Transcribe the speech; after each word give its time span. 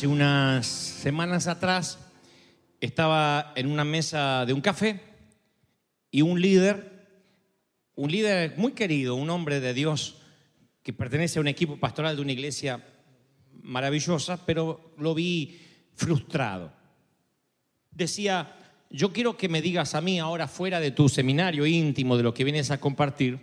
Hace 0.00 0.06
unas 0.06 0.66
semanas 0.66 1.46
atrás 1.46 1.98
estaba 2.80 3.52
en 3.54 3.66
una 3.66 3.84
mesa 3.84 4.46
de 4.46 4.54
un 4.54 4.62
café 4.62 4.98
y 6.10 6.22
un 6.22 6.40
líder, 6.40 7.06
un 7.96 8.10
líder 8.10 8.54
muy 8.56 8.72
querido, 8.72 9.14
un 9.14 9.28
hombre 9.28 9.60
de 9.60 9.74
Dios 9.74 10.16
que 10.82 10.94
pertenece 10.94 11.38
a 11.38 11.42
un 11.42 11.48
equipo 11.48 11.76
pastoral 11.76 12.16
de 12.16 12.22
una 12.22 12.32
iglesia 12.32 12.82
maravillosa, 13.62 14.46
pero 14.46 14.94
lo 14.96 15.14
vi 15.14 15.60
frustrado. 15.92 16.72
Decía, 17.90 18.56
yo 18.88 19.12
quiero 19.12 19.36
que 19.36 19.50
me 19.50 19.60
digas 19.60 19.94
a 19.94 20.00
mí 20.00 20.18
ahora 20.18 20.48
fuera 20.48 20.80
de 20.80 20.92
tu 20.92 21.10
seminario 21.10 21.66
íntimo, 21.66 22.16
de 22.16 22.22
lo 22.22 22.32
que 22.32 22.44
vienes 22.44 22.70
a 22.70 22.80
compartir, 22.80 23.38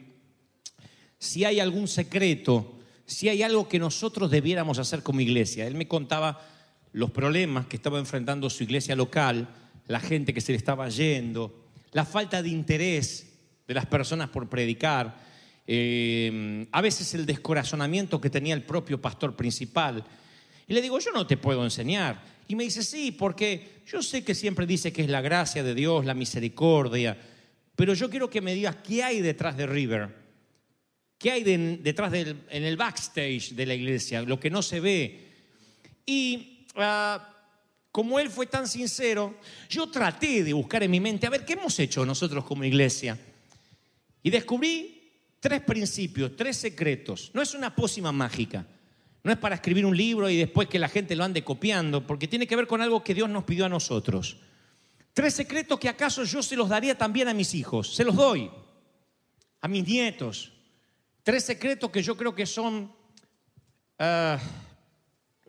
si 1.20 1.46
hay 1.46 1.60
algún 1.60 1.88
secreto, 1.88 2.77
si 3.08 3.30
hay 3.30 3.42
algo 3.42 3.68
que 3.68 3.80
nosotros 3.80 4.30
debiéramos 4.30 4.78
hacer 4.78 5.02
como 5.02 5.22
iglesia. 5.22 5.66
Él 5.66 5.76
me 5.76 5.88
contaba 5.88 6.46
los 6.92 7.10
problemas 7.10 7.66
que 7.66 7.78
estaba 7.78 8.00
enfrentando 8.00 8.50
su 8.50 8.64
iglesia 8.64 8.96
local, 8.96 9.48
la 9.88 10.02
gente 10.02 10.34
que 10.34 10.42
se 10.42 10.52
le 10.52 10.58
estaba 10.58 10.90
yendo, 10.90 11.68
la 11.94 12.06
falta 12.06 12.44
de 12.44 12.50
interés 12.50 13.34
de 13.66 13.74
las 13.74 13.86
personas 13.86 14.30
por 14.30 14.50
predicar, 14.50 15.26
eh, 15.66 16.68
a 16.72 16.82
veces 16.82 17.14
el 17.14 17.26
descorazonamiento 17.26 18.20
que 18.20 18.30
tenía 18.30 18.54
el 18.54 18.64
propio 18.64 19.02
pastor 19.02 19.36
principal. 19.36 20.04
Y 20.68 20.74
le 20.74 20.82
digo, 20.82 21.00
yo 21.00 21.12
no 21.12 21.26
te 21.26 21.38
puedo 21.38 21.64
enseñar. 21.64 22.22
Y 22.50 22.56
me 22.56 22.66
dice, 22.66 22.84
sí, 22.84 23.12
porque 23.12 23.82
yo 23.86 24.02
sé 24.02 24.24
que 24.24 24.36
siempre 24.36 24.66
dice 24.66 24.92
que 24.92 25.02
es 25.02 25.10
la 25.10 25.22
gracia 25.22 25.64
de 25.64 25.74
Dios, 25.74 26.06
la 26.06 26.14
misericordia, 26.14 27.18
pero 27.76 27.94
yo 27.94 28.10
quiero 28.10 28.30
que 28.30 28.42
me 28.42 28.54
digas 28.54 28.78
qué 28.78 29.04
hay 29.04 29.22
detrás 29.22 29.56
de 29.56 29.66
River. 29.66 30.27
¿Qué 31.18 31.32
hay 31.32 31.44
de- 31.44 31.78
detrás 31.78 32.12
del 32.12 32.38
en 32.50 32.64
el 32.64 32.78
backstage 32.78 33.52
de 33.54 33.66
la 33.66 33.74
iglesia? 33.74 34.22
Lo 34.22 34.40
que 34.40 34.50
no 34.50 34.62
se 34.62 34.80
ve. 34.80 35.28
Y 36.06 36.66
ah, 36.76 37.34
como 37.92 38.20
él 38.20 38.30
fue 38.30 38.46
tan 38.46 38.68
sincero, 38.68 39.36
yo 39.70 39.88
traté 39.90 40.44
de 40.44 40.54
buscar 40.54 40.84
en 40.84 40.92
mi 40.92 41.00
mente, 41.00 41.26
a 41.26 41.32
ver, 41.32 41.44
¿qué 41.46 41.54
hemos 41.54 41.80
hecho 41.80 42.06
nosotros 42.06 42.46
como 42.46 42.64
iglesia? 42.64 43.18
Y 44.22 44.30
descubrí 44.30 45.12
tres 45.40 45.62
principios, 45.62 46.36
tres 46.36 46.58
secretos. 46.58 47.32
No 47.34 47.42
es 47.42 47.54
una 47.54 47.76
pócima 47.76 48.12
mágica. 48.12 48.66
No 49.24 49.32
es 49.32 49.38
para 49.40 49.56
escribir 49.56 49.86
un 49.86 49.98
libro 49.98 50.30
y 50.30 50.38
después 50.38 50.68
que 50.70 50.80
la 50.80 50.88
gente 50.88 51.16
lo 51.16 51.24
ande 51.24 51.44
copiando, 51.44 52.06
porque 52.06 52.28
tiene 52.28 52.48
que 52.48 52.56
ver 52.56 52.68
con 52.68 52.82
algo 52.82 53.04
que 53.04 53.14
Dios 53.14 53.30
nos 53.30 53.44
pidió 53.44 53.66
a 53.66 53.70
nosotros. 53.70 54.38
Tres 55.14 55.34
secretos 55.34 55.80
que 55.80 55.90
acaso 55.90 56.24
yo 56.24 56.44
se 56.44 56.56
los 56.56 56.70
daría 56.70 56.96
también 56.98 57.28
a 57.28 57.34
mis 57.34 57.54
hijos. 57.56 57.94
Se 57.96 58.04
los 58.06 58.16
doy. 58.16 58.50
A 59.60 59.68
mis 59.68 59.86
nietos. 59.86 60.54
Tres 61.28 61.44
secretos 61.44 61.92
que 61.92 62.02
yo 62.02 62.16
creo 62.16 62.34
que 62.34 62.46
son, 62.46 62.90
ah, 64.00 64.40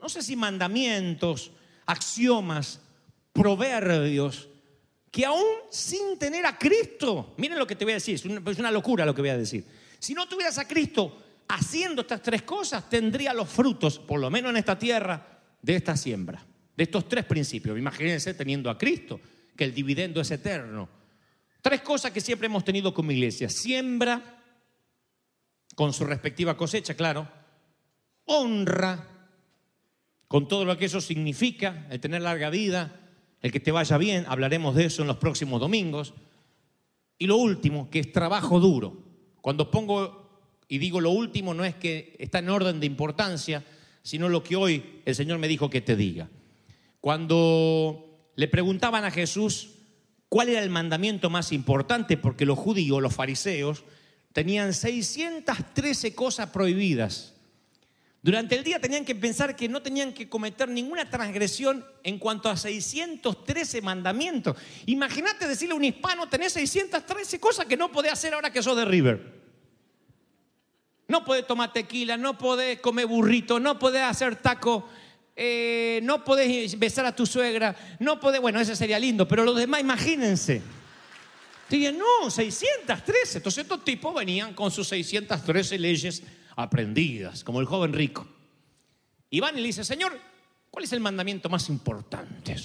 no 0.02 0.08
sé 0.08 0.22
si 0.22 0.34
mandamientos, 0.34 1.52
axiomas, 1.86 2.80
proverbios, 3.32 4.48
que 5.08 5.24
aún 5.24 5.46
sin 5.70 6.18
tener 6.18 6.44
a 6.46 6.58
Cristo, 6.58 7.32
miren 7.36 7.60
lo 7.60 7.64
que 7.64 7.76
te 7.76 7.84
voy 7.84 7.92
a 7.92 8.02
decir, 8.02 8.16
es 8.16 8.24
una, 8.24 8.50
es 8.50 8.58
una 8.58 8.72
locura 8.72 9.06
lo 9.06 9.14
que 9.14 9.20
voy 9.20 9.30
a 9.30 9.38
decir. 9.38 9.64
Si 10.00 10.14
no 10.14 10.26
tuvieras 10.26 10.58
a 10.58 10.66
Cristo 10.66 11.44
haciendo 11.46 12.02
estas 12.02 12.22
tres 12.22 12.42
cosas, 12.42 12.90
tendría 12.90 13.32
los 13.32 13.48
frutos, 13.48 14.00
por 14.00 14.18
lo 14.18 14.30
menos 14.30 14.50
en 14.50 14.56
esta 14.56 14.76
tierra, 14.76 15.44
de 15.62 15.76
esta 15.76 15.96
siembra, 15.96 16.44
de 16.76 16.82
estos 16.82 17.08
tres 17.08 17.24
principios. 17.24 17.78
Imagínense 17.78 18.34
teniendo 18.34 18.68
a 18.68 18.76
Cristo, 18.76 19.20
que 19.54 19.62
el 19.62 19.72
dividendo 19.72 20.20
es 20.20 20.30
eterno. 20.32 20.88
Tres 21.62 21.82
cosas 21.82 22.10
que 22.10 22.20
siempre 22.20 22.46
hemos 22.46 22.64
tenido 22.64 22.92
como 22.92 23.12
iglesia. 23.12 23.48
Siembra, 23.48 24.37
con 25.78 25.92
su 25.92 26.04
respectiva 26.04 26.56
cosecha, 26.56 26.94
claro. 26.94 27.28
Honra, 28.24 29.06
con 30.26 30.48
todo 30.48 30.64
lo 30.64 30.76
que 30.76 30.86
eso 30.86 31.00
significa, 31.00 31.86
el 31.88 32.00
tener 32.00 32.22
larga 32.22 32.50
vida, 32.50 32.98
el 33.42 33.52
que 33.52 33.60
te 33.60 33.70
vaya 33.70 33.96
bien, 33.96 34.24
hablaremos 34.26 34.74
de 34.74 34.86
eso 34.86 35.02
en 35.02 35.08
los 35.08 35.18
próximos 35.18 35.60
domingos. 35.60 36.14
Y 37.16 37.28
lo 37.28 37.36
último, 37.36 37.90
que 37.90 38.00
es 38.00 38.10
trabajo 38.10 38.58
duro. 38.58 39.04
Cuando 39.40 39.70
pongo 39.70 40.42
y 40.66 40.78
digo 40.78 41.00
lo 41.00 41.10
último, 41.10 41.54
no 41.54 41.64
es 41.64 41.76
que 41.76 42.16
está 42.18 42.40
en 42.40 42.48
orden 42.48 42.80
de 42.80 42.86
importancia, 42.86 43.64
sino 44.02 44.28
lo 44.28 44.42
que 44.42 44.56
hoy 44.56 45.02
el 45.04 45.14
Señor 45.14 45.38
me 45.38 45.46
dijo 45.46 45.70
que 45.70 45.80
te 45.80 45.94
diga. 45.94 46.28
Cuando 47.00 48.32
le 48.34 48.48
preguntaban 48.48 49.04
a 49.04 49.12
Jesús 49.12 49.76
cuál 50.28 50.48
era 50.48 50.60
el 50.60 50.70
mandamiento 50.70 51.30
más 51.30 51.52
importante, 51.52 52.16
porque 52.16 52.46
los 52.46 52.58
judíos, 52.58 53.00
los 53.00 53.14
fariseos, 53.14 53.84
tenían 54.32 54.72
613 54.72 56.14
cosas 56.14 56.50
prohibidas. 56.50 57.34
Durante 58.20 58.56
el 58.56 58.64
día 58.64 58.80
tenían 58.80 59.04
que 59.04 59.14
pensar 59.14 59.54
que 59.54 59.68
no 59.68 59.80
tenían 59.80 60.12
que 60.12 60.28
cometer 60.28 60.68
ninguna 60.68 61.08
transgresión 61.08 61.84
en 62.02 62.18
cuanto 62.18 62.50
a 62.50 62.56
613 62.56 63.80
mandamientos. 63.80 64.56
Imagínate 64.86 65.46
decirle 65.46 65.74
a 65.74 65.76
un 65.76 65.84
hispano, 65.84 66.28
tenés 66.28 66.52
613 66.54 67.38
cosas 67.38 67.66
que 67.66 67.76
no 67.76 67.92
podés 67.92 68.12
hacer 68.12 68.34
ahora 68.34 68.52
que 68.52 68.62
sos 68.62 68.76
de 68.76 68.84
River. 68.84 69.38
No 71.06 71.24
podés 71.24 71.46
tomar 71.46 71.72
tequila, 71.72 72.16
no 72.16 72.36
podés 72.36 72.80
comer 72.80 73.06
burrito, 73.06 73.60
no 73.60 73.78
podés 73.78 74.02
hacer 74.02 74.36
taco, 74.36 74.88
eh, 75.34 76.00
no 76.02 76.24
podés 76.24 76.78
besar 76.78 77.06
a 77.06 77.14
tu 77.14 77.24
suegra, 77.24 77.74
no 78.00 78.18
podés, 78.18 78.40
bueno, 78.40 78.60
ese 78.60 78.74
sería 78.74 78.98
lindo, 78.98 79.26
pero 79.26 79.44
los 79.44 79.56
demás 79.56 79.80
imagínense. 79.80 80.60
Dije, 81.68 81.92
no, 81.92 82.30
613. 82.30 83.38
Entonces 83.38 83.62
estos 83.62 83.84
tipos 83.84 84.14
venían 84.14 84.54
con 84.54 84.70
sus 84.70 84.88
613 84.88 85.78
leyes 85.78 86.22
aprendidas, 86.56 87.44
como 87.44 87.60
el 87.60 87.66
joven 87.66 87.92
rico. 87.92 88.26
Y 89.30 89.40
van 89.40 89.56
y 89.56 89.60
le 89.60 89.66
dice, 89.66 89.84
Señor, 89.84 90.18
¿cuál 90.70 90.84
es 90.84 90.92
el 90.92 91.00
mandamiento 91.00 91.48
más 91.48 91.68
importante? 91.68 92.56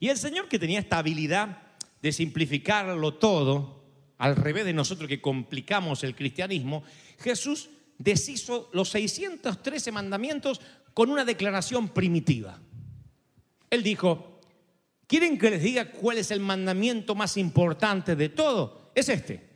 Y 0.00 0.08
el 0.08 0.16
Señor 0.16 0.48
que 0.48 0.58
tenía 0.58 0.80
esta 0.80 0.98
habilidad 0.98 1.62
de 2.00 2.12
simplificarlo 2.12 3.14
todo, 3.14 3.84
al 4.18 4.36
revés 4.36 4.64
de 4.64 4.72
nosotros 4.72 5.08
que 5.08 5.20
complicamos 5.20 6.02
el 6.04 6.14
cristianismo, 6.14 6.84
Jesús 7.18 7.70
deshizo 7.98 8.70
los 8.72 8.88
613 8.90 9.92
mandamientos 9.92 10.60
con 10.94 11.10
una 11.10 11.24
declaración 11.24 11.88
primitiva. 11.88 12.60
Él 13.70 13.82
dijo, 13.82 14.31
¿quieren 15.06 15.38
que 15.38 15.50
les 15.50 15.62
diga 15.62 15.90
cuál 15.90 16.18
es 16.18 16.30
el 16.30 16.40
mandamiento 16.40 17.14
más 17.14 17.36
importante 17.36 18.16
de 18.16 18.28
todo? 18.28 18.90
Es 18.94 19.08
este. 19.08 19.50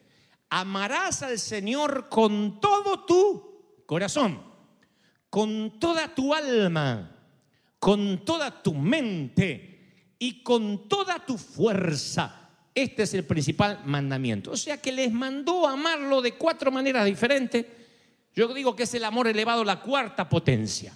Amarás 0.49 1.23
al 1.23 1.39
Señor 1.39 2.09
con 2.09 2.61
todo 2.61 3.05
tu 3.05 3.83
corazón, 3.87 4.41
con 5.31 5.79
toda 5.79 6.15
tu 6.15 6.33
alma, 6.33 7.17
con 7.79 8.25
toda 8.25 8.63
tu 8.63 8.75
mente 8.75 10.15
y 10.19 10.43
con 10.43 10.89
toda 10.89 11.25
tu 11.25 11.37
fuerza. 11.37 12.51
Este 12.75 13.05
es 13.05 13.15
el 13.15 13.25
principal 13.25 13.81
mandamiento. 13.87 14.53
O 14.53 14.57
sea 14.57 14.81
que 14.81 14.93
les 14.93 15.11
mandó 15.11 15.67
amarlo 15.67 16.21
de 16.21 16.33
cuatro 16.33 16.71
maneras 16.71 17.07
diferentes. 17.07 17.65
Yo 18.35 18.53
digo 18.53 18.77
que 18.77 18.83
es 18.83 18.95
el 18.95 19.05
amor 19.05 19.29
elevado 19.29 19.65
la 19.65 19.81
cuarta 19.81 20.29
potencia. 20.29 20.95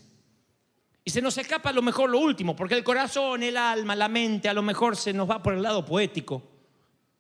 Y 1.05 1.11
se 1.11 1.23
nos 1.23 1.39
escapa 1.39 1.71
a 1.71 1.73
lo 1.73 1.83
mejor 1.83 2.11
lo 2.11 2.19
último, 2.19 2.55
porque 2.55 2.75
el 2.75 2.85
corazón, 2.85 3.43
el 3.43 3.57
alma, 3.57 3.97
la 3.97 4.09
mente, 4.09 4.49
a 4.49 4.55
lo 4.55 4.63
mejor 4.63 4.97
se 4.97 5.13
nos 5.13 5.29
va 5.29 5.43
por 5.43 5.55
el 5.55 5.63
lado 5.63 5.85
poético. 5.85 6.43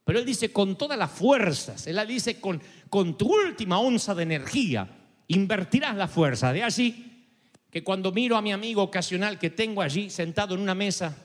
Pero 0.05 0.19
él 0.19 0.25
dice 0.25 0.53
con 0.53 0.77
todas 0.77 0.99
las 0.99 1.11
fuerzas, 1.11 1.87
él 1.87 1.99
dice 2.07 2.41
con, 2.41 2.61
con 2.89 3.17
tu 3.17 3.33
última 3.33 3.79
onza 3.79 4.15
de 4.15 4.25
energía, 4.25 4.89
invertirás 5.29 5.97
la 5.97 6.09
fuerza. 6.09 6.53
De 6.53 6.63
allí 6.63 7.27
que 7.71 7.85
cuando 7.85 8.13
miro 8.13 8.37
a 8.37 8.43
mi 8.43 8.53
amigo 8.53 8.83
ocasional 8.83 9.39
que 9.39 9.51
tengo 9.51 9.81
allí 9.81 10.11
sentado 10.11 10.55
en 10.55 10.61
una 10.61 10.75
mesa 10.75 11.17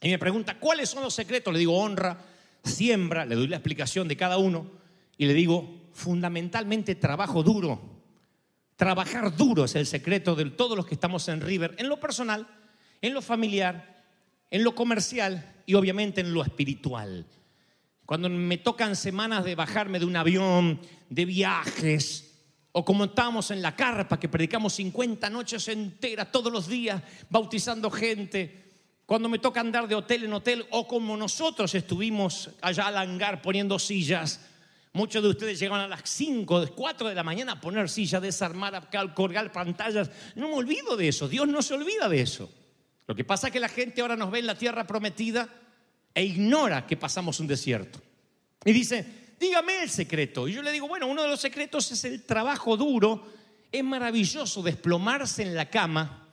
y 0.00 0.08
me 0.08 0.18
pregunta, 0.18 0.58
¿cuáles 0.58 0.88
son 0.88 1.02
los 1.02 1.14
secretos? 1.14 1.52
Le 1.52 1.58
digo, 1.58 1.76
honra, 1.76 2.18
siembra, 2.62 3.26
le 3.26 3.34
doy 3.34 3.48
la 3.48 3.56
explicación 3.56 4.06
de 4.06 4.16
cada 4.16 4.38
uno 4.38 4.70
y 5.16 5.26
le 5.26 5.34
digo, 5.34 5.88
fundamentalmente 5.92 6.94
trabajo 6.94 7.42
duro. 7.42 7.93
Trabajar 8.76 9.36
duro 9.36 9.64
es 9.64 9.74
el 9.76 9.86
secreto 9.86 10.34
de 10.34 10.46
todos 10.50 10.76
los 10.76 10.86
que 10.86 10.94
estamos 10.94 11.28
en 11.28 11.40
River, 11.40 11.74
en 11.78 11.88
lo 11.88 12.00
personal, 12.00 12.46
en 13.00 13.14
lo 13.14 13.22
familiar, 13.22 14.02
en 14.50 14.64
lo 14.64 14.74
comercial 14.74 15.54
y 15.66 15.74
obviamente 15.74 16.20
en 16.20 16.34
lo 16.34 16.42
espiritual. 16.42 17.26
Cuando 18.04 18.28
me 18.28 18.58
tocan 18.58 18.96
semanas 18.96 19.44
de 19.44 19.54
bajarme 19.54 19.98
de 19.98 20.04
un 20.04 20.16
avión, 20.16 20.80
de 21.08 21.24
viajes, 21.24 22.34
o 22.72 22.84
como 22.84 23.04
estábamos 23.04 23.52
en 23.52 23.62
la 23.62 23.76
carpa, 23.76 24.18
que 24.18 24.28
predicamos 24.28 24.74
50 24.74 25.30
noches 25.30 25.68
enteras 25.68 26.32
todos 26.32 26.52
los 26.52 26.66
días, 26.66 27.00
bautizando 27.30 27.90
gente, 27.90 28.64
cuando 29.06 29.28
me 29.28 29.38
toca 29.38 29.60
andar 29.60 29.86
de 29.86 29.94
hotel 29.94 30.24
en 30.24 30.32
hotel, 30.32 30.66
o 30.70 30.88
como 30.88 31.16
nosotros 31.16 31.74
estuvimos 31.74 32.50
allá 32.60 32.88
al 32.88 32.96
hangar 32.96 33.40
poniendo 33.40 33.78
sillas, 33.78 34.40
Muchos 34.94 35.24
de 35.24 35.28
ustedes 35.28 35.58
llegan 35.58 35.80
a 35.80 35.88
las 35.88 36.02
5, 36.04 36.68
4 36.72 37.08
de 37.08 37.16
la 37.16 37.24
mañana 37.24 37.52
a 37.52 37.60
poner 37.60 37.90
sillas, 37.90 38.22
desarmar, 38.22 38.88
colgar 39.12 39.50
pantallas. 39.50 40.08
No 40.36 40.46
me 40.46 40.54
olvido 40.54 40.96
de 40.96 41.08
eso. 41.08 41.26
Dios 41.26 41.48
no 41.48 41.62
se 41.62 41.74
olvida 41.74 42.08
de 42.08 42.20
eso. 42.20 42.48
Lo 43.08 43.16
que 43.16 43.24
pasa 43.24 43.48
es 43.48 43.52
que 43.52 43.58
la 43.58 43.68
gente 43.68 44.00
ahora 44.00 44.14
nos 44.14 44.30
ve 44.30 44.38
en 44.38 44.46
la 44.46 44.56
tierra 44.56 44.86
prometida 44.86 45.48
e 46.14 46.22
ignora 46.22 46.86
que 46.86 46.96
pasamos 46.96 47.40
un 47.40 47.48
desierto. 47.48 48.00
Y 48.64 48.72
dice, 48.72 49.34
dígame 49.40 49.82
el 49.82 49.90
secreto. 49.90 50.46
Y 50.46 50.52
yo 50.52 50.62
le 50.62 50.70
digo, 50.70 50.86
bueno, 50.86 51.08
uno 51.08 51.22
de 51.22 51.28
los 51.28 51.40
secretos 51.40 51.90
es 51.90 52.04
el 52.04 52.22
trabajo 52.22 52.76
duro. 52.76 53.32
Es 53.72 53.82
maravilloso 53.82 54.62
desplomarse 54.62 55.42
en 55.42 55.56
la 55.56 55.68
cama 55.68 56.28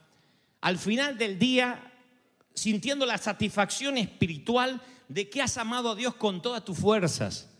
al 0.61 0.77
final 0.77 1.17
del 1.17 1.39
día 1.39 1.91
sintiendo 2.53 3.07
la 3.07 3.17
satisfacción 3.17 3.97
espiritual 3.97 4.79
de 5.07 5.31
que 5.31 5.41
has 5.41 5.57
amado 5.57 5.89
a 5.89 5.95
Dios 5.95 6.13
con 6.13 6.43
todas 6.43 6.63
tus 6.63 6.77
fuerzas 6.77 7.50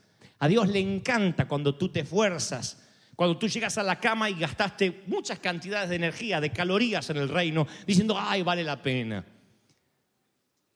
a 0.42 0.48
Dios 0.48 0.68
le 0.70 0.80
encanta 0.80 1.48
cuando 1.48 1.76
tú 1.76 1.90
te 1.90 2.00
esfuerzas, 2.00 2.82
cuando 3.16 3.38
tú 3.38 3.48
llegas 3.48 3.78
a 3.78 3.84
la 3.84 4.00
cama 4.00 4.28
y 4.28 4.34
gastaste 4.34 5.04
muchas 5.06 5.38
cantidades 5.38 5.90
de 5.90 5.98
energía, 5.98 6.42
de 6.42 6.52
calorías 6.52 7.08
en 7.12 7.18
el 7.18 7.30
reino, 7.30 7.68
diciendo, 7.86 8.18
ay, 8.18 8.42
vale 8.42 8.64
la 8.64 8.82
pena. 8.82 9.24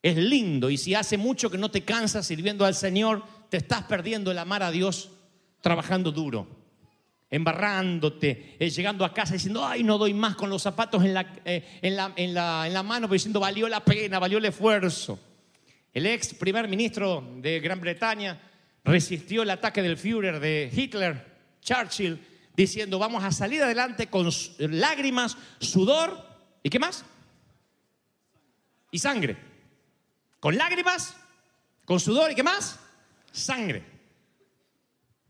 Es 0.04 0.18
lindo 0.18 0.70
y 0.70 0.78
si 0.78 0.94
hace 0.94 1.18
mucho 1.18 1.50
que 1.50 1.58
no 1.58 1.72
te 1.72 1.82
cansas 1.84 2.28
sirviendo 2.28 2.64
al 2.64 2.76
Señor, 2.76 3.24
te 3.50 3.58
estás 3.58 3.82
perdiendo 3.86 4.30
el 4.30 4.38
amar 4.38 4.62
a 4.62 4.70
Dios 4.70 5.10
trabajando 5.62 6.12
duro, 6.12 6.48
embarrándote, 7.32 8.58
eh, 8.60 8.70
llegando 8.70 9.04
a 9.04 9.16
casa 9.16 9.34
diciendo, 9.34 9.66
ay, 9.66 9.82
no 9.82 9.98
doy 9.98 10.14
más 10.14 10.36
con 10.36 10.52
los 10.52 10.62
zapatos 10.62 11.04
en 11.04 11.16
la, 11.16 11.34
eh, 11.44 11.80
en 11.82 11.96
la, 11.96 12.14
en 12.16 12.36
la, 12.36 12.68
en 12.68 12.74
la 12.76 12.84
mano, 12.84 13.08
pero 13.08 13.14
diciendo, 13.14 13.40
valió 13.40 13.68
la 13.68 13.84
pena, 13.84 14.20
valió 14.20 14.38
el 14.38 14.46
esfuerzo. 14.46 15.20
El 15.92 16.06
ex 16.06 16.36
primer 16.36 16.68
ministro 16.68 17.28
de 17.38 17.60
Gran 17.60 17.82
Bretaña 17.82 18.40
resistió 18.86 19.42
el 19.42 19.50
ataque 19.50 19.82
del 19.82 19.98
Führer 19.98 20.40
de 20.40 20.72
Hitler, 20.72 21.26
Churchill, 21.60 22.20
diciendo, 22.56 23.00
vamos 23.00 23.24
a 23.24 23.32
salir 23.32 23.62
adelante 23.64 24.08
con 24.08 24.30
lágrimas, 24.60 25.36
sudor 25.60 26.18
y 26.64 26.70
qué 26.70 26.80
más? 26.80 27.04
Y 28.92 29.00
sangre. 29.00 29.36
Con 30.40 30.56
lágrimas, 30.56 31.18
con 31.84 32.00
sudor 32.00 32.32
y 32.32 32.36
qué 32.36 32.44
más? 32.44 32.80
Sangre. 33.32 33.84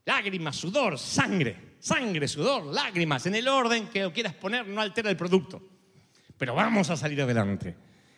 Lágrimas, 0.03 0.57
sudor, 0.57 0.99
sangre. 0.99 1.75
Sangre, 1.79 2.27
sudor, 2.27 2.65
lágrimas. 2.65 3.25
En 3.25 3.35
el 3.35 3.47
orden 3.47 3.87
que 3.87 4.03
lo 4.03 4.11
quieras 4.11 4.33
poner 4.33 4.67
no 4.67 4.81
altera 4.81 5.09
el 5.09 5.17
producto. 5.17 5.61
Pero 6.37 6.53
vamos 6.53 6.89
a 6.89 6.97
salir 6.97 7.21
adelante. 7.21 7.75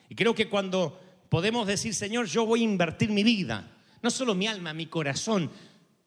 Y 0.10 0.16
creo 0.16 0.33
que 0.33 0.50
cuando 0.50 1.00
podemos 1.30 1.68
decir, 1.68 1.94
Señor, 1.94 2.25
yo 2.25 2.45
voy 2.45 2.62
a 2.62 2.63
invertir 2.63 3.10
mi 3.10 3.24
vida 3.24 3.76
no 4.01 4.09
solo 4.09 4.35
mi 4.35 4.47
alma, 4.47 4.73
mi 4.73 4.88
corazón. 4.88 5.51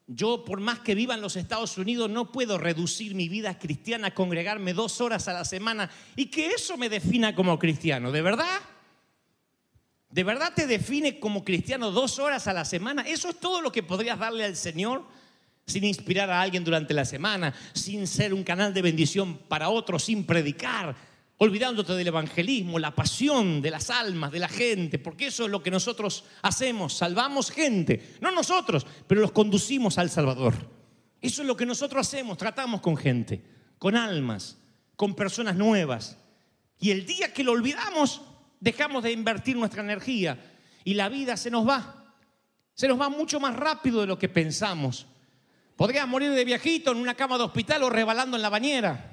Yo, 0.07 0.43
por 0.43 0.59
más 0.59 0.79
que 0.79 0.95
viva 0.95 1.15
en 1.15 1.21
los 1.21 1.35
Estados 1.35 1.77
Unidos, 1.77 2.09
no 2.09 2.31
puedo 2.31 2.57
reducir 2.57 3.15
mi 3.15 3.29
vida 3.29 3.57
cristiana 3.57 4.07
a 4.07 4.13
congregarme 4.13 4.73
dos 4.73 4.99
horas 4.99 5.27
a 5.27 5.33
la 5.33 5.45
semana 5.45 5.89
y 6.15 6.25
que 6.25 6.47
eso 6.47 6.77
me 6.77 6.89
defina 6.89 7.33
como 7.33 7.57
cristiano. 7.57 8.11
¿De 8.11 8.21
verdad? 8.21 8.59
¿De 10.09 10.25
verdad 10.25 10.51
te 10.53 10.67
define 10.67 11.19
como 11.19 11.45
cristiano 11.45 11.91
dos 11.91 12.19
horas 12.19 12.47
a 12.47 12.53
la 12.53 12.65
semana? 12.65 13.03
¿Eso 13.03 13.29
es 13.29 13.39
todo 13.39 13.61
lo 13.61 13.71
que 13.71 13.83
podrías 13.83 14.19
darle 14.19 14.43
al 14.43 14.57
Señor? 14.57 15.05
Sin 15.65 15.85
inspirar 15.85 16.29
a 16.29 16.41
alguien 16.41 16.65
durante 16.65 16.93
la 16.93 17.05
semana, 17.05 17.53
sin 17.73 18.05
ser 18.07 18.33
un 18.33 18.43
canal 18.43 18.73
de 18.73 18.81
bendición 18.81 19.37
para 19.37 19.69
otros, 19.69 20.03
sin 20.03 20.25
predicar, 20.25 20.95
olvidándote 21.43 21.93
del 21.93 22.05
evangelismo, 22.05 22.77
la 22.77 22.93
pasión 22.93 23.63
de 23.63 23.71
las 23.71 23.89
almas, 23.89 24.31
de 24.31 24.37
la 24.37 24.47
gente, 24.47 24.99
porque 24.99 25.25
eso 25.25 25.45
es 25.45 25.49
lo 25.49 25.63
que 25.63 25.71
nosotros 25.71 26.23
hacemos, 26.43 26.93
salvamos 26.93 27.49
gente, 27.49 28.15
no 28.21 28.29
nosotros, 28.29 28.85
pero 29.07 29.21
los 29.21 29.31
conducimos 29.31 29.97
al 29.97 30.11
Salvador. 30.11 30.53
Eso 31.19 31.41
es 31.41 31.47
lo 31.47 31.57
que 31.57 31.65
nosotros 31.65 32.07
hacemos, 32.07 32.37
tratamos 32.37 32.79
con 32.79 32.95
gente, 32.95 33.43
con 33.79 33.95
almas, 33.95 34.59
con 34.95 35.15
personas 35.15 35.55
nuevas. 35.55 36.15
Y 36.79 36.91
el 36.91 37.07
día 37.07 37.33
que 37.33 37.43
lo 37.43 37.53
olvidamos, 37.53 38.21
dejamos 38.59 39.01
de 39.01 39.11
invertir 39.11 39.55
nuestra 39.55 39.81
energía 39.81 40.37
y 40.83 40.93
la 40.93 41.09
vida 41.09 41.35
se 41.37 41.49
nos 41.49 41.67
va. 41.67 42.13
Se 42.75 42.87
nos 42.87 43.01
va 43.01 43.09
mucho 43.09 43.39
más 43.39 43.55
rápido 43.55 44.01
de 44.01 44.07
lo 44.07 44.19
que 44.19 44.29
pensamos. 44.29 45.07
Podrías 45.75 46.07
morir 46.07 46.29
de 46.29 46.45
viejito 46.45 46.91
en 46.91 46.99
una 46.99 47.15
cama 47.15 47.39
de 47.39 47.45
hospital 47.45 47.81
o 47.81 47.89
rebalando 47.89 48.37
en 48.37 48.43
la 48.43 48.49
bañera. 48.49 49.10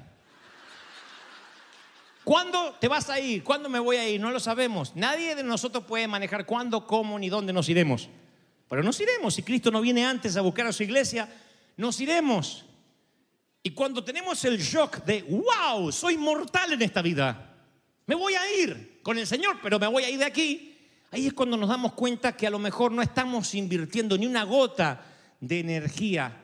¿Cuándo 2.29 2.75
te 2.79 2.87
vas 2.87 3.09
a 3.09 3.19
ir? 3.19 3.43
¿Cuándo 3.43 3.69
me 3.69 3.79
voy 3.79 3.97
a 3.97 4.07
ir? 4.07 4.21
No 4.21 4.29
lo 4.29 4.39
sabemos. 4.39 4.95
Nadie 4.95 5.33
de 5.33 5.41
nosotros 5.41 5.83
puede 5.85 6.07
manejar 6.07 6.45
cuándo, 6.45 6.85
cómo 6.85 7.17
ni 7.17 7.27
dónde 7.27 7.51
nos 7.51 7.67
iremos. 7.69 8.07
Pero 8.69 8.83
nos 8.83 8.99
iremos. 8.99 9.33
Si 9.33 9.41
Cristo 9.41 9.71
no 9.71 9.81
viene 9.81 10.05
antes 10.05 10.37
a 10.37 10.41
buscar 10.41 10.67
a 10.67 10.71
su 10.71 10.83
iglesia, 10.83 11.27
nos 11.75 11.99
iremos. 11.99 12.67
Y 13.63 13.71
cuando 13.71 14.03
tenemos 14.03 14.45
el 14.45 14.59
shock 14.59 15.03
de, 15.05 15.23
wow, 15.23 15.91
soy 15.91 16.19
mortal 16.19 16.73
en 16.73 16.83
esta 16.83 17.01
vida, 17.01 17.51
me 18.05 18.13
voy 18.13 18.35
a 18.35 18.61
ir 18.61 18.99
con 19.01 19.17
el 19.17 19.25
Señor, 19.25 19.57
pero 19.63 19.79
me 19.79 19.87
voy 19.87 20.03
a 20.03 20.11
ir 20.11 20.19
de 20.19 20.25
aquí, 20.25 20.77
ahí 21.09 21.25
es 21.25 21.33
cuando 21.33 21.57
nos 21.57 21.67
damos 21.67 21.93
cuenta 21.93 22.37
que 22.37 22.45
a 22.45 22.51
lo 22.51 22.59
mejor 22.59 22.91
no 22.91 23.01
estamos 23.01 23.55
invirtiendo 23.55 24.15
ni 24.19 24.27
una 24.27 24.43
gota 24.43 25.03
de 25.39 25.61
energía 25.61 26.37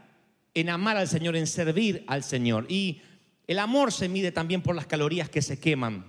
en 0.51 0.67
amar 0.71 0.97
al 0.97 1.07
Señor, 1.07 1.35
en 1.35 1.45
servir 1.45 2.03
al 2.07 2.23
Señor. 2.23 2.65
Y 2.69 3.03
el 3.47 3.59
amor 3.59 3.91
se 3.91 4.09
mide 4.09 4.31
también 4.31 4.61
por 4.61 4.75
las 4.75 4.87
calorías 4.87 5.29
que 5.29 5.41
se 5.41 5.59
queman 5.59 6.05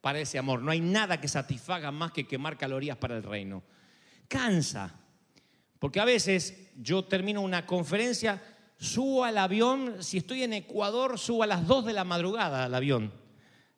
para 0.00 0.20
ese 0.20 0.38
amor. 0.38 0.62
No 0.62 0.70
hay 0.70 0.80
nada 0.80 1.20
que 1.20 1.28
satisfaga 1.28 1.90
más 1.90 2.12
que 2.12 2.26
quemar 2.26 2.56
calorías 2.56 2.96
para 2.96 3.16
el 3.16 3.22
reino. 3.22 3.62
Cansa. 4.26 4.94
Porque 5.78 6.00
a 6.00 6.04
veces 6.04 6.70
yo 6.76 7.04
termino 7.04 7.40
una 7.40 7.66
conferencia, 7.66 8.42
subo 8.78 9.24
al 9.24 9.38
avión, 9.38 10.02
si 10.02 10.18
estoy 10.18 10.42
en 10.42 10.52
Ecuador, 10.52 11.18
subo 11.18 11.42
a 11.42 11.46
las 11.46 11.66
2 11.66 11.86
de 11.86 11.92
la 11.92 12.04
madrugada 12.04 12.64
al 12.64 12.74
avión. 12.74 13.12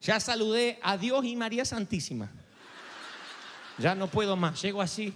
Ya 0.01 0.19
saludé 0.19 0.79
a 0.83 0.97
Dios 0.97 1.25
y 1.25 1.37
María 1.37 1.65
Santísima. 1.65 2.31
Ya 3.79 3.95
no 3.95 4.09
puedo 4.09 4.37
más, 4.37 4.61
llego 4.63 4.83
así, 4.83 5.13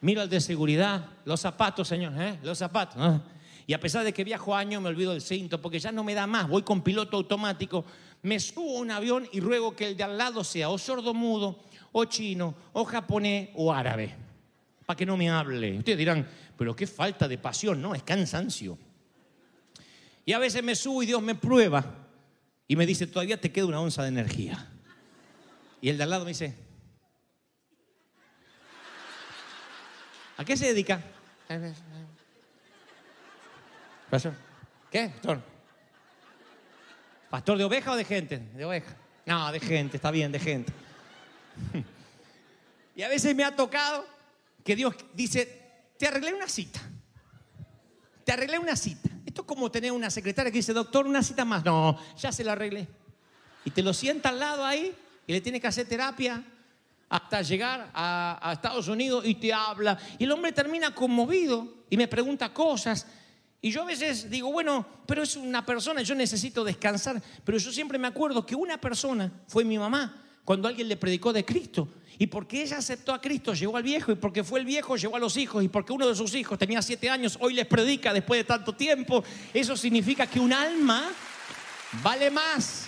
miro 0.00 0.20
al 0.20 0.30
de 0.30 0.40
seguridad, 0.40 1.06
los 1.24 1.40
zapatos, 1.40 1.88
señor, 1.88 2.12
¿eh? 2.20 2.38
los 2.42 2.58
zapatos. 2.58 2.96
¿eh? 2.98 3.20
Y 3.70 3.72
a 3.72 3.78
pesar 3.78 4.02
de 4.02 4.12
que 4.12 4.24
viajo 4.24 4.56
años, 4.56 4.82
me 4.82 4.88
olvido 4.88 5.12
del 5.12 5.22
cinto 5.22 5.62
porque 5.62 5.78
ya 5.78 5.92
no 5.92 6.02
me 6.02 6.12
da 6.12 6.26
más. 6.26 6.48
Voy 6.48 6.62
con 6.62 6.82
piloto 6.82 7.16
automático, 7.16 7.84
me 8.20 8.40
subo 8.40 8.78
a 8.78 8.80
un 8.80 8.90
avión 8.90 9.28
y 9.30 9.38
ruego 9.38 9.76
que 9.76 9.86
el 9.86 9.96
de 9.96 10.02
al 10.02 10.18
lado 10.18 10.42
sea 10.42 10.70
o 10.70 10.76
sordo-mudo, 10.76 11.62
o 11.92 12.04
chino, 12.06 12.52
o 12.72 12.84
japonés, 12.84 13.50
o 13.54 13.72
árabe. 13.72 14.12
Para 14.84 14.96
que 14.96 15.06
no 15.06 15.16
me 15.16 15.30
hable. 15.30 15.78
Ustedes 15.78 15.98
dirán, 15.98 16.28
pero 16.58 16.74
qué 16.74 16.84
falta 16.88 17.28
de 17.28 17.38
pasión, 17.38 17.80
no, 17.80 17.94
es 17.94 18.02
cansancio. 18.02 18.76
Y 20.24 20.32
a 20.32 20.40
veces 20.40 20.64
me 20.64 20.74
subo 20.74 21.04
y 21.04 21.06
Dios 21.06 21.22
me 21.22 21.36
prueba 21.36 22.08
y 22.66 22.74
me 22.74 22.86
dice, 22.86 23.06
todavía 23.06 23.40
te 23.40 23.52
queda 23.52 23.66
una 23.66 23.80
onza 23.80 24.02
de 24.02 24.08
energía. 24.08 24.68
Y 25.80 25.90
el 25.90 25.96
de 25.96 26.02
al 26.02 26.10
lado 26.10 26.24
me 26.24 26.32
dice, 26.32 26.56
¿a 30.36 30.44
qué 30.44 30.56
se 30.56 30.66
dedica? 30.66 31.04
¿Pastor? 34.10 34.32
¿Qué, 34.90 35.08
pastor? 35.08 35.40
¿Pastor 37.30 37.58
de 37.58 37.64
oveja 37.64 37.92
o 37.92 37.96
de 37.96 38.04
gente? 38.04 38.38
De 38.38 38.64
oveja. 38.64 38.96
No, 39.24 39.52
de 39.52 39.60
gente, 39.60 39.98
está 39.98 40.10
bien, 40.10 40.32
de 40.32 40.40
gente. 40.40 40.72
Y 42.96 43.02
a 43.02 43.08
veces 43.08 43.34
me 43.34 43.44
ha 43.44 43.54
tocado 43.54 44.04
que 44.62 44.76
Dios 44.76 44.94
dice, 45.14 45.46
te 45.96 46.08
arreglé 46.08 46.34
una 46.34 46.48
cita. 46.48 46.80
Te 48.24 48.32
arreglé 48.32 48.58
una 48.58 48.76
cita. 48.76 49.08
Esto 49.24 49.40
es 49.42 49.46
como 49.46 49.70
tener 49.70 49.92
una 49.92 50.10
secretaria 50.10 50.50
que 50.52 50.58
dice, 50.58 50.74
doctor, 50.74 51.06
una 51.06 51.22
cita 51.22 51.46
más. 51.46 51.64
No, 51.64 51.98
ya 52.18 52.30
se 52.30 52.44
la 52.44 52.52
arreglé. 52.52 52.88
Y 53.64 53.70
te 53.70 53.82
lo 53.82 53.94
sienta 53.94 54.28
al 54.28 54.40
lado 54.40 54.66
ahí 54.66 54.94
y 55.26 55.32
le 55.32 55.40
tiene 55.40 55.60
que 55.60 55.68
hacer 55.68 55.88
terapia 55.88 56.44
hasta 57.08 57.40
llegar 57.40 57.90
a 57.94 58.50
Estados 58.52 58.88
Unidos 58.88 59.24
y 59.24 59.36
te 59.36 59.50
habla. 59.50 59.96
Y 60.18 60.24
el 60.24 60.32
hombre 60.32 60.52
termina 60.52 60.94
conmovido 60.94 61.84
y 61.88 61.96
me 61.96 62.06
pregunta 62.06 62.52
cosas. 62.52 63.06
Y 63.62 63.70
yo 63.70 63.82
a 63.82 63.86
veces 63.86 64.30
digo, 64.30 64.50
bueno, 64.50 64.86
pero 65.06 65.22
es 65.22 65.36
una 65.36 65.64
persona, 65.64 66.02
yo 66.02 66.14
necesito 66.14 66.64
descansar. 66.64 67.22
Pero 67.44 67.58
yo 67.58 67.70
siempre 67.70 67.98
me 67.98 68.08
acuerdo 68.08 68.46
que 68.46 68.54
una 68.54 68.80
persona 68.80 69.30
fue 69.48 69.64
mi 69.64 69.78
mamá 69.78 70.24
cuando 70.44 70.66
alguien 70.66 70.88
le 70.88 70.96
predicó 70.96 71.32
de 71.32 71.44
Cristo. 71.44 71.88
Y 72.18 72.26
porque 72.26 72.62
ella 72.62 72.78
aceptó 72.78 73.14
a 73.14 73.20
Cristo, 73.20 73.54
llegó 73.54 73.76
al 73.76 73.82
viejo. 73.82 74.12
Y 74.12 74.14
porque 74.14 74.44
fue 74.44 74.60
el 74.60 74.66
viejo, 74.66 74.96
llegó 74.96 75.16
a 75.16 75.18
los 75.18 75.36
hijos. 75.36 75.62
Y 75.62 75.68
porque 75.68 75.92
uno 75.92 76.08
de 76.08 76.14
sus 76.14 76.34
hijos 76.34 76.58
tenía 76.58 76.80
siete 76.80 77.08
años, 77.10 77.36
hoy 77.40 77.54
les 77.54 77.66
predica 77.66 78.12
después 78.12 78.40
de 78.40 78.44
tanto 78.44 78.74
tiempo. 78.74 79.22
Eso 79.52 79.76
significa 79.76 80.26
que 80.26 80.40
un 80.40 80.52
alma 80.52 81.10
vale 82.02 82.30
más 82.30 82.86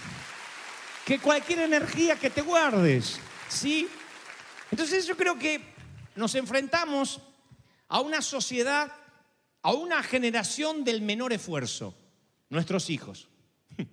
que 1.05 1.19
cualquier 1.19 1.61
energía 1.61 2.17
que 2.17 2.31
te 2.31 2.43
guardes. 2.43 3.19
¿Sí? 3.49 3.89
Entonces 4.71 5.07
yo 5.07 5.17
creo 5.17 5.39
que 5.39 5.61
nos 6.15 6.35
enfrentamos 6.35 7.21
a 7.89 8.01
una 8.01 8.23
sociedad, 8.23 8.91
a 9.63 9.73
una 9.73 10.03
generación 10.03 10.85
del 10.85 11.03
menor 11.03 11.33
esfuerzo, 11.33 11.95
nuestros 12.51 12.91
hijos. 12.91 13.29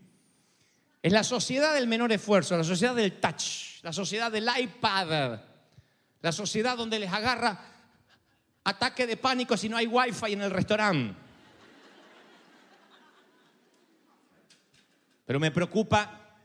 Es 1.01 1.13
la 1.13 1.23
sociedad 1.23 1.73
del 1.73 1.88
menor 1.88 2.11
esfuerzo, 2.11 2.57
la 2.57 2.63
sociedad 2.63 2.93
del 2.93 3.19
touch, 3.21 3.81
la 3.83 3.93
sociedad 3.93 4.29
del 4.29 4.49
iPad, 4.59 5.39
la 6.21 6.31
sociedad 6.33 6.75
donde 6.75 6.99
les 6.99 7.11
agarra 7.11 7.57
ataque 8.65 9.07
de 9.07 9.15
pánico 9.15 9.55
si 9.55 9.69
no 9.69 9.77
hay 9.77 9.88
wifi 9.88 10.33
en 10.33 10.41
el 10.41 10.51
restaurante. 10.51 11.15
Pero 15.25 15.39
me 15.39 15.51
preocupa 15.51 16.38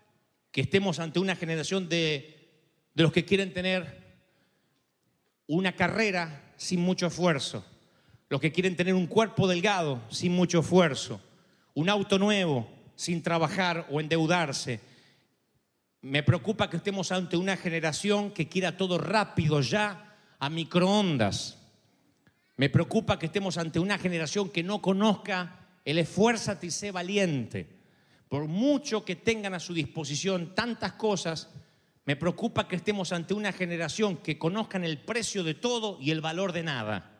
que 0.52 0.60
estemos 0.60 1.00
ante 1.00 1.18
una 1.18 1.34
generación 1.34 1.88
de, 1.88 2.52
de 2.94 3.02
los 3.02 3.12
que 3.12 3.24
quieren 3.24 3.52
tener 3.52 4.04
una 5.46 5.74
carrera 5.74 6.52
sin 6.56 6.80
mucho 6.80 7.06
esfuerzo, 7.06 7.64
los 8.28 8.40
que 8.40 8.52
quieren 8.52 8.76
tener 8.76 8.94
un 8.94 9.06
cuerpo 9.06 9.46
delgado 9.46 10.00
sin 10.08 10.32
mucho 10.32 10.60
esfuerzo, 10.60 11.20
un 11.74 11.88
auto 11.88 12.18
nuevo 12.18 12.68
sin 12.96 13.22
trabajar 13.22 13.86
o 13.90 14.00
endeudarse. 14.00 14.80
Me 16.00 16.22
preocupa 16.22 16.68
que 16.68 16.76
estemos 16.76 17.12
ante 17.12 17.36
una 17.36 17.56
generación 17.56 18.30
que 18.30 18.48
quiera 18.48 18.76
todo 18.76 18.98
rápido 18.98 19.60
ya 19.60 20.16
a 20.38 20.50
microondas. 20.50 21.58
Me 22.56 22.68
preocupa 22.68 23.18
que 23.18 23.26
estemos 23.26 23.58
ante 23.58 23.78
una 23.78 23.98
generación 23.98 24.50
que 24.50 24.62
no 24.62 24.80
conozca 24.80 25.60
el 25.84 25.98
esfuérzate 25.98 26.66
y 26.66 26.70
sé 26.70 26.92
valiente. 26.92 27.68
Por 28.28 28.46
mucho 28.46 29.04
que 29.04 29.16
tengan 29.16 29.54
a 29.54 29.60
su 29.60 29.74
disposición 29.74 30.54
tantas 30.54 30.92
cosas, 30.92 31.50
me 32.04 32.16
preocupa 32.16 32.68
que 32.68 32.76
estemos 32.76 33.12
ante 33.12 33.34
una 33.34 33.52
generación 33.52 34.18
que 34.18 34.38
conozcan 34.38 34.84
el 34.84 34.98
precio 34.98 35.42
de 35.42 35.54
todo 35.54 35.98
y 36.00 36.10
el 36.10 36.20
valor 36.20 36.52
de 36.52 36.62
nada. 36.62 37.13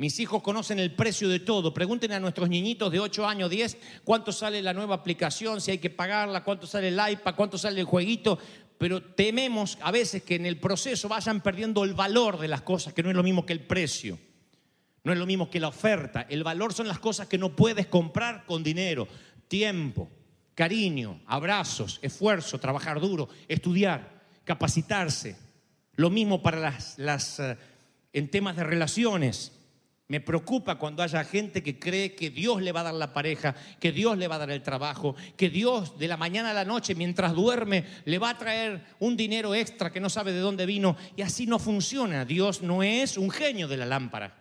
Mis 0.00 0.18
hijos 0.18 0.42
conocen 0.42 0.78
el 0.78 0.94
precio 0.94 1.28
de 1.28 1.40
todo. 1.40 1.74
Pregunten 1.74 2.12
a 2.12 2.20
nuestros 2.20 2.48
niñitos 2.48 2.90
de 2.90 2.98
8 2.98 3.28
años, 3.28 3.50
10, 3.50 3.76
cuánto 4.02 4.32
sale 4.32 4.62
la 4.62 4.72
nueva 4.72 4.94
aplicación, 4.94 5.60
si 5.60 5.72
hay 5.72 5.76
que 5.76 5.90
pagarla, 5.90 6.42
cuánto 6.42 6.66
sale 6.66 6.88
el 6.88 6.98
iPad, 7.12 7.34
cuánto 7.34 7.58
sale 7.58 7.80
el 7.80 7.84
jueguito. 7.86 8.38
Pero 8.78 9.02
tememos 9.02 9.76
a 9.82 9.90
veces 9.90 10.22
que 10.22 10.36
en 10.36 10.46
el 10.46 10.56
proceso 10.56 11.06
vayan 11.06 11.42
perdiendo 11.42 11.84
el 11.84 11.92
valor 11.92 12.38
de 12.38 12.48
las 12.48 12.62
cosas, 12.62 12.94
que 12.94 13.02
no 13.02 13.10
es 13.10 13.14
lo 13.14 13.22
mismo 13.22 13.44
que 13.44 13.52
el 13.52 13.60
precio. 13.60 14.18
No 15.04 15.12
es 15.12 15.18
lo 15.18 15.26
mismo 15.26 15.50
que 15.50 15.60
la 15.60 15.68
oferta. 15.68 16.24
El 16.30 16.44
valor 16.44 16.72
son 16.72 16.88
las 16.88 16.98
cosas 16.98 17.26
que 17.26 17.36
no 17.36 17.54
puedes 17.54 17.86
comprar 17.86 18.46
con 18.46 18.62
dinero. 18.62 19.06
Tiempo, 19.48 20.08
cariño, 20.54 21.20
abrazos, 21.26 21.98
esfuerzo, 22.00 22.58
trabajar 22.58 23.02
duro, 23.02 23.28
estudiar, 23.48 24.22
capacitarse. 24.44 25.36
Lo 25.96 26.08
mismo 26.08 26.42
para 26.42 26.58
las, 26.58 26.98
las 26.98 27.38
eh, 27.38 27.58
en 28.14 28.30
temas 28.30 28.56
de 28.56 28.64
relaciones. 28.64 29.59
Me 30.10 30.20
preocupa 30.20 30.74
cuando 30.74 31.04
haya 31.04 31.22
gente 31.22 31.62
que 31.62 31.78
cree 31.78 32.16
que 32.16 32.30
Dios 32.30 32.60
le 32.60 32.72
va 32.72 32.80
a 32.80 32.82
dar 32.82 32.94
la 32.94 33.12
pareja, 33.12 33.54
que 33.78 33.92
Dios 33.92 34.18
le 34.18 34.26
va 34.26 34.34
a 34.34 34.38
dar 34.38 34.50
el 34.50 34.60
trabajo, 34.60 35.14
que 35.36 35.50
Dios 35.50 36.00
de 36.00 36.08
la 36.08 36.16
mañana 36.16 36.50
a 36.50 36.52
la 36.52 36.64
noche, 36.64 36.96
mientras 36.96 37.32
duerme, 37.32 37.84
le 38.06 38.18
va 38.18 38.30
a 38.30 38.36
traer 38.36 38.82
un 38.98 39.16
dinero 39.16 39.54
extra 39.54 39.92
que 39.92 40.00
no 40.00 40.10
sabe 40.10 40.32
de 40.32 40.40
dónde 40.40 40.66
vino. 40.66 40.96
Y 41.14 41.22
así 41.22 41.46
no 41.46 41.60
funciona. 41.60 42.24
Dios 42.24 42.60
no 42.60 42.82
es 42.82 43.16
un 43.16 43.30
genio 43.30 43.68
de 43.68 43.76
la 43.76 43.86
lámpara. 43.86 44.34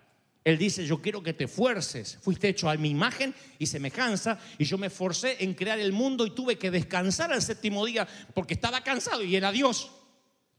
Él 0.43 0.57
dice, 0.57 0.87
yo 0.87 1.03
quiero 1.03 1.21
que 1.21 1.33
te 1.33 1.47
fuerces. 1.47 2.17
Fuiste 2.19 2.49
hecho 2.49 2.67
a 2.67 2.75
mi 2.75 2.89
imagen 2.89 3.35
y 3.59 3.67
semejanza 3.67 4.39
y 4.57 4.65
yo 4.65 4.79
me 4.79 4.87
esforcé 4.87 5.37
en 5.43 5.53
crear 5.53 5.77
el 5.77 5.91
mundo 5.91 6.25
y 6.25 6.31
tuve 6.31 6.57
que 6.57 6.71
descansar 6.71 7.31
al 7.31 7.43
séptimo 7.43 7.85
día 7.85 8.07
porque 8.33 8.55
estaba 8.55 8.81
cansado 8.81 9.21
y 9.21 9.35
era 9.35 9.51
Dios. 9.51 9.91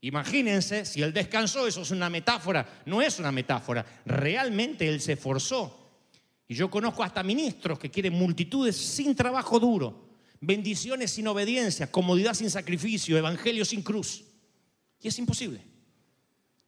Imagínense, 0.02 0.84
si 0.86 1.02
él 1.02 1.12
descansó, 1.12 1.66
eso 1.66 1.82
es 1.82 1.90
una 1.90 2.08
metáfora. 2.08 2.82
No 2.86 3.02
es 3.02 3.18
una 3.18 3.30
metáfora. 3.30 3.84
Realmente 4.06 4.88
él 4.88 5.00
se 5.00 5.12
esforzó. 5.12 5.76
Y 6.48 6.54
yo 6.54 6.70
conozco 6.70 7.02
hasta 7.04 7.22
ministros 7.22 7.78
que 7.78 7.90
quieren 7.90 8.14
multitudes 8.14 8.76
sin 8.76 9.14
trabajo 9.14 9.60
duro, 9.60 10.08
bendiciones 10.40 11.12
sin 11.12 11.28
obediencia, 11.28 11.92
comodidad 11.92 12.34
sin 12.34 12.50
sacrificio, 12.50 13.16
evangelio 13.16 13.64
sin 13.64 13.82
cruz. 13.82 14.24
Y 15.00 15.08
es 15.08 15.18
imposible. 15.18 15.60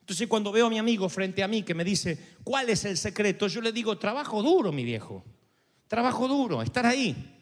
Entonces 0.01 0.29
cuando 0.29 0.53
veo 0.53 0.67
a 0.67 0.71
mi 0.71 0.79
amigo 0.79 1.09
frente 1.09 1.43
a 1.43 1.49
mí 1.49 1.63
que 1.63 1.75
me 1.75 1.85
dice, 1.85 2.37
¿cuál 2.45 2.69
es 2.69 2.85
el 2.85 2.97
secreto? 2.97 3.49
Yo 3.49 3.61
le 3.61 3.73
digo, 3.73 3.99
trabajo 3.99 4.43
duro, 4.43 4.73
mi 4.73 4.85
viejo. 4.85 5.25
Trabajo 5.89 6.29
duro, 6.29 6.63
estar 6.63 6.87
ahí. 6.87 7.41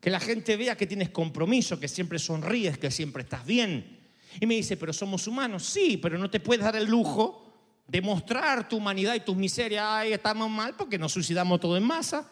Que 0.00 0.10
la 0.10 0.20
gente 0.20 0.56
vea 0.56 0.76
que 0.76 0.86
tienes 0.86 1.10
compromiso, 1.10 1.78
que 1.78 1.88
siempre 1.88 2.18
sonríes, 2.18 2.78
que 2.78 2.90
siempre 2.90 3.22
estás 3.22 3.46
bien 3.46 3.99
y 4.38 4.46
me 4.46 4.54
dice, 4.54 4.76
pero 4.76 4.92
somos 4.92 5.26
humanos. 5.26 5.64
Sí, 5.64 5.96
pero 5.96 6.18
no 6.18 6.30
te 6.30 6.40
puedes 6.40 6.64
dar 6.64 6.76
el 6.76 6.86
lujo 6.86 7.46
de 7.88 8.00
mostrar 8.00 8.68
tu 8.68 8.76
humanidad 8.76 9.14
y 9.14 9.20
tus 9.20 9.36
miserias. 9.36 9.84
Ay, 9.84 10.12
estamos 10.12 10.48
mal 10.48 10.76
porque 10.76 10.98
nos 10.98 11.12
suicidamos 11.12 11.58
todo 11.58 11.76
en 11.76 11.82
masa. 11.82 12.28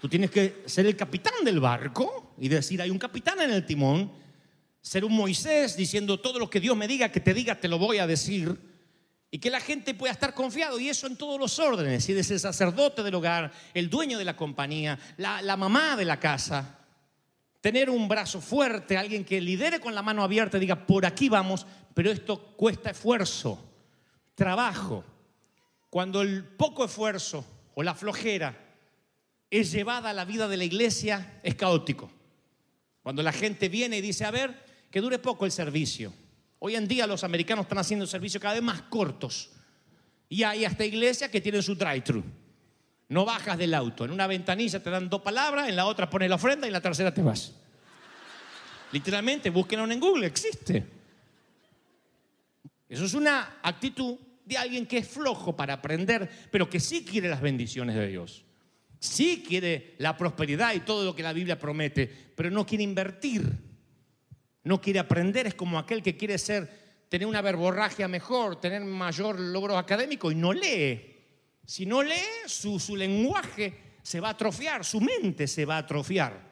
Tú 0.00 0.08
tienes 0.08 0.30
que 0.30 0.62
ser 0.66 0.86
el 0.86 0.96
capitán 0.96 1.44
del 1.44 1.60
barco 1.60 2.34
y 2.38 2.48
decir, 2.48 2.80
hay 2.82 2.90
un 2.90 2.98
capitán 2.98 3.40
en 3.40 3.50
el 3.50 3.66
timón. 3.66 4.10
Ser 4.80 5.04
un 5.04 5.12
Moisés 5.12 5.76
diciendo 5.76 6.18
todo 6.20 6.38
lo 6.38 6.48
que 6.48 6.60
Dios 6.60 6.76
me 6.76 6.88
diga, 6.88 7.10
que 7.10 7.20
te 7.20 7.34
diga, 7.34 7.60
te 7.60 7.68
lo 7.68 7.78
voy 7.78 7.98
a 7.98 8.06
decir. 8.06 8.56
Y 9.30 9.38
que 9.38 9.50
la 9.50 9.60
gente 9.60 9.92
pueda 9.94 10.12
estar 10.12 10.32
confiado, 10.34 10.80
y 10.80 10.88
eso 10.88 11.06
en 11.06 11.16
todos 11.16 11.38
los 11.38 11.58
órdenes. 11.58 12.04
Si 12.04 12.12
eres 12.12 12.30
el 12.30 12.40
sacerdote 12.40 13.02
del 13.02 13.14
hogar, 13.14 13.52
el 13.74 13.90
dueño 13.90 14.18
de 14.18 14.24
la 14.24 14.36
compañía, 14.36 14.98
la, 15.18 15.42
la 15.42 15.56
mamá 15.56 15.96
de 15.96 16.06
la 16.06 16.18
casa, 16.18 16.77
tener 17.60 17.90
un 17.90 18.08
brazo 18.08 18.40
fuerte, 18.40 18.96
alguien 18.96 19.24
que 19.24 19.40
lidere 19.40 19.80
con 19.80 19.94
la 19.94 20.02
mano 20.02 20.22
abierta 20.22 20.56
y 20.56 20.60
diga, 20.60 20.86
por 20.86 21.04
aquí 21.06 21.28
vamos, 21.28 21.66
pero 21.94 22.10
esto 22.10 22.54
cuesta 22.56 22.90
esfuerzo, 22.90 23.58
trabajo. 24.34 25.04
Cuando 25.90 26.22
el 26.22 26.44
poco 26.44 26.84
esfuerzo 26.84 27.44
o 27.74 27.82
la 27.82 27.94
flojera 27.94 28.56
es 29.50 29.72
llevada 29.72 30.10
a 30.10 30.14
la 30.14 30.24
vida 30.24 30.48
de 30.48 30.56
la 30.56 30.64
iglesia, 30.64 31.40
es 31.42 31.54
caótico. 31.54 32.10
Cuando 33.02 33.22
la 33.22 33.32
gente 33.32 33.68
viene 33.68 33.98
y 33.98 34.00
dice, 34.02 34.24
a 34.24 34.30
ver, 34.30 34.64
que 34.90 35.00
dure 35.00 35.18
poco 35.18 35.46
el 35.46 35.52
servicio. 35.52 36.12
Hoy 36.58 36.76
en 36.76 36.88
día 36.88 37.06
los 37.06 37.24
americanos 37.24 37.64
están 37.64 37.78
haciendo 37.78 38.06
servicios 38.06 38.42
cada 38.42 38.54
vez 38.54 38.62
más 38.62 38.82
cortos. 38.82 39.50
Y 40.28 40.42
hay 40.42 40.64
hasta 40.64 40.84
iglesias 40.84 41.30
que 41.30 41.40
tienen 41.40 41.62
su 41.62 41.74
drive-thru. 41.74 42.22
No 43.08 43.24
bajas 43.24 43.56
del 43.56 43.74
auto. 43.74 44.04
En 44.04 44.10
una 44.10 44.26
ventanilla 44.26 44.82
te 44.82 44.90
dan 44.90 45.08
dos 45.08 45.22
palabras, 45.22 45.68
en 45.68 45.76
la 45.76 45.86
otra 45.86 46.10
pones 46.10 46.28
la 46.28 46.36
ofrenda 46.36 46.66
y 46.66 46.68
en 46.68 46.74
la 46.74 46.80
tercera 46.80 47.12
te 47.12 47.22
vas. 47.22 47.54
Literalmente, 48.92 49.50
búsquenlo 49.50 49.90
en 49.90 50.00
Google, 50.00 50.26
existe. 50.26 50.84
Eso 52.88 53.04
es 53.04 53.14
una 53.14 53.58
actitud 53.62 54.16
de 54.44 54.56
alguien 54.56 54.86
que 54.86 54.98
es 54.98 55.08
flojo 55.08 55.54
para 55.54 55.74
aprender, 55.74 56.28
pero 56.50 56.70
que 56.70 56.80
sí 56.80 57.04
quiere 57.04 57.28
las 57.28 57.40
bendiciones 57.40 57.94
de 57.96 58.08
Dios. 58.08 58.44
Sí 58.98 59.44
quiere 59.46 59.94
la 59.98 60.16
prosperidad 60.16 60.74
y 60.74 60.80
todo 60.80 61.04
lo 61.04 61.14
que 61.14 61.22
la 61.22 61.32
Biblia 61.32 61.58
promete, 61.58 62.10
pero 62.34 62.50
no 62.50 62.66
quiere 62.66 62.84
invertir. 62.84 63.50
No 64.64 64.80
quiere 64.80 64.98
aprender, 64.98 65.46
es 65.46 65.54
como 65.54 65.78
aquel 65.78 66.02
que 66.02 66.16
quiere 66.16 66.36
ser, 66.36 66.68
tener 67.08 67.26
una 67.26 67.42
verborragia 67.42 68.08
mejor, 68.08 68.60
tener 68.60 68.84
mayor 68.84 69.38
logro 69.38 69.78
académico 69.78 70.30
y 70.30 70.34
no 70.34 70.52
lee. 70.52 71.07
Si 71.68 71.84
no 71.84 72.02
lee, 72.02 72.14
su, 72.46 72.80
su 72.80 72.96
lenguaje 72.96 73.98
se 74.02 74.20
va 74.20 74.28
a 74.28 74.30
atrofiar, 74.30 74.86
su 74.86 75.02
mente 75.02 75.46
se 75.46 75.66
va 75.66 75.74
a 75.74 75.80
atrofiar. 75.80 76.50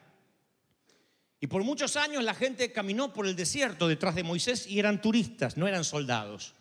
Y 1.40 1.46
por 1.46 1.64
muchos 1.64 1.96
años 1.96 2.23
la 2.23 2.35
gente 2.35 2.70
caminó 2.70 3.14
por 3.14 3.26
el 3.26 3.35
desierto 3.35 3.88
detrás 3.88 4.14
de 4.14 4.25
Moisés 4.25 4.66
y 4.66 4.78
eran 4.78 5.00
turistas, 5.00 5.56
no 5.56 5.66
eran 5.66 5.85
soldados. 5.85 6.52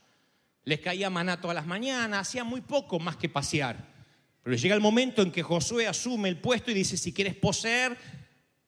Les 0.64 0.80
caía 0.80 1.10
maná 1.10 1.42
todas 1.42 1.54
las 1.54 1.66
mañanas, 1.66 2.30
hacían 2.30 2.48
muy 2.48 2.62
poco 2.62 2.98
más 2.98 3.18
que 3.18 3.28
pasear. 3.28 3.94
Pero 4.42 4.56
llega 4.56 4.74
el 4.74 4.80
momento 4.80 5.22
en 5.22 5.34
que 5.34 5.44
Josué 5.44 5.86
asume 5.86 6.30
el 6.30 6.40
puesto 6.40 6.72
y 6.72 6.76
dice, 6.76 6.96
si 6.96 7.12
quieres 7.12 7.36
poseer 7.36 7.98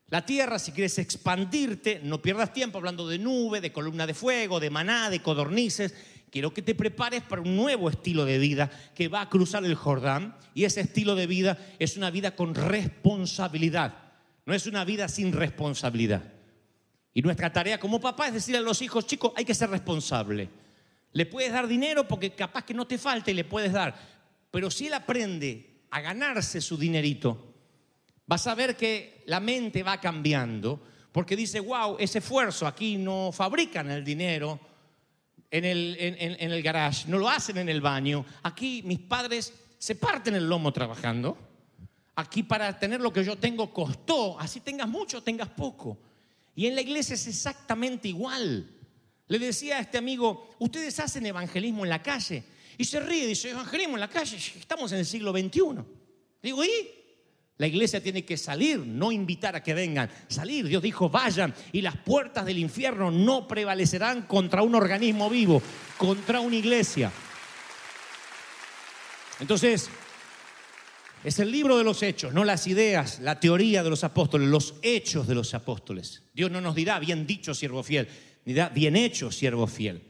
la 0.07 0.25
tierra, 0.25 0.59
si 0.59 0.73
quieres 0.73 0.99
expandirte, 0.99 2.01
no 2.03 2.21
pierdas 2.21 2.51
tiempo 2.51 2.77
hablando 2.77 3.07
de 3.07 3.19
nube, 3.19 3.61
de 3.61 3.71
columna 3.71 4.05
de 4.05 4.13
fuego, 4.13 4.59
de 4.59 4.69
maná, 4.69 5.09
de 5.09 5.21
codornices. 5.21 5.93
Quiero 6.37 6.53
que 6.53 6.61
te 6.61 6.75
prepares 6.75 7.23
para 7.23 7.41
un 7.41 7.55
nuevo 7.55 7.89
estilo 7.89 8.23
de 8.23 8.37
vida 8.37 8.69
que 8.93 9.07
va 9.07 9.21
a 9.21 9.27
cruzar 9.27 9.65
el 9.65 9.73
Jordán 9.73 10.37
y 10.53 10.65
ese 10.65 10.81
estilo 10.81 11.15
de 11.15 11.25
vida 11.25 11.57
es 11.79 11.97
una 11.97 12.11
vida 12.11 12.35
con 12.35 12.53
responsabilidad, 12.53 13.95
no 14.45 14.53
es 14.53 14.67
una 14.67 14.85
vida 14.85 15.07
sin 15.07 15.33
responsabilidad. 15.33 16.21
Y 17.11 17.23
nuestra 17.23 17.51
tarea 17.51 17.79
como 17.79 17.99
papá 17.99 18.27
es 18.27 18.35
decirle 18.35 18.59
a 18.59 18.61
los 18.61 18.83
hijos, 18.83 19.07
chicos, 19.07 19.31
hay 19.35 19.45
que 19.45 19.55
ser 19.55 19.71
responsable. 19.71 20.47
Le 21.11 21.25
puedes 21.25 21.51
dar 21.51 21.67
dinero 21.67 22.07
porque 22.07 22.35
capaz 22.35 22.65
que 22.65 22.75
no 22.75 22.85
te 22.85 22.99
falte 22.99 23.33
le 23.33 23.43
puedes 23.43 23.73
dar. 23.73 23.95
Pero 24.51 24.69
si 24.69 24.85
él 24.85 24.93
aprende 24.93 25.85
a 25.89 26.01
ganarse 26.01 26.61
su 26.61 26.77
dinerito, 26.77 27.51
vas 28.27 28.45
a 28.45 28.53
ver 28.53 28.77
que 28.77 29.23
la 29.25 29.39
mente 29.39 29.81
va 29.81 29.99
cambiando 29.99 30.83
porque 31.11 31.35
dice, 31.35 31.59
wow, 31.61 31.95
ese 31.97 32.19
esfuerzo, 32.19 32.67
aquí 32.67 32.95
no 32.95 33.31
fabrican 33.31 33.89
el 33.89 34.03
dinero 34.03 34.76
en 35.51 35.65
el, 35.65 35.95
en, 35.99 36.35
en- 36.39 36.51
el 36.51 36.61
garage, 36.61 37.07
no 37.07 37.17
lo 37.17 37.29
hacen 37.29 37.57
en 37.57 37.69
el 37.69 37.81
baño. 37.81 38.25
Aquí 38.43 38.81
mis 38.83 38.99
padres 38.99 39.53
se 39.77 39.95
parten 39.95 40.35
el 40.35 40.47
lomo 40.47 40.71
trabajando. 40.73 41.37
Aquí 42.15 42.43
para 42.43 42.77
tener 42.79 42.99
lo 42.99 43.13
que 43.13 43.23
yo 43.23 43.37
tengo 43.37 43.71
costó, 43.71 44.39
así 44.39 44.59
tengas 44.61 44.87
mucho, 44.87 45.21
tengas 45.21 45.49
poco. 45.49 45.97
Y 46.55 46.65
en 46.65 46.75
la 46.75 46.81
iglesia 46.81 47.13
es 47.13 47.27
exactamente 47.27 48.07
igual. 48.07 48.67
Le 49.27 49.39
decía 49.39 49.77
a 49.77 49.81
este 49.81 49.97
amigo, 49.99 50.49
ustedes 50.59 50.99
hacen 50.99 51.25
evangelismo 51.25 51.83
en 51.83 51.89
la 51.89 52.01
calle. 52.01 52.43
Y 52.77 52.85
se 52.85 52.99
ríe, 52.99 53.27
dice, 53.27 53.51
evangelismo 53.51 53.95
en 53.95 53.99
la 54.01 54.09
calle, 54.09 54.37
estamos 54.37 54.91
en 54.91 54.99
el 54.99 55.05
siglo 55.05 55.31
XXI. 55.31 55.61
Digo, 56.41 56.63
¿y? 56.63 56.69
La 57.57 57.65
iglesia 57.65 58.01
tiene 58.01 58.23
que 58.23 58.37
salir, 58.37 58.79
no 58.79 59.11
invitar 59.11 59.55
a 59.55 59.63
que 59.63 59.73
vengan. 59.73 60.09
Salir, 60.27 60.67
Dios 60.67 60.83
dijo, 60.83 61.09
vayan. 61.09 61.53
Y 61.71 61.81
las 61.81 61.97
puertas 61.97 62.45
del 62.45 62.59
infierno 62.59 63.09
no 63.09 63.47
prevalecerán 63.47 64.23
contra 64.23 64.61
un 64.61 64.75
organismo 64.75 65.29
vivo, 65.29 65.61
contra 65.97 66.39
una 66.39 66.55
iglesia. 66.55 67.11
Entonces, 69.39 69.89
es 71.23 71.39
el 71.39 71.51
libro 71.51 71.77
de 71.77 71.83
los 71.83 72.03
hechos, 72.03 72.31
no 72.31 72.43
las 72.43 72.67
ideas, 72.67 73.19
la 73.19 73.39
teoría 73.39 73.83
de 73.83 73.89
los 73.89 74.03
apóstoles, 74.03 74.47
los 74.47 74.75
hechos 74.83 75.27
de 75.27 75.35
los 75.35 75.53
apóstoles. 75.55 76.23
Dios 76.33 76.51
no 76.51 76.61
nos 76.61 76.75
dirá, 76.75 76.99
bien 76.99 77.25
dicho, 77.25 77.55
siervo 77.55 77.81
fiel, 77.81 78.07
ni 78.45 78.53
dirá, 78.53 78.69
bien 78.69 78.95
hecho, 78.95 79.31
siervo 79.31 79.65
fiel. 79.65 80.01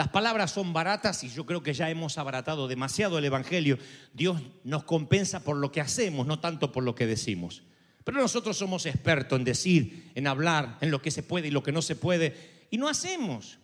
Las 0.00 0.08
palabras 0.08 0.50
son 0.50 0.72
baratas 0.72 1.22
y 1.24 1.28
yo 1.28 1.44
creo 1.44 1.62
que 1.62 1.74
ya 1.74 1.90
hemos 1.90 2.16
abaratado 2.16 2.68
demasiado 2.68 3.18
el 3.18 3.24
Evangelio. 3.26 3.76
Dios 4.14 4.40
nos 4.64 4.84
compensa 4.84 5.44
por 5.44 5.58
lo 5.58 5.70
que 5.70 5.82
hacemos, 5.82 6.26
no 6.26 6.40
tanto 6.40 6.72
por 6.72 6.84
lo 6.84 6.94
que 6.94 7.06
decimos. 7.06 7.64
Pero 8.02 8.18
nosotros 8.18 8.56
somos 8.56 8.86
expertos 8.86 9.38
en 9.38 9.44
decir, 9.44 10.10
en 10.14 10.26
hablar, 10.26 10.78
en 10.80 10.90
lo 10.90 11.02
que 11.02 11.10
se 11.10 11.22
puede 11.22 11.48
y 11.48 11.50
lo 11.50 11.62
que 11.62 11.72
no 11.72 11.82
se 11.82 11.96
puede, 11.96 12.66
y 12.70 12.78
no 12.78 12.88
hacemos. 12.88 13.58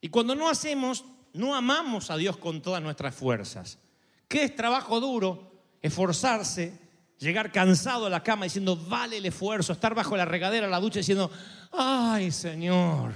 Y 0.00 0.08
cuando 0.08 0.34
no 0.34 0.48
hacemos, 0.50 1.04
no 1.32 1.54
amamos 1.54 2.10
a 2.10 2.16
Dios 2.16 2.36
con 2.38 2.60
todas 2.60 2.82
nuestras 2.82 3.14
fuerzas. 3.14 3.78
¿Qué 4.26 4.42
es 4.42 4.56
trabajo 4.56 4.98
duro? 4.98 5.62
Esforzarse, 5.80 6.76
llegar 7.20 7.52
cansado 7.52 8.06
a 8.06 8.10
la 8.10 8.24
cama 8.24 8.46
diciendo, 8.46 8.74
vale 8.74 9.18
el 9.18 9.26
esfuerzo, 9.26 9.74
estar 9.74 9.94
bajo 9.94 10.16
la 10.16 10.24
regadera, 10.24 10.66
la 10.66 10.80
ducha 10.80 10.98
diciendo, 10.98 11.30
ay 11.70 12.32
Señor, 12.32 13.12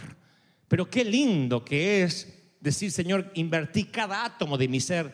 pero 0.69 0.88
qué 0.88 1.04
lindo 1.04 1.64
que 1.64 2.04
es 2.04 2.38
decir, 2.62 2.92
Señor, 2.92 3.31
invertí 3.35 3.85
cada 3.85 4.25
átomo 4.25 4.57
de 4.57 4.69
mi 4.69 4.81
ser, 4.81 5.12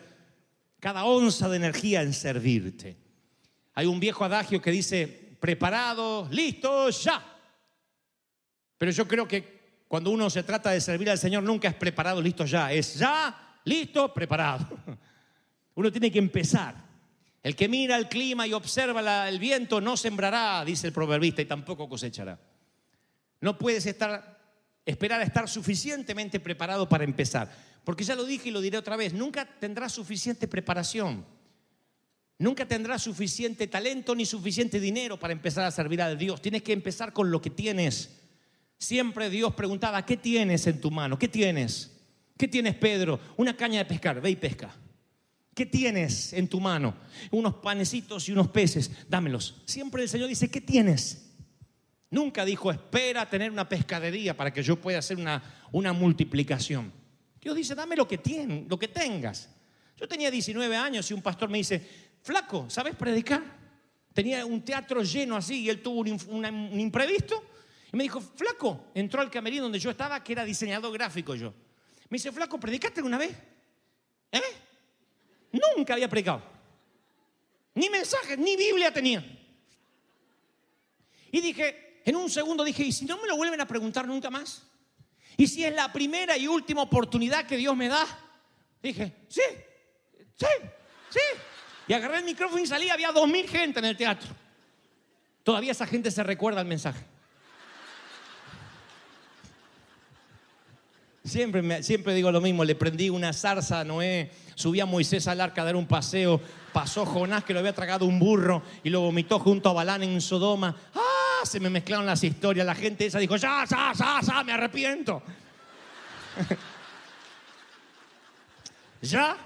cada 0.79 1.03
onza 1.03 1.49
de 1.49 1.57
energía 1.57 2.03
en 2.03 2.13
servirte. 2.13 2.95
Hay 3.73 3.87
un 3.87 3.99
viejo 3.99 4.23
adagio 4.23 4.61
que 4.61 4.71
dice, 4.71 5.07
preparado, 5.39 6.27
listo, 6.31 6.89
ya. 6.91 7.25
Pero 8.77 8.91
yo 8.91 9.07
creo 9.07 9.27
que 9.27 9.59
cuando 9.87 10.11
uno 10.11 10.29
se 10.29 10.43
trata 10.43 10.69
de 10.69 10.79
servir 10.79 11.09
al 11.09 11.17
Señor, 11.17 11.43
nunca 11.43 11.67
es 11.67 11.75
preparado, 11.75 12.21
listo, 12.21 12.45
ya. 12.45 12.71
Es 12.71 12.95
ya, 12.95 13.59
listo, 13.65 14.13
preparado. 14.13 14.67
Uno 15.75 15.91
tiene 15.91 16.11
que 16.11 16.19
empezar. 16.19 16.75
El 17.41 17.55
que 17.55 17.69
mira 17.69 17.95
el 17.95 18.09
clima 18.09 18.45
y 18.45 18.53
observa 18.53 19.29
el 19.29 19.39
viento 19.39 19.79
no 19.79 19.95
sembrará, 19.95 20.63
dice 20.65 20.87
el 20.87 20.93
proverbista, 20.93 21.41
y 21.41 21.45
tampoco 21.45 21.87
cosechará. 21.87 22.37
No 23.39 23.57
puedes 23.57 23.85
estar, 23.85 24.38
esperar 24.89 25.21
a 25.21 25.23
estar 25.23 25.47
suficientemente 25.47 26.39
preparado 26.39 26.89
para 26.89 27.03
empezar. 27.03 27.51
Porque 27.83 28.03
ya 28.03 28.15
lo 28.15 28.25
dije 28.25 28.49
y 28.49 28.51
lo 28.51 28.61
diré 28.61 28.77
otra 28.77 28.97
vez, 28.97 29.13
nunca 29.13 29.45
tendrás 29.45 29.93
suficiente 29.93 30.47
preparación. 30.47 31.25
Nunca 32.37 32.65
tendrás 32.65 33.03
suficiente 33.03 33.67
talento 33.67 34.15
ni 34.15 34.25
suficiente 34.25 34.79
dinero 34.79 35.19
para 35.19 35.33
empezar 35.33 35.65
a 35.65 35.71
servir 35.71 36.01
a 36.01 36.15
Dios. 36.15 36.41
Tienes 36.41 36.63
que 36.63 36.71
empezar 36.71 37.11
con 37.11 37.31
lo 37.31 37.41
que 37.41 37.49
tienes. 37.49 38.17
Siempre 38.77 39.29
Dios 39.29 39.53
preguntaba, 39.53 40.05
¿qué 40.05 40.15
tienes 40.15 40.65
en 40.67 40.79
tu 40.79 40.89
mano? 40.89 41.19
¿Qué 41.19 41.27
tienes? 41.27 41.91
¿Qué 42.37 42.47
tienes, 42.47 42.75
Pedro? 42.75 43.19
Una 43.35 43.57
caña 43.57 43.79
de 43.79 43.85
pescar, 43.85 44.21
ve 44.21 44.29
y 44.29 44.35
pesca. 44.37 44.73
¿Qué 45.53 45.65
tienes 45.65 46.31
en 46.31 46.47
tu 46.47 46.61
mano? 46.61 46.95
Unos 47.31 47.55
panecitos 47.55 48.29
y 48.29 48.31
unos 48.31 48.47
peces, 48.47 48.89
dámelos. 49.09 49.61
Siempre 49.65 50.03
el 50.03 50.07
Señor 50.07 50.29
dice, 50.29 50.49
¿qué 50.49 50.61
tienes? 50.61 51.28
Nunca 52.11 52.43
dijo, 52.43 52.71
espera 52.71 53.29
tener 53.29 53.51
una 53.51 53.69
pescadería 53.69 54.35
para 54.35 54.51
que 54.51 54.63
yo 54.63 54.75
pueda 54.81 54.99
hacer 54.99 55.17
una, 55.17 55.41
una 55.71 55.93
multiplicación. 55.93 56.91
Dios 57.39 57.55
dice, 57.55 57.75
dame 57.75 57.95
lo 57.95 58.07
que, 58.07 58.21
tien- 58.21 58.67
lo 58.67 58.79
que 58.79 58.87
tengas. 58.87 59.49
Yo 59.95 60.07
tenía 60.07 60.31
19 60.31 60.75
años 60.75 61.09
y 61.11 61.13
un 61.13 61.21
pastor 61.21 61.49
me 61.49 61.59
dice, 61.59 61.87
flaco, 62.23 62.69
¿sabes 62.69 62.95
predicar? 62.95 63.43
Tenía 64.13 64.45
un 64.45 64.63
teatro 64.65 65.03
lleno 65.03 65.35
así 65.35 65.61
y 65.61 65.69
él 65.69 65.81
tuvo 65.81 65.99
un, 66.01 66.19
un 66.29 66.79
imprevisto. 66.79 67.43
Y 67.93 67.97
me 67.97 68.03
dijo, 68.03 68.19
flaco, 68.21 68.87
entró 68.95 69.21
al 69.21 69.29
camerino 69.29 69.63
donde 69.63 69.79
yo 69.79 69.91
estaba, 69.91 70.23
que 70.23 70.33
era 70.33 70.43
diseñador 70.45 70.91
gráfico 70.91 71.35
yo. 71.35 71.53
Me 72.09 72.15
dice, 72.15 72.31
flaco, 72.31 72.59
¿predicaste 72.59 72.99
alguna 73.01 73.17
vez? 73.19 73.35
¿Eh? 74.31 74.41
Nunca 75.75 75.93
había 75.93 76.09
predicado. 76.09 76.41
Ni 77.75 77.87
mensajes, 77.89 78.37
ni 78.37 78.55
Biblia 78.55 78.91
tenía. 78.91 79.23
Y 81.31 81.41
dije, 81.41 81.88
en 82.09 82.15
un 82.15 82.29
segundo 82.29 82.63
dije, 82.63 82.83
¿y 82.83 82.91
si 82.91 83.05
no 83.05 83.17
me 83.17 83.27
lo 83.27 83.37
vuelven 83.37 83.61
a 83.61 83.67
preguntar 83.67 84.07
nunca 84.07 84.31
más? 84.31 84.63
¿Y 85.37 85.45
si 85.45 85.63
es 85.63 85.73
la 85.73 85.93
primera 85.93 86.37
y 86.37 86.47
última 86.47 86.81
oportunidad 86.81 87.45
que 87.45 87.55
Dios 87.55 87.75
me 87.75 87.87
da? 87.87 88.05
Dije, 88.81 89.13
sí, 89.27 89.41
sí, 90.35 90.47
sí. 91.11 91.19
Y 91.87 91.93
agarré 91.93 92.17
el 92.17 92.23
micrófono 92.23 92.63
y 92.63 92.67
salí, 92.67 92.89
había 92.89 93.11
dos 93.11 93.27
mil 93.27 93.47
gente 93.47 93.79
en 93.79 93.85
el 93.85 93.95
teatro. 93.95 94.27
Todavía 95.43 95.71
esa 95.71 95.85
gente 95.85 96.09
se 96.09 96.23
recuerda 96.23 96.61
el 96.61 96.67
mensaje. 96.67 97.05
Siempre, 101.23 101.83
siempre 101.83 102.15
digo 102.15 102.31
lo 102.31 102.41
mismo, 102.41 102.65
le 102.65 102.73
prendí 102.73 103.11
una 103.11 103.33
zarza 103.33 103.81
a 103.81 103.83
Noé, 103.83 104.31
subí 104.55 104.79
a 104.79 104.87
Moisés 104.87 105.27
al 105.27 105.41
arca 105.41 105.61
a 105.61 105.65
dar 105.65 105.75
un 105.75 105.85
paseo, 105.85 106.41
pasó 106.73 107.05
Jonás 107.05 107.43
que 107.43 107.53
lo 107.53 107.59
había 107.59 107.73
tragado 107.73 108.05
un 108.05 108.17
burro 108.17 108.63
y 108.83 108.89
lo 108.89 109.01
vomitó 109.01 109.37
junto 109.37 109.69
a 109.69 109.73
Balán 109.73 110.01
en 110.01 110.19
Sodoma. 110.21 110.75
¡Ah! 110.95 111.08
Se 111.43 111.59
me 111.59 111.69
mezclaron 111.69 112.05
las 112.05 112.23
historias, 112.23 112.65
la 112.65 112.75
gente 112.75 113.05
esa 113.05 113.19
dijo, 113.19 113.35
ya, 113.35 113.65
ya, 113.65 113.93
ya, 113.93 114.19
ya, 114.21 114.43
me 114.43 114.51
arrepiento. 114.51 115.21
ya, 119.01 119.37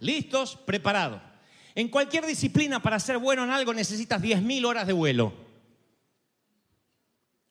listos, 0.00 0.56
preparados. 0.56 1.20
En 1.74 1.88
cualquier 1.88 2.26
disciplina 2.26 2.82
para 2.82 2.98
ser 2.98 3.18
bueno 3.18 3.44
en 3.44 3.50
algo 3.50 3.72
necesitas 3.72 4.20
10.000 4.20 4.66
horas 4.66 4.86
de 4.86 4.92
vuelo. 4.92 5.49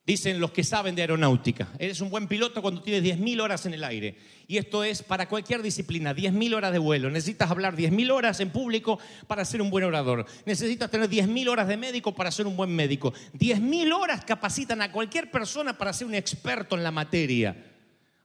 Dicen 0.09 0.39
los 0.39 0.49
que 0.49 0.63
saben 0.63 0.95
de 0.95 1.03
aeronáutica. 1.03 1.67
Eres 1.77 2.01
un 2.01 2.09
buen 2.09 2.27
piloto 2.27 2.63
cuando 2.63 2.81
tienes 2.81 3.03
10.000 3.03 3.41
horas 3.43 3.67
en 3.67 3.75
el 3.75 3.83
aire. 3.83 4.15
Y 4.47 4.57
esto 4.57 4.83
es 4.83 5.03
para 5.03 5.29
cualquier 5.29 5.61
disciplina, 5.61 6.15
10.000 6.15 6.55
horas 6.55 6.71
de 6.71 6.79
vuelo. 6.79 7.11
Necesitas 7.11 7.51
hablar 7.51 7.75
10.000 7.75 8.11
horas 8.11 8.39
en 8.39 8.49
público 8.49 8.97
para 9.27 9.45
ser 9.45 9.61
un 9.61 9.69
buen 9.69 9.83
orador. 9.83 10.25
Necesitas 10.47 10.89
tener 10.89 11.11
10.000 11.11 11.47
horas 11.47 11.67
de 11.67 11.77
médico 11.77 12.15
para 12.15 12.31
ser 12.31 12.47
un 12.47 12.57
buen 12.57 12.75
médico. 12.75 13.13
10.000 13.37 13.93
horas 13.93 14.25
capacitan 14.25 14.81
a 14.81 14.91
cualquier 14.91 15.29
persona 15.29 15.77
para 15.77 15.93
ser 15.93 16.07
un 16.07 16.15
experto 16.15 16.75
en 16.75 16.81
la 16.81 16.89
materia. 16.89 17.55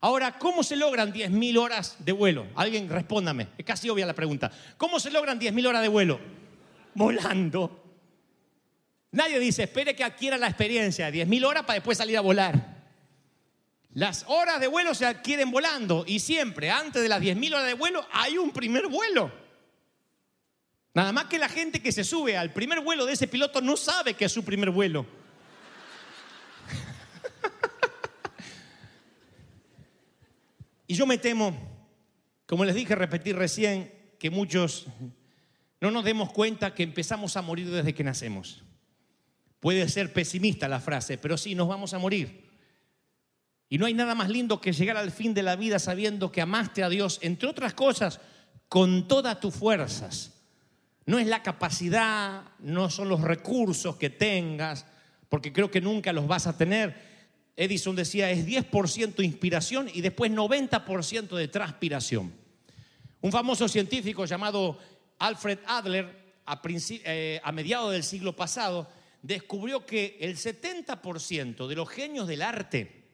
Ahora, 0.01 0.39
¿cómo 0.39 0.63
se 0.63 0.77
logran 0.77 1.13
10.000 1.13 1.59
horas 1.59 1.97
de 1.99 2.13
vuelo? 2.13 2.47
Alguien 2.55 2.89
respóndame. 2.89 3.49
Es 3.59 3.67
casi 3.67 3.91
obvia 3.91 4.07
la 4.07 4.15
pregunta. 4.15 4.51
¿Cómo 4.79 4.99
se 4.99 5.11
logran 5.11 5.39
10.000 5.39 5.69
horas 5.69 5.83
de 5.83 5.89
vuelo? 5.89 6.19
Volando. 6.95 7.84
Nadie 9.15 9.39
dice, 9.39 9.63
espere 9.63 9.95
que 9.95 10.03
adquiera 10.03 10.37
la 10.37 10.49
experiencia 10.49 11.09
de 11.09 11.25
10.000 11.25 11.47
horas 11.47 11.63
para 11.63 11.75
después 11.75 11.97
salir 11.97 12.19
a 12.19 12.21
volar. 12.21 12.83
Las 13.93 14.25
horas 14.27 14.59
de 14.59 14.67
vuelo 14.67 14.93
se 14.93 15.07
adquieren 15.07 15.53
volando 15.53 16.05
y 16.05 16.19
siempre, 16.19 16.69
antes 16.69 17.01
de 17.01 17.09
las 17.09 17.23
10.000 17.23 17.53
horas 17.53 17.69
de 17.69 17.75
vuelo, 17.75 18.05
hay 18.11 18.39
un 18.39 18.51
primer 18.51 18.89
vuelo. 18.89 19.31
Nada 20.95 21.13
más 21.13 21.27
que 21.27 21.39
la 21.39 21.49
gente 21.49 21.81
que 21.81 21.93
se 21.93 22.03
sube 22.03 22.37
al 22.37 22.53
primer 22.53 22.81
vuelo 22.81 23.07
de 23.07 23.13
ese 23.13 23.29
piloto 23.29 23.61
no 23.61 23.77
sabe 23.77 24.15
que 24.15 24.25
es 24.25 24.33
su 24.33 24.45
primer 24.45 24.71
vuelo. 24.71 25.07
y 30.89 30.97
yo 30.97 31.07
me 31.07 31.19
temo, 31.19 31.57
como 32.47 32.65
les 32.65 32.75
dije, 32.75 32.97
repetir 32.97 33.37
recién, 33.37 33.95
que 34.19 34.31
muchos 34.31 34.87
no 35.81 35.93
nos 35.93 36.03
demos 36.03 36.33
cuenta 36.33 36.75
que 36.75 36.83
empezamos 36.83 37.37
a 37.37 37.43
morir 37.43 37.71
desde 37.71 37.95
que 37.95 38.03
nacemos. 38.03 38.65
Puede 39.65 39.89
ser 39.89 40.13
pesimista 40.13 40.69
la 40.69 40.79
frase, 40.79 41.17
pero 41.17 41.39
sí, 41.39 41.55
nos 41.55 41.67
vamos 41.67 41.95
a 41.95 41.99
morir. 41.99 42.51
Y 43.71 43.79
no 43.79 43.87
hay 43.87 43.95
nada 43.95 44.15
más 44.15 44.29
lindo 44.29 44.61
que 44.61 44.75
llegar 44.75 44.99
al 44.99 45.11
fin 45.11 45.33
de 45.33 45.43
la 45.43 45.57
vida 45.57 45.79
sabiendo 45.79 46.31
que 46.31 46.43
amaste 46.43 46.83
a 46.83 46.91
Dios, 46.91 47.19
entre 47.23 47.49
otras 47.49 47.73
cosas, 47.73 48.21
con 48.69 49.09
todas 49.09 49.41
tus 49.41 49.55
fuerzas. 49.55 50.35
No 51.07 51.19
es 51.19 51.27
la 51.27 51.43
capacidad, 51.43 52.43
no 52.59 52.91
son 52.91 53.09
los 53.09 53.23
recursos 53.23 53.97
que 53.97 54.11
tengas, 54.11 54.85
porque 55.31 55.51
creo 55.51 55.71
que 55.71 55.81
nunca 55.81 56.13
los 56.13 56.27
vas 56.27 56.47
a 56.47 56.59
tener. 56.59 56.95
Edison 57.57 57.97
decía 57.97 58.31
es 58.31 58.47
10% 58.47 59.25
inspiración 59.25 59.89
y 59.95 60.03
después 60.03 60.31
90% 60.31 61.37
de 61.37 61.49
transpiración. 61.49 62.35
Un 63.23 63.33
famoso 63.33 63.67
científico 63.67 64.27
llamado 64.27 64.77
Alfred 65.21 65.61
Adler, 65.67 66.35
a, 66.45 66.61
eh, 66.67 67.41
a 67.43 67.51
mediados 67.51 67.93
del 67.93 68.05
siglo 68.05 68.37
pasado, 68.37 68.87
descubrió 69.25 69.87
que 69.87 70.19
el 70.21 70.37
70% 70.37 71.67
de 71.67 71.75
los 71.75 71.89
genios 71.89 72.29
del 72.29 72.43
arte 72.43 73.05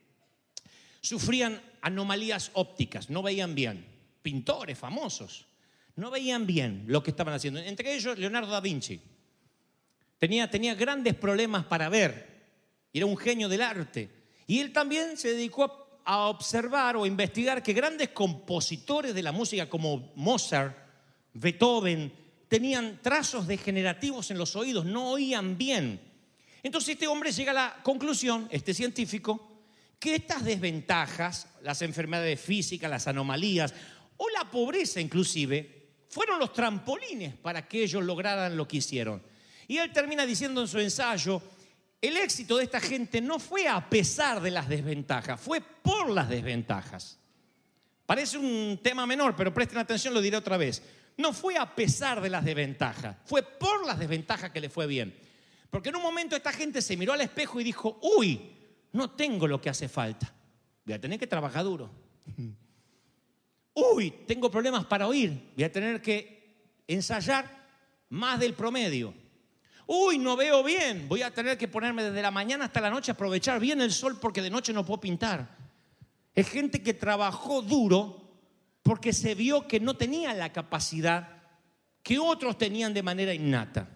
sufrían 1.01 1.63
anomalías 1.83 2.51
ópticas, 2.55 3.11
no 3.11 3.23
veían 3.23 3.55
bien. 3.55 3.87
Pintores 4.21 4.77
famosos, 4.77 5.47
no 5.95 6.11
veían 6.11 6.49
bien 6.49 6.85
lo 6.89 7.01
que 7.01 7.11
estaban 7.13 7.35
haciendo. 7.35 7.61
Entre 7.61 7.95
ellos, 7.95 8.19
Leonardo 8.19 8.51
da 8.51 8.61
Vinci. 8.61 9.01
Tenía, 10.19 10.75
grandes 10.75 11.15
problemas 11.15 11.65
para 11.67 11.89
ver, 11.89 12.27
era 12.93 13.07
un 13.07 13.17
genio 13.17 13.49
del 13.49 13.63
arte. 13.63 14.11
Y 14.49 14.59
él 14.59 14.73
también 14.73 15.17
se 15.17 15.35
dedicó 15.35 15.65
a, 16.05 16.13
a 16.13 16.27
observar 16.27 16.97
o 16.97 17.07
investigar 17.07 17.63
que 17.63 17.73
grandes 17.73 18.09
compositores 18.09 19.15
de 19.15 19.23
la 19.23 19.31
música 19.31 19.71
como 19.71 20.13
Mozart, 20.17 20.77
Beethoven, 21.35 22.13
tenían 22.51 22.99
trazos 23.01 23.47
degenerativos 23.47 24.33
en 24.33 24.37
los 24.37 24.57
oídos, 24.57 24.85
no 24.85 25.13
oían 25.13 25.57
bien. 25.57 26.01
Entonces 26.65 26.95
este 26.95 27.07
hombre 27.07 27.31
llega 27.31 27.53
a 27.53 27.55
la 27.55 27.77
conclusión, 27.85 28.49
este 28.51 28.75
científico, 28.75 29.63
que 30.01 30.17
estas 30.17 30.45
desventajas, 30.45 31.47
las 31.63 31.81
enfermedades 31.83 32.41
físicas, 32.41 32.91
las 32.91 33.07
anomalías 33.07 33.73
o 34.17 34.29
la 34.31 34.51
pobreza 34.51 35.01
inclusive, 35.01 35.91
fueron 36.09 36.41
los 36.41 36.53
trampolines 36.53 37.37
para 37.37 37.69
que 37.69 37.85
ellos 37.85 38.03
lograran 38.03 38.57
lo 38.57 38.67
que 38.67 38.79
hicieron. 38.79 39.23
Y 39.69 39.79
él 39.79 39.93
termina 39.93 40.27
diciendo 40.27 40.61
en 40.61 40.67
su 40.67 40.81
ensayo, 40.81 41.41
el 42.03 42.17
éxito 42.17 42.57
de 42.57 42.65
esta 42.65 42.81
gente 42.81 43.21
no 43.21 43.39
fue 43.39 43.69
a 43.69 43.89
pesar 43.89 44.43
de 44.43 44.51
las 44.51 44.69
desventajas, 44.69 45.41
fue 45.41 45.61
por 45.61 46.11
las 46.11 46.29
desventajas. 46.29 47.17
Parece 48.07 48.39
un 48.39 48.81
tema 48.83 49.07
menor, 49.07 49.37
pero 49.37 49.55
presten 49.55 49.79
atención, 49.79 50.13
lo 50.13 50.21
diré 50.21 50.37
otra 50.37 50.57
vez. 50.57 50.83
No 51.21 51.35
fue 51.35 51.59
a 51.59 51.75
pesar 51.75 52.23
de 52.23 52.31
las 52.31 52.43
desventajas, 52.43 53.15
fue 53.27 53.43
por 53.43 53.85
las 53.87 53.99
desventajas 53.99 54.51
que 54.51 54.61
le 54.61 54.71
fue 54.71 54.87
bien. 54.87 55.15
Porque 55.69 55.91
en 55.91 55.97
un 55.97 56.03
momento 56.03 56.35
esta 56.35 56.51
gente 56.51 56.81
se 56.81 56.97
miró 56.97 57.13
al 57.13 57.21
espejo 57.21 57.61
y 57.61 57.65
dijo, 57.65 58.01
uy, 58.17 58.41
no 58.93 59.11
tengo 59.11 59.47
lo 59.47 59.61
que 59.61 59.69
hace 59.69 59.87
falta. 59.87 60.33
Voy 60.85 60.95
a 60.95 61.01
tener 61.01 61.19
que 61.19 61.27
trabajar 61.27 61.63
duro. 61.65 61.91
Uy, 63.75 64.11
tengo 64.27 64.51
problemas 64.51 64.87
para 64.87 65.07
oír. 65.07 65.53
Voy 65.55 65.65
a 65.65 65.71
tener 65.71 66.01
que 66.01 66.83
ensayar 66.89 67.69
más 68.09 68.41
del 68.41 68.55
promedio. 68.55 69.13
Uy, 69.87 70.17
no 70.17 70.37
veo 70.37 70.65
bien. 70.65 71.07
Voy 71.07 71.21
a 71.21 71.35
tener 71.35 71.59
que 71.59 71.69
ponerme 71.69 72.03
desde 72.03 72.23
la 72.23 72.31
mañana 72.31 72.65
hasta 72.65 72.81
la 72.81 72.89
noche 72.89 73.11
a 73.11 73.15
aprovechar 73.15 73.61
bien 73.61 73.83
el 73.83 73.93
sol 73.93 74.19
porque 74.19 74.41
de 74.41 74.49
noche 74.49 74.73
no 74.73 74.87
puedo 74.87 75.01
pintar. 75.01 75.55
Es 76.35 76.49
gente 76.49 76.83
que 76.83 76.95
trabajó 76.95 77.61
duro 77.61 78.30
porque 78.83 79.13
se 79.13 79.35
vio 79.35 79.67
que 79.67 79.81
no 79.81 79.95
tenía 79.95 80.35
la 80.35 80.53
capacidad 80.53 81.41
que 82.03 82.19
otros 82.19 82.57
tenían 82.59 82.95
de 82.95 83.03
manera 83.03 83.35
innata. 83.35 83.89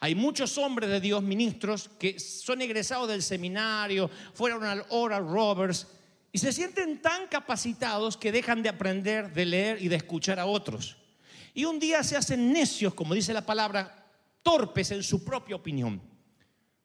Hay 0.00 0.14
muchos 0.14 0.56
hombres 0.58 0.88
de 0.88 1.00
Dios, 1.00 1.22
ministros, 1.22 1.90
que 1.98 2.18
son 2.18 2.62
egresados 2.62 3.08
del 3.08 3.22
seminario, 3.22 4.10
fueron 4.32 4.64
al 4.64 4.84
Oral 4.88 5.26
Roberts 5.26 5.86
y 6.32 6.38
se 6.38 6.52
sienten 6.52 7.02
tan 7.02 7.26
capacitados 7.26 8.16
que 8.16 8.32
dejan 8.32 8.62
de 8.62 8.68
aprender, 8.68 9.32
de 9.32 9.44
leer 9.44 9.82
y 9.82 9.88
de 9.88 9.96
escuchar 9.96 10.38
a 10.38 10.46
otros. 10.46 10.96
Y 11.52 11.64
un 11.64 11.78
día 11.78 12.02
se 12.02 12.16
hacen 12.16 12.52
necios, 12.52 12.94
como 12.94 13.14
dice 13.14 13.34
la 13.34 13.44
palabra, 13.44 14.06
torpes 14.42 14.90
en 14.90 15.02
su 15.02 15.24
propia 15.24 15.56
opinión. 15.56 16.00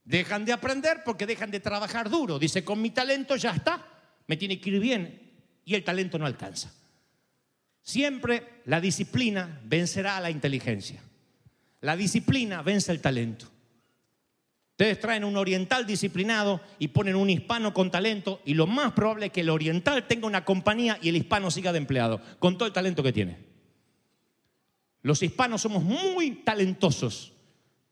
Dejan 0.04 0.44
de 0.44 0.54
aprender 0.54 1.04
porque 1.04 1.26
dejan 1.26 1.52
de 1.52 1.60
trabajar 1.60 2.10
duro. 2.10 2.38
Dice, 2.38 2.66
con 2.66 2.82
mi 2.82 2.90
talento 2.90 3.36
ya 3.36 3.52
está, 3.52 3.86
me 4.28 4.38
tiene 4.38 4.60
que 4.60 4.72
ir 4.72 4.80
bien 4.80 5.32
y 5.64 5.76
el 5.76 5.84
talento 5.84 6.18
no 6.20 6.26
alcanza. 6.26 6.74
Siempre 7.86 8.62
la 8.66 8.82
disciplina 8.82 9.62
vencerá 9.64 10.18
a 10.18 10.20
la 10.20 10.32
inteligencia. 10.32 11.04
La 11.82 11.96
disciplina 11.96 12.64
vence 12.64 12.92
el 12.92 13.00
talento. 13.00 13.46
Ustedes 14.72 15.00
traen 15.00 15.24
un 15.24 15.38
oriental 15.38 15.86
disciplinado 15.86 16.62
y 16.80 16.88
ponen 16.88 17.16
un 17.16 17.30
hispano 17.30 17.76
con 17.76 17.92
talento 17.92 18.42
y 18.44 18.56
lo 18.56 18.66
más 18.66 18.94
probable 18.94 19.28
es 19.28 19.32
que 19.32 19.42
el 19.42 19.52
oriental 19.52 20.08
tenga 20.08 20.26
una 20.26 20.44
compañía 20.44 20.98
y 21.00 21.10
el 21.10 21.16
hispano 21.16 21.52
siga 21.52 21.72
de 21.72 21.78
empleado, 21.78 22.20
con 22.40 22.58
todo 22.58 22.66
el 22.66 22.74
talento 22.74 23.04
que 23.04 23.14
tiene. 23.14 23.38
Los 25.04 25.22
hispanos 25.22 25.62
somos 25.62 25.84
muy 25.84 26.32
talentosos, 26.44 27.34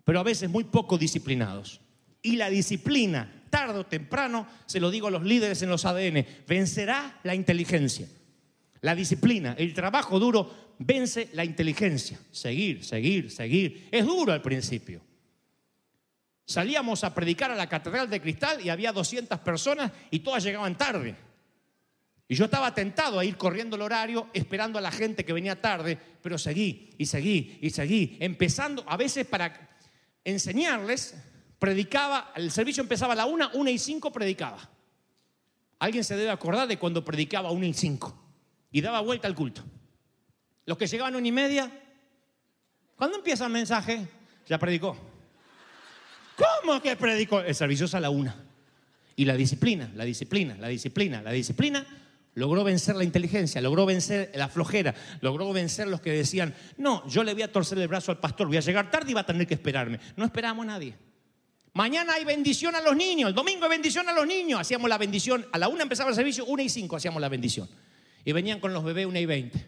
pero 0.03 0.19
a 0.19 0.23
veces 0.23 0.49
muy 0.49 0.63
poco 0.63 0.97
disciplinados. 0.97 1.81
Y 2.23 2.37
la 2.37 2.49
disciplina, 2.49 3.43
tarde 3.51 3.77
o 3.77 3.85
temprano, 3.85 4.47
se 4.65 4.79
lo 4.79 4.89
digo 4.89 5.07
a 5.07 5.11
los 5.11 5.21
líderes 5.21 5.61
en 5.61 5.69
los 5.69 5.85
ADN, 5.85 6.25
vencerá 6.47 7.19
la 7.21 7.35
inteligencia. 7.35 8.07
La 8.83 8.95
disciplina, 8.95 9.55
el 9.57 9.73
trabajo 9.73 10.19
duro 10.19 10.75
vence 10.77 11.29
la 11.33 11.45
inteligencia. 11.45 12.19
Seguir, 12.31 12.83
seguir, 12.83 13.31
seguir. 13.31 13.87
Es 13.89 14.05
duro 14.05 14.33
al 14.33 14.41
principio. 14.41 15.01
Salíamos 16.45 17.05
a 17.05 17.15
predicar 17.15 17.49
a 17.49 17.55
la 17.55 17.69
Catedral 17.69 18.09
de 18.09 18.21
Cristal 18.21 18.59
y 18.59 18.69
había 18.69 18.91
200 18.91 19.39
personas 19.39 19.89
y 20.11 20.19
todas 20.19 20.43
llegaban 20.43 20.77
tarde. 20.77 21.15
Y 22.27 22.35
yo 22.35 22.43
estaba 22.45 22.75
tentado 22.75 23.19
a 23.19 23.23
ir 23.23 23.37
corriendo 23.37 23.77
el 23.77 23.83
horario, 23.83 24.27
esperando 24.33 24.77
a 24.77 24.81
la 24.81 24.91
gente 24.91 25.23
que 25.23 25.31
venía 25.31 25.61
tarde, 25.61 25.97
pero 26.21 26.37
seguí 26.37 26.89
y 26.97 27.05
seguí 27.05 27.59
y 27.61 27.69
seguí, 27.69 28.17
empezando 28.19 28.83
a 28.85 28.97
veces 28.97 29.25
para 29.25 29.77
enseñarles, 30.25 31.15
predicaba, 31.57 32.33
el 32.35 32.51
servicio 32.51 32.83
empezaba 32.83 33.13
a 33.13 33.15
la 33.15 33.27
una, 33.27 33.49
una 33.53 33.71
y 33.71 33.77
cinco 33.77 34.11
predicaba. 34.11 34.69
Alguien 35.79 36.03
se 36.03 36.17
debe 36.17 36.31
acordar 36.31 36.67
de 36.67 36.77
cuando 36.77 37.05
predicaba 37.05 37.47
a 37.47 37.53
una 37.53 37.67
y 37.67 37.73
cinco 37.73 38.22
y 38.73 38.81
daba 38.81 38.99
vuelta 38.99 39.29
al 39.29 39.35
culto. 39.35 39.63
Los 40.65 40.77
que 40.77 40.87
llegaban 40.87 41.13
a 41.13 41.17
una 41.17 41.27
y 41.27 41.31
media, 41.31 41.71
¿cuándo 42.97 43.15
empieza 43.17 43.45
el 43.45 43.51
mensaje? 43.51 44.05
Ya 44.47 44.57
predicó. 44.57 44.97
¿Cómo 46.35 46.81
que 46.81 46.95
predicó? 46.97 47.39
El 47.39 47.55
servicio 47.55 47.85
es 47.85 47.93
a 47.93 48.01
la 48.01 48.09
una. 48.09 48.35
Y 49.15 49.25
la 49.25 49.35
disciplina, 49.35 49.91
la 49.95 50.03
disciplina, 50.03 50.57
la 50.57 50.67
disciplina, 50.67 51.21
la 51.21 51.31
disciplina 51.31 51.85
logró 52.33 52.63
vencer 52.63 52.95
la 52.95 53.03
inteligencia, 53.03 53.61
logró 53.61 53.85
vencer 53.85 54.31
la 54.33 54.49
flojera, 54.49 54.95
logró 55.21 55.53
vencer 55.53 55.87
los 55.87 56.01
que 56.01 56.09
decían, 56.09 56.55
no, 56.77 57.07
yo 57.07 57.23
le 57.23 57.35
voy 57.35 57.43
a 57.43 57.51
torcer 57.51 57.77
el 57.77 57.87
brazo 57.87 58.11
al 58.11 58.19
pastor, 58.19 58.47
voy 58.47 58.57
a 58.57 58.61
llegar 58.61 58.89
tarde 58.89 59.11
y 59.11 59.13
va 59.13 59.21
a 59.21 59.25
tener 59.25 59.45
que 59.45 59.53
esperarme. 59.53 59.99
No 60.15 60.25
esperamos 60.25 60.63
a 60.63 60.67
nadie. 60.67 60.95
Mañana 61.73 62.13
hay 62.13 62.25
bendición 62.25 62.73
a 62.73 62.81
los 62.81 62.95
niños, 62.95 63.29
el 63.29 63.35
domingo 63.35 63.65
hay 63.65 63.69
bendición 63.69 64.09
a 64.09 64.13
los 64.13 64.25
niños. 64.25 64.59
Hacíamos 64.59 64.89
la 64.89 64.97
bendición, 64.97 65.45
a 65.51 65.59
la 65.59 65.67
una 65.67 65.83
empezaba 65.83 66.09
el 66.09 66.15
servicio, 66.15 66.45
una 66.45 66.63
y 66.63 66.69
cinco 66.69 66.95
hacíamos 66.95 67.21
la 67.21 67.29
bendición. 67.29 67.69
Y 68.25 68.31
venían 68.31 68.59
con 68.59 68.73
los 68.73 68.83
bebés 68.83 69.05
una 69.05 69.19
y 69.19 69.25
veinte. 69.25 69.67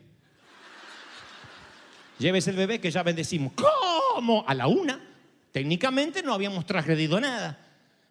Llévese 2.20 2.52
el 2.52 2.56
bebé 2.56 2.80
que 2.80 2.92
ya 2.92 3.04
bendecimos. 3.04 3.54
¿Cómo? 3.54 4.46
A 4.48 4.54
la 4.54 4.68
una. 4.68 5.02
Técnicamente 5.52 6.24
no 6.24 6.34
habíamos 6.34 6.66
transgredido 6.66 7.20
nada. 7.20 7.60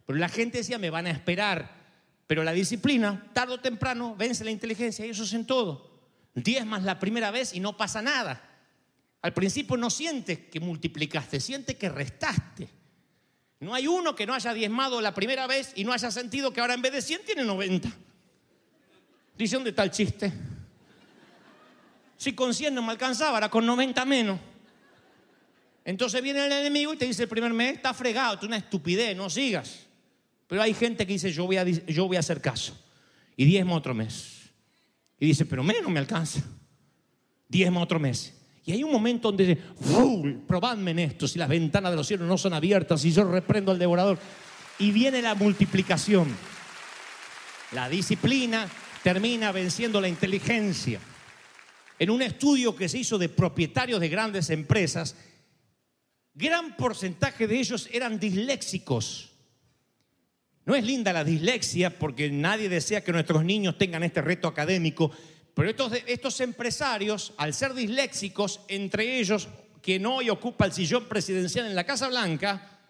Pero 0.07 0.19
la 0.19 0.29
gente 0.29 0.59
decía, 0.59 0.79
me 0.79 0.91
van 0.91 1.07
a 1.07 1.11
esperar. 1.11 1.85
Pero 2.27 2.43
la 2.43 2.53
disciplina, 2.53 3.31
tarde 3.33 3.55
o 3.55 3.61
temprano, 3.61 4.15
vence 4.17 4.45
la 4.45 4.51
inteligencia 4.51 5.07
y 5.07 5.11
eso 5.11 5.25
es 5.25 5.33
en 5.33 5.47
todo. 5.47 5.91
Diezmas 6.35 6.83
la 6.83 6.99
primera 6.99 7.31
vez 7.31 7.55
y 7.55 7.61
no 7.61 7.77
pasa 7.77 8.03
nada. 8.03 8.51
Al 9.23 9.33
principio 9.33 9.77
no 9.77 9.89
sientes 9.89 10.39
que 10.51 10.61
multiplicaste, 10.61 11.41
sientes 11.41 11.77
que 11.77 11.89
restaste. 11.89 12.69
No 13.61 13.75
hay 13.75 13.87
uno 13.87 14.15
que 14.15 14.27
no 14.27 14.35
haya 14.35 14.53
diezmado 14.53 15.01
la 15.01 15.15
primera 15.15 15.47
vez 15.47 15.73
y 15.77 15.85
no 15.85 15.93
haya 15.93 16.11
sentido 16.11 16.53
que 16.53 16.61
ahora 16.61 16.75
en 16.75 16.83
vez 16.83 16.93
de 16.93 17.01
100 17.01 17.25
tiene 17.25 17.45
90. 17.45 17.91
Dice, 19.37 19.57
¿dónde 19.57 19.71
está 19.71 19.83
el 19.85 19.91
chiste? 19.91 20.33
Si 22.17 22.33
con 22.33 22.55
100 22.55 22.75
no 22.75 22.83
me 22.83 22.93
alcanzaba, 22.93 23.33
ahora 23.33 23.51
con 23.51 23.67
90 23.67 24.05
menos. 24.05 24.39
Entonces 25.85 26.23
viene 26.23 26.47
el 26.47 26.53
enemigo 26.53 26.95
y 26.95 26.97
te 26.97 27.05
dice 27.05 27.25
el 27.25 27.29
primer 27.29 27.53
mes, 27.53 27.77
está 27.77 27.93
fregado, 27.93 28.39
tú 28.39 28.47
una 28.47 28.57
estupidez, 28.57 29.17
no 29.17 29.29
sigas. 29.29 29.81
Pero 30.47 30.63
hay 30.63 30.73
gente 30.73 31.07
que 31.07 31.13
dice, 31.13 31.33
yo 31.33 31.47
voy 31.47 31.57
a, 31.57 31.65
yo 31.65 32.07
voy 32.07 32.17
a 32.17 32.21
hacer 32.21 32.41
caso. 32.41 32.79
Y 33.37 33.45
diezma 33.45 33.75
otro 33.75 33.93
mes. 33.93 34.51
Y 35.19 35.27
dice, 35.27 35.45
pero 35.45 35.63
menos 35.63 35.91
me 35.91 35.99
alcanza. 35.99 36.41
Diezma 37.49 37.83
otro 37.83 37.99
mes. 37.99 38.35
Y 38.65 38.73
hay 38.73 38.83
un 38.83 38.93
momento 38.93 39.29
donde 39.29 39.47
dice, 39.47 39.61
"Fu, 39.79 40.43
probadme 40.47 40.93
en 40.93 41.01
esto, 41.01 41.29
si 41.29 41.39
las 41.39 41.49
ventanas 41.49 41.93
de 41.93 41.97
los 41.97 42.07
cielos 42.07 42.27
no 42.27 42.39
son 42.39 42.55
abiertas, 42.55 43.05
y 43.05 43.13
yo 43.13 43.25
reprendo 43.25 43.73
al 43.73 43.79
devorador. 43.79 44.19
Y 44.79 44.91
viene 44.91 45.21
la 45.21 45.35
multiplicación. 45.35 46.29
La 47.73 47.89
disciplina 47.91 48.67
termina 49.05 49.53
venciendo 49.53 50.01
la 50.01 50.09
inteligencia. 50.09 50.99
En 51.99 52.09
un 52.09 52.23
estudio 52.23 52.75
que 52.75 52.89
se 52.89 52.97
hizo 52.97 53.19
de 53.19 53.29
propietarios 53.29 54.01
de 54.01 54.09
grandes 54.09 54.49
empresas, 54.49 55.15
gran 56.33 56.75
porcentaje 56.75 57.47
de 57.47 57.59
ellos 57.59 57.87
eran 57.93 58.19
disléxicos. 58.19 59.31
No 60.65 60.75
es 60.75 60.85
linda 60.85 61.13
la 61.13 61.23
dislexia 61.23 61.99
porque 61.99 62.31
nadie 62.31 62.71
desea 62.71 63.05
que 63.05 63.13
nuestros 63.13 63.45
niños 63.45 63.77
tengan 63.77 64.03
este 64.05 64.23
reto 64.23 64.49
académico, 64.49 65.11
pero 65.53 65.69
estos, 65.69 65.93
estos 66.07 66.41
empresarios, 66.41 67.35
al 67.37 67.53
ser 67.53 67.75
disléxicos, 67.75 68.63
entre 68.69 69.21
ellos, 69.21 69.49
quien 69.83 70.07
hoy 70.07 70.31
ocupa 70.31 70.65
el 70.65 70.73
sillón 70.73 71.05
presidencial 71.11 71.67
en 71.67 71.75
la 71.75 71.85
Casa 71.85 72.09
Blanca, 72.09 72.81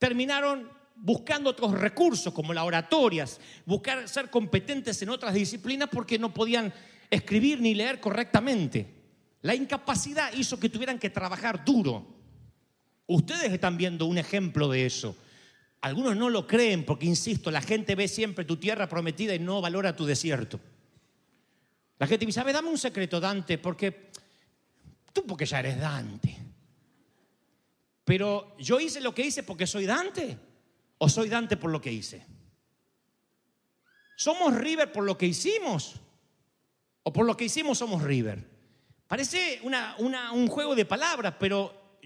terminaron 0.00 0.68
buscando 1.02 1.50
otros 1.50 1.72
recursos 1.72 2.32
como 2.32 2.52
las 2.52 2.64
oratorias, 2.64 3.40
buscar 3.64 4.08
ser 4.08 4.28
competentes 4.30 5.00
en 5.02 5.08
otras 5.08 5.34
disciplinas 5.34 5.88
porque 5.90 6.18
no 6.18 6.32
podían 6.32 6.72
escribir 7.08 7.60
ni 7.60 7.74
leer 7.74 8.00
correctamente. 8.00 8.94
La 9.42 9.54
incapacidad 9.54 10.32
hizo 10.34 10.60
que 10.60 10.68
tuvieran 10.68 10.98
que 10.98 11.08
trabajar 11.08 11.64
duro. 11.64 12.06
Ustedes 13.06 13.50
están 13.50 13.76
viendo 13.78 14.04
un 14.06 14.18
ejemplo 14.18 14.68
de 14.68 14.86
eso. 14.86 15.16
Algunos 15.80 16.14
no 16.14 16.28
lo 16.28 16.46
creen 16.46 16.84
porque, 16.84 17.06
insisto, 17.06 17.50
la 17.50 17.62
gente 17.62 17.94
ve 17.94 18.06
siempre 18.06 18.44
tu 18.44 18.58
tierra 18.58 18.86
prometida 18.86 19.34
y 19.34 19.38
no 19.38 19.62
valora 19.62 19.96
tu 19.96 20.04
desierto. 20.04 20.60
La 21.98 22.06
gente 22.06 22.26
me 22.26 22.28
dice, 22.28 22.40
a 22.40 22.44
ver, 22.44 22.54
dame 22.54 22.68
un 22.68 22.78
secreto, 22.78 23.18
Dante, 23.18 23.56
porque 23.56 24.10
tú 25.12 25.24
porque 25.26 25.46
ya 25.46 25.60
eres 25.60 25.80
Dante. 25.80 26.36
Pero 28.04 28.56
yo 28.58 28.78
hice 28.78 29.00
lo 29.00 29.14
que 29.14 29.24
hice 29.24 29.42
porque 29.42 29.66
soy 29.66 29.86
Dante 29.86 30.49
o 31.02 31.08
soy 31.08 31.30
Dante 31.30 31.56
por 31.56 31.70
lo 31.70 31.80
que 31.80 31.90
hice. 31.90 32.26
¿Somos 34.16 34.54
River 34.54 34.92
por 34.92 35.04
lo 35.04 35.16
que 35.16 35.26
hicimos? 35.26 35.94
¿O 37.02 37.12
por 37.12 37.24
lo 37.24 37.34
que 37.36 37.46
hicimos 37.46 37.78
somos 37.78 38.02
River? 38.02 38.46
Parece 39.06 39.62
un 39.62 40.46
juego 40.48 40.74
de 40.74 40.84
palabras, 40.84 41.34
pero 41.40 41.98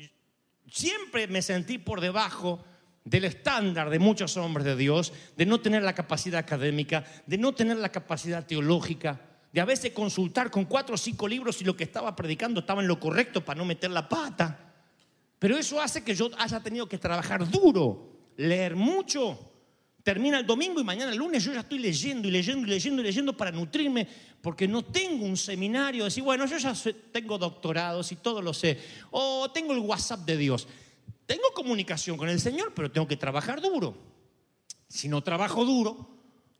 siempre 0.71 1.27
me 1.27 1.43
sentí 1.43 1.79
por 1.79 2.01
debajo 2.01 2.65
del 3.03 3.25
estándar 3.25 3.91
de 3.91 3.99
muchos 3.99 4.37
hombres 4.37 4.65
de 4.65 4.77
Dios, 4.77 5.13
de 5.37 5.45
no 5.45 5.61
tener 5.61 5.83
la 5.83 5.95
capacidad 5.95 6.39
académica, 6.39 7.05
de 7.27 7.37
no 7.37 7.53
tener 7.53 7.79
la 7.79 7.91
capacidad 7.91 8.47
teológica, 8.47 9.21
de 9.53 9.61
a 9.61 9.65
veces 9.65 9.93
consultar 9.93 10.53
con 10.53 10.67
cuatro 10.67 10.95
o 10.95 10.99
cinco 10.99 11.27
libros 11.27 11.57
si 11.57 11.65
lo 11.65 11.77
que 11.77 11.85
estaba 11.85 12.15
predicando 12.15 12.61
estaba 12.61 12.81
en 12.81 12.89
lo 12.89 13.01
correcto 13.01 13.45
para 13.45 13.59
no 13.59 13.65
meter 13.65 13.91
la 13.91 14.09
pata. 14.09 14.73
Pero 15.41 15.59
eso 15.59 15.83
hace 15.83 16.05
que 16.05 16.15
yo 16.15 16.31
haya 16.39 16.61
tenido 16.61 16.89
que 16.89 16.97
trabajar 16.97 17.51
duro, 17.51 18.14
leer 18.37 18.77
mucho. 18.77 19.53
Termina 20.03 20.39
el 20.39 20.47
domingo 20.47 20.81
y 20.81 20.85
mañana 20.85 21.13
el 21.13 21.19
lunes 21.19 21.43
yo 21.43 21.53
ya 21.53 21.61
estoy 21.61 21.79
leyendo 21.79 22.29
y 22.29 22.31
leyendo 22.31 22.67
y 22.67 22.71
leyendo 22.71 23.01
y 23.01 23.05
leyendo 23.05 23.37
para 23.37 23.51
nutrirme, 23.51 24.07
porque 24.43 24.69
no 24.69 24.85
tengo 24.85 25.25
un 25.25 25.37
seminario, 25.37 26.05
decir, 26.05 26.23
bueno, 26.23 26.45
yo 26.45 26.59
ya 26.59 26.75
tengo 27.11 27.39
doctorados 27.39 28.13
y 28.13 28.17
todo 28.17 28.43
lo 28.43 28.53
sé, 28.53 28.79
o 29.11 29.51
tengo 29.51 29.73
el 29.73 29.79
WhatsApp 29.79 30.21
de 30.21 30.37
Dios. 30.37 30.69
Tengo 31.25 31.53
comunicación 31.55 32.19
con 32.19 32.29
el 32.29 32.39
Señor, 32.39 32.73
pero 32.75 32.91
tengo 32.91 33.09
que 33.09 33.17
trabajar 33.17 33.63
duro. 33.63 33.97
Si 34.89 35.09
no 35.09 35.23
trabajo 35.23 35.65
duro, 35.65 36.11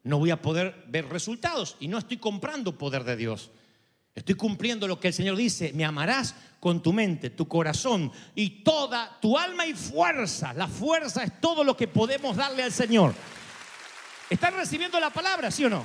no 0.05 0.19
voy 0.19 0.31
a 0.31 0.41
poder 0.41 0.85
ver 0.89 1.09
resultados 1.09 1.77
y 1.81 1.89
no 1.89 1.99
estoy 1.99 2.17
comprando 2.17 2.79
poder 2.79 3.05
de 3.05 3.17
Dios. 3.17 3.51
Estoy 4.15 4.37
cumpliendo 4.37 4.87
lo 4.87 5.01
que 5.01 5.09
el 5.09 5.15
Señor 5.15 5.37
dice, 5.37 5.73
me 5.75 5.85
amarás 5.85 6.35
con 6.61 6.83
tu 6.83 6.93
mente, 6.93 7.31
tu 7.31 7.49
corazón 7.49 8.13
y 8.35 8.63
toda 8.63 9.19
tu 9.21 9.37
alma 9.37 9.67
y 9.67 9.75
fuerza. 9.75 10.53
La 10.53 10.69
fuerza 10.69 11.25
es 11.25 11.41
todo 11.41 11.65
lo 11.65 11.77
que 11.77 11.89
podemos 11.89 12.37
darle 12.37 12.63
al 12.63 12.73
Señor. 12.73 13.13
¿Están 14.31 14.55
recibiendo 14.55 15.01
la 15.01 15.11
palabra, 15.11 15.51
sí 15.51 15.65
o 15.65 15.69
no? 15.69 15.85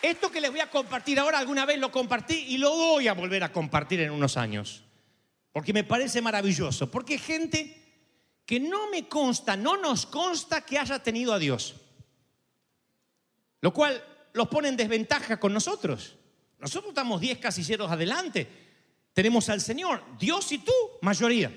Esto 0.00 0.30
que 0.30 0.40
les 0.40 0.50
voy 0.50 0.60
a 0.60 0.70
compartir 0.70 1.18
ahora, 1.18 1.38
alguna 1.38 1.66
vez 1.66 1.78
lo 1.78 1.90
compartí 1.90 2.34
y 2.48 2.58
lo 2.58 2.70
voy 2.70 3.08
a 3.08 3.14
volver 3.14 3.44
a 3.44 3.52
compartir 3.52 4.00
en 4.00 4.12
unos 4.12 4.36
años. 4.36 4.84
Porque 5.52 5.72
me 5.72 5.84
parece 5.84 6.22
maravilloso. 6.22 6.90
Porque 6.90 7.18
gente 7.18 7.76
que 8.46 8.60
no 8.60 8.88
me 8.90 9.08
consta, 9.08 9.56
no 9.56 9.76
nos 9.76 10.06
consta 10.06 10.62
que 10.62 10.78
haya 10.78 11.02
tenido 11.02 11.34
a 11.34 11.38
Dios. 11.38 11.74
Lo 13.60 13.74
cual 13.74 14.02
los 14.32 14.48
pone 14.48 14.68
en 14.68 14.76
desventaja 14.76 15.38
con 15.38 15.52
nosotros. 15.52 16.16
Nosotros 16.60 16.90
estamos 16.90 17.20
10 17.20 17.38
casilleros 17.38 17.90
adelante. 17.90 18.46
Tenemos 19.12 19.48
al 19.48 19.60
Señor, 19.60 20.02
Dios 20.18 20.52
y 20.52 20.58
tú, 20.58 20.72
mayoría. 21.00 21.52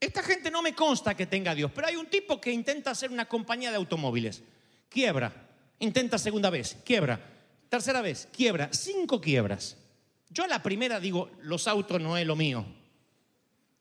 Esta 0.00 0.22
gente 0.22 0.50
no 0.50 0.62
me 0.62 0.74
consta 0.74 1.14
que 1.14 1.26
tenga 1.26 1.52
a 1.52 1.54
Dios, 1.54 1.70
pero 1.72 1.86
hay 1.86 1.96
un 1.96 2.06
tipo 2.06 2.40
que 2.40 2.50
intenta 2.50 2.90
hacer 2.90 3.10
una 3.10 3.28
compañía 3.28 3.70
de 3.70 3.76
automóviles. 3.76 4.42
Quiebra, 4.88 5.32
intenta 5.78 6.18
segunda 6.18 6.50
vez, 6.50 6.76
quiebra, 6.84 7.20
tercera 7.68 8.00
vez, 8.00 8.28
quiebra, 8.32 8.70
cinco 8.72 9.20
quiebras. 9.20 9.76
Yo 10.28 10.44
a 10.44 10.48
la 10.48 10.62
primera 10.62 10.98
digo, 10.98 11.30
los 11.42 11.68
autos 11.68 12.00
no 12.00 12.16
es 12.16 12.26
lo 12.26 12.34
mío. 12.34 12.64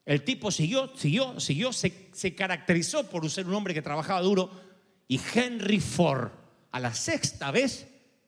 El 0.06 0.24
tipo 0.24 0.52
siguió, 0.52 0.96
siguió, 0.96 1.40
siguió, 1.40 1.74
se, 1.74 2.10
se 2.12 2.36
caracterizó 2.36 3.10
por 3.10 3.28
ser 3.30 3.48
un 3.48 3.56
hombre 3.56 3.74
que 3.74 3.82
trabajaba 3.82 4.22
duro 4.22 4.52
y 5.08 5.20
Henry 5.34 5.80
Ford 5.80 6.30
a 6.72 6.80
la 6.80 6.94
sexta 6.94 7.52
vez 7.52 7.88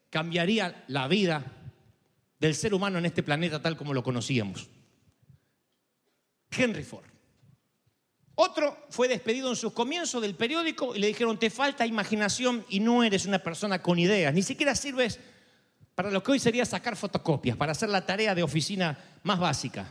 cambiaría 0.10 0.84
la 0.88 1.08
vida 1.08 1.63
del 2.44 2.56
ser 2.56 2.74
humano 2.74 2.98
en 2.98 3.06
este 3.06 3.24
planeta 3.24 3.62
tal 3.62 3.78
como 3.78 3.94
lo 3.94 4.04
conocíamos. 4.04 4.68
Henry 6.52 6.84
Ford. 6.84 7.06
Otro 8.36 8.86
fue 8.90 9.08
despedido 9.08 9.50
en 9.50 9.56
sus 9.56 9.72
comienzos 9.72 10.22
del 10.22 10.36
periódico 10.36 10.94
y 10.94 11.00
le 11.00 11.08
dijeron, 11.08 11.40
te 11.40 11.50
falta 11.50 11.88
imaginación 11.88 12.66
y 12.68 12.82
no 12.82 13.02
eres 13.02 13.26
una 13.26 13.40
persona 13.40 13.82
con 13.82 13.98
ideas, 13.98 14.34
ni 14.34 14.44
siquiera 14.44 14.76
sirves 14.76 15.22
para 15.96 16.12
lo 16.12 16.22
que 16.22 16.34
hoy 16.34 16.40
sería 16.40 16.66
sacar 16.66 16.98
fotocopias, 16.98 17.56
para 17.56 17.72
hacer 17.72 17.88
la 17.88 18.06
tarea 18.06 18.36
de 18.36 18.44
oficina 18.44 19.00
más 19.24 19.40
básica. 19.40 19.88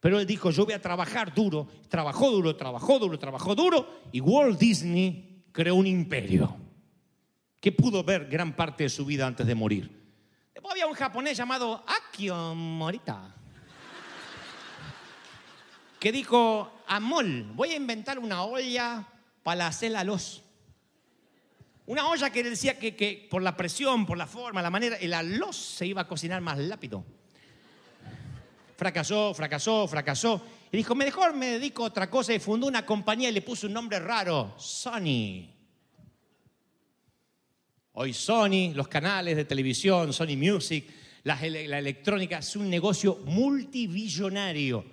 Pero 0.00 0.18
él 0.18 0.26
dijo, 0.26 0.50
yo 0.52 0.64
voy 0.64 0.72
a 0.72 0.80
trabajar 0.80 1.34
duro, 1.34 1.68
trabajó 1.90 2.30
duro, 2.30 2.56
trabajó 2.56 2.98
duro, 2.98 3.18
trabajó 3.18 3.54
duro, 3.54 4.00
y 4.12 4.20
Walt 4.20 4.58
Disney 4.58 5.44
creó 5.52 5.74
un 5.74 5.86
imperio 5.86 6.56
que 7.60 7.70
pudo 7.70 8.02
ver 8.02 8.30
gran 8.30 8.56
parte 8.56 8.84
de 8.84 8.88
su 8.88 9.04
vida 9.04 9.26
antes 9.26 9.46
de 9.46 9.54
morir. 9.54 9.95
Después 10.56 10.72
había 10.72 10.86
un 10.86 10.94
japonés 10.94 11.36
llamado 11.36 11.84
Akio 11.86 12.54
Morita, 12.54 13.30
que 16.00 16.10
dijo, 16.10 16.80
Amol, 16.86 17.42
voy 17.52 17.72
a 17.72 17.76
inventar 17.76 18.18
una 18.18 18.42
olla 18.42 19.06
para 19.42 19.66
hacer 19.66 19.90
la 19.90 20.02
luz. 20.02 20.42
Una 21.84 22.08
olla 22.08 22.30
que 22.30 22.42
decía 22.42 22.78
que, 22.78 22.96
que 22.96 23.28
por 23.30 23.42
la 23.42 23.54
presión, 23.54 24.06
por 24.06 24.16
la 24.16 24.26
forma, 24.26 24.62
la 24.62 24.70
manera, 24.70 24.96
el 24.96 25.12
arroz 25.12 25.56
se 25.56 25.84
iba 25.84 26.00
a 26.00 26.08
cocinar 26.08 26.40
más 26.40 26.56
rápido. 26.66 27.04
Fracasó, 28.78 29.34
fracasó, 29.34 29.86
fracasó. 29.86 30.42
Y 30.72 30.78
dijo, 30.78 30.94
mejor 30.94 31.34
me 31.34 31.48
dedico 31.48 31.82
a 31.84 31.88
otra 31.88 32.08
cosa 32.08 32.32
y 32.32 32.40
fundó 32.40 32.66
una 32.66 32.86
compañía 32.86 33.28
y 33.28 33.32
le 33.32 33.42
puso 33.42 33.66
un 33.66 33.74
nombre 33.74 33.98
raro, 33.98 34.54
Sony. 34.56 35.55
Hoy 37.98 38.12
Sony, 38.12 38.74
los 38.74 38.88
canales 38.88 39.36
de 39.36 39.46
televisión, 39.46 40.12
Sony 40.12 40.36
Music, 40.36 40.84
la, 41.22 41.40
electrónica, 41.42 42.40
es 42.40 42.54
un 42.54 42.68
negocio 42.68 43.22
multibillonario. 43.24 44.84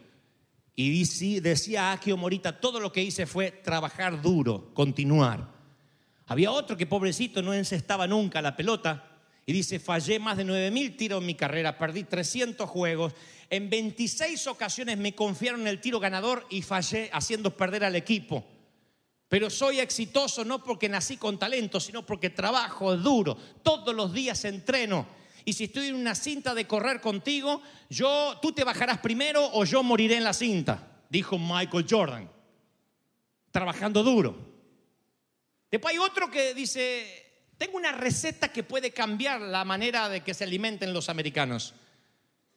Y 0.74 1.42
decía 1.42 1.92
Akio 1.92 2.16
Morita, 2.16 2.62
todo 2.62 2.80
lo 2.80 2.94
que 2.94 3.04
hice 3.04 3.26
fue 3.26 3.52
trabajar 3.52 4.22
duro, 4.22 4.74
continuar. 4.74 5.52
Había 6.28 6.52
otro 6.52 6.78
que 6.78 6.86
pobrecito 6.86 7.42
no 7.42 7.54
encestaba 7.54 8.08
nunca 8.08 8.42
la 8.42 8.56
pelota 8.56 9.20
y 9.46 9.52
dice, 9.52 9.82
fallé 9.82 10.18
más 10.18 10.38
de 10.38 10.46
9.000 10.46 10.96
tiros 10.96 11.20
en 11.20 11.28
mi 11.28 11.36
carrera, 11.36 11.78
perdí 11.78 12.06
300 12.06 12.70
juegos, 12.70 13.14
en 13.50 13.70
26 13.70 14.48
ocasiones 14.48 14.98
me 14.98 15.14
confiaron 15.14 15.68
el 15.68 15.82
tiro 15.82 16.00
ganador 16.00 16.48
y 16.50 16.62
fallé 16.62 17.10
haciendo 17.12 17.58
perder 17.58 17.84
al 17.84 17.98
equipo. 17.98 18.46
Pero 19.34 19.50
soy 19.50 19.80
exitoso 19.80 20.46
no 20.46 20.64
porque 20.64 20.88
nací 20.88 21.18
con 21.18 21.40
talento, 21.40 21.80
sino 21.80 22.06
porque 22.06 22.30
trabajo 22.30 22.96
duro, 22.96 23.36
todos 23.64 23.96
los 23.96 24.14
días 24.14 24.46
entreno. 24.46 25.08
Y 25.44 25.54
si 25.54 25.64
estoy 25.64 25.88
en 25.88 25.96
una 25.96 26.14
cinta 26.14 26.54
de 26.54 26.68
correr 26.68 27.02
contigo, 27.02 27.60
yo, 27.90 28.38
tú 28.44 28.52
te 28.52 28.64
bajarás 28.64 29.00
primero 29.00 29.44
o 29.54 29.66
yo 29.66 29.82
moriré 29.82 30.18
en 30.18 30.24
la 30.24 30.34
cinta, 30.34 31.02
dijo 31.10 31.40
Michael 31.40 31.88
Jordan, 31.90 32.30
trabajando 33.50 34.04
duro. 34.04 34.38
Después 35.72 35.96
hay 35.96 35.98
otro 35.98 36.30
que 36.30 36.54
dice, 36.54 37.48
tengo 37.58 37.78
una 37.78 37.92
receta 37.92 38.52
que 38.52 38.62
puede 38.62 38.92
cambiar 38.92 39.42
la 39.42 39.66
manera 39.66 40.10
de 40.10 40.22
que 40.22 40.36
se 40.36 40.44
alimenten 40.44 40.94
los 40.94 41.10
americanos. 41.10 41.74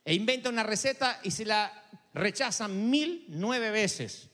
E 0.05 0.12
inventa 0.12 0.51
una 0.51 0.62
receta 0.62 1.21
y 1.23 1.31
se 1.31 1.47
la 1.47 1.73
rechazan 2.12 2.91
mil 2.91 3.25
nueve 3.29 3.71
veces. 3.71 4.29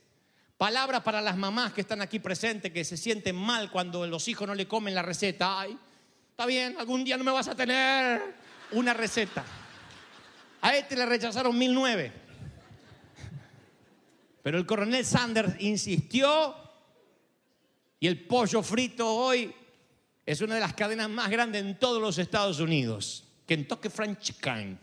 Palabra 0.56 1.02
para 1.02 1.20
las 1.20 1.36
mamás 1.36 1.72
que 1.72 1.80
están 1.80 2.00
aquí 2.02 2.18
presentes, 2.20 2.72
que 2.72 2.84
se 2.84 2.96
sienten 2.96 3.34
mal 3.34 3.70
cuando 3.70 4.06
los 4.06 4.28
hijos 4.28 4.46
no 4.46 4.54
le 4.54 4.68
comen 4.68 4.94
la 4.94 5.02
receta. 5.02 5.60
Ay, 5.60 5.76
está 6.30 6.46
bien, 6.46 6.76
algún 6.78 7.02
día 7.04 7.16
no 7.16 7.24
me 7.24 7.32
vas 7.32 7.48
a 7.48 7.54
tener 7.56 8.22
una 8.72 8.94
receta. 8.94 9.44
A 10.60 10.76
este 10.76 10.96
le 10.96 11.04
rechazaron 11.06 11.58
mil 11.58 11.74
nueve. 11.74 12.12
Pero 14.42 14.58
el 14.58 14.66
coronel 14.66 15.04
Sanders 15.04 15.60
insistió 15.60 16.54
y 17.98 18.06
el 18.06 18.24
pollo 18.26 18.62
frito 18.62 19.12
hoy 19.12 19.52
es 20.24 20.40
una 20.40 20.54
de 20.54 20.60
las 20.60 20.74
cadenas 20.74 21.08
más 21.10 21.28
grandes 21.30 21.62
en 21.64 21.76
todos 21.78 22.00
los 22.00 22.18
Estados 22.18 22.60
Unidos. 22.60 23.24
Kentucky 23.46 23.88
Fried 23.88 24.16
Chicken. 24.18 24.78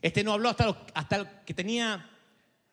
Este 0.00 0.22
no 0.22 0.32
habló 0.34 0.50
hasta, 0.50 0.66
los- 0.66 0.76
hasta 0.94 1.42
que 1.44 1.54
tenía 1.54 2.10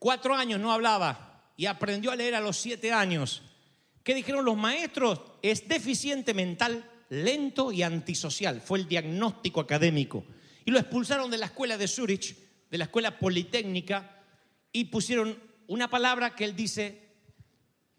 cuatro 0.02 0.34
años, 0.34 0.60
no 0.60 0.72
hablaba 0.72 1.44
y 1.56 1.68
aprendió 1.68 2.10
a 2.10 2.16
leer 2.16 2.34
a 2.34 2.42
los 2.42 2.58
siete 2.58 2.92
años. 2.92 3.44
¿Qué 4.02 4.16
dijeron 4.16 4.44
los 4.44 4.58
maestros? 4.58 5.22
Es 5.44 5.68
deficiente 5.68 6.34
mental, 6.34 6.90
lento 7.10 7.72
y 7.72 7.84
antisocial. 7.84 8.62
Fue 8.62 8.80
el 8.80 8.88
diagnóstico 8.88 9.60
académico. 9.60 10.26
Y 10.66 10.72
lo 10.72 10.80
expulsaron 10.80 11.30
de 11.30 11.38
la 11.38 11.46
escuela 11.46 11.78
de 11.78 11.88
Zurich, 11.88 12.36
de 12.72 12.78
la 12.80 12.86
escuela 12.86 13.20
politécnica, 13.20 14.24
y 14.72 14.86
pusieron 14.86 15.38
una 15.68 15.88
palabra 15.88 16.36
que 16.36 16.46
él 16.46 16.56
dice 16.56 17.12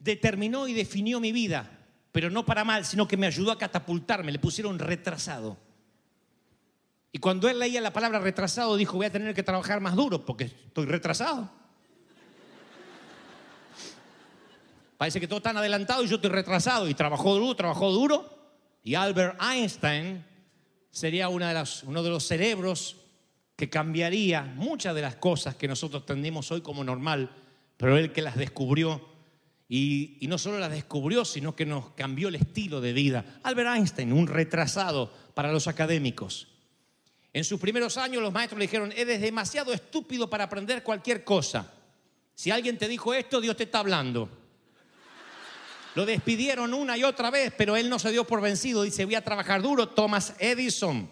determinó 0.01 0.67
y 0.67 0.73
definió 0.73 1.21
mi 1.21 1.31
vida, 1.31 1.71
pero 2.11 2.31
no 2.31 2.45
para 2.45 2.65
mal, 2.65 2.85
sino 2.85 3.07
que 3.07 3.17
me 3.17 3.29
ayudó 3.29 3.53
a 3.53 3.59
catapultarme, 3.59 4.33
le 4.33 4.41
pusieron 4.41 4.81
retrasado. 4.81 5.57
Y 7.13 7.19
cuando 7.19 7.49
él 7.49 7.61
leía 7.61 7.81
la 7.81 7.93
palabra 7.93 8.19
retrasado, 8.19 8.77
dijo, 8.77 8.97
voy 8.97 9.07
a 9.07 9.13
tener 9.13 9.37
que 9.37 9.45
trabajar 9.45 9.81
más 9.81 9.95
duro 9.95 10.25
porque 10.25 10.47
estoy 10.47 10.87
retrasado. 10.87 11.62
Parece 15.03 15.19
que 15.19 15.27
todo 15.27 15.43
tan 15.43 15.57
adelantado 15.57 16.05
y 16.05 16.07
yo 16.07 16.15
estoy 16.15 16.31
retrasado. 16.31 16.89
Y 16.89 16.95
trabajó 16.95 17.35
duro, 17.35 17.57
trabajó 17.57 17.91
duro. 17.91 18.25
Y 18.85 18.95
Albert 18.95 19.37
Einstein 19.43 20.25
sería 20.93 21.29
uno 21.29 21.45
de 21.45 22.09
los 22.09 22.25
cerebros 22.25 22.95
que 23.57 23.69
cambiaría 23.69 24.43
muchas 24.43 24.95
de 24.95 25.03
las 25.03 25.17
cosas 25.17 25.57
que 25.57 25.67
nosotros 25.67 26.07
tendemos 26.07 26.53
hoy 26.53 26.61
como 26.61 26.85
normal, 26.85 27.35
pero 27.77 27.99
él 27.99 28.13
que 28.13 28.23
las 28.23 28.37
descubrió. 28.37 29.05
Y, 29.69 30.19
y 30.21 30.29
no 30.29 30.39
solo 30.39 30.61
las 30.61 30.71
descubrió, 30.71 31.25
sino 31.25 31.57
que 31.57 31.67
nos 31.67 31.91
cambió 31.95 32.29
el 32.29 32.37
estilo 32.37 32.81
de 32.81 32.93
vida. 32.93 33.41
Albert 33.43 33.75
Einstein, 33.75 34.13
un 34.13 34.29
retrasado 34.29 35.13
para 35.35 35.51
los 35.51 35.67
académicos. 35.67 36.47
En 37.33 37.43
sus 37.43 37.59
primeros 37.59 37.97
años 37.97 38.23
los 38.23 38.33
maestros 38.33 38.61
le 38.61 38.67
dijeron, 38.67 38.93
eres 38.97 39.21
demasiado 39.21 39.73
estúpido 39.73 40.31
para 40.31 40.45
aprender 40.45 40.85
cualquier 40.85 41.25
cosa. 41.25 41.73
Si 42.37 42.53
alguien 42.53 42.79
te 42.79 42.87
dijo 42.87 43.13
esto, 43.13 43.41
Dios 43.41 43.57
te 43.57 43.65
está 43.65 43.81
hablando. 43.81 44.42
Lo 45.95 46.07
despidieron 46.07 46.73
una 46.73 46.97
y 46.97 47.05
otra 47.05 47.31
vez, 47.31 47.53
pero 47.57 47.77
él 47.77 47.89
no 47.89 47.99
se 47.99 48.11
dio 48.11 48.25
por 48.25 48.41
vencido. 48.41 48.83
Dice, 48.83 49.05
voy 49.05 49.15
a 49.15 49.25
trabajar 49.25 49.61
duro. 49.63 49.89
Thomas 49.89 50.35
Edison. 50.39 51.09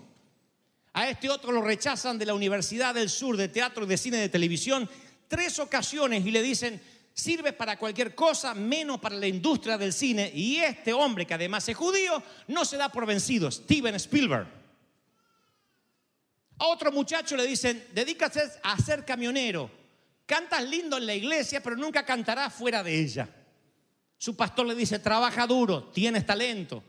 A 0.92 1.08
este 1.08 1.28
otro 1.28 1.52
lo 1.52 1.62
rechazan 1.62 2.18
de 2.18 2.26
la 2.26 2.34
Universidad 2.34 2.94
del 2.94 3.10
Sur 3.10 3.36
de 3.36 3.48
Teatro 3.48 3.84
y 3.84 3.88
de 3.88 3.96
Cine 3.96 4.16
de 4.16 4.28
Televisión 4.28 4.88
tres 5.30 5.60
ocasiones 5.60 6.26
y 6.26 6.32
le 6.32 6.42
dicen, 6.42 6.82
sirve 7.14 7.52
para 7.52 7.78
cualquier 7.78 8.16
cosa 8.16 8.52
menos 8.52 8.98
para 8.98 9.14
la 9.14 9.28
industria 9.28 9.78
del 9.78 9.92
cine. 9.92 10.30
Y 10.34 10.56
este 10.56 10.92
hombre, 10.92 11.24
que 11.24 11.34
además 11.34 11.68
es 11.68 11.76
judío, 11.76 12.20
no 12.48 12.64
se 12.64 12.76
da 12.76 12.88
por 12.90 13.06
vencido, 13.06 13.48
Steven 13.48 13.94
Spielberg. 13.94 14.48
A 16.58 16.66
otro 16.66 16.90
muchacho 16.90 17.36
le 17.36 17.46
dicen, 17.46 17.86
dedícate 17.94 18.42
a 18.62 18.76
ser 18.78 19.04
camionero. 19.04 19.70
Cantas 20.26 20.64
lindo 20.64 20.96
en 20.96 21.06
la 21.06 21.14
iglesia, 21.14 21.62
pero 21.62 21.76
nunca 21.76 22.04
cantarás 22.04 22.52
fuera 22.52 22.82
de 22.82 23.00
ella. 23.00 23.28
Su 24.20 24.36
pastor 24.36 24.66
le 24.66 24.74
dice, 24.74 24.98
trabaja 24.98 25.46
duro, 25.46 25.84
tienes 25.84 26.26
talento. 26.26 26.84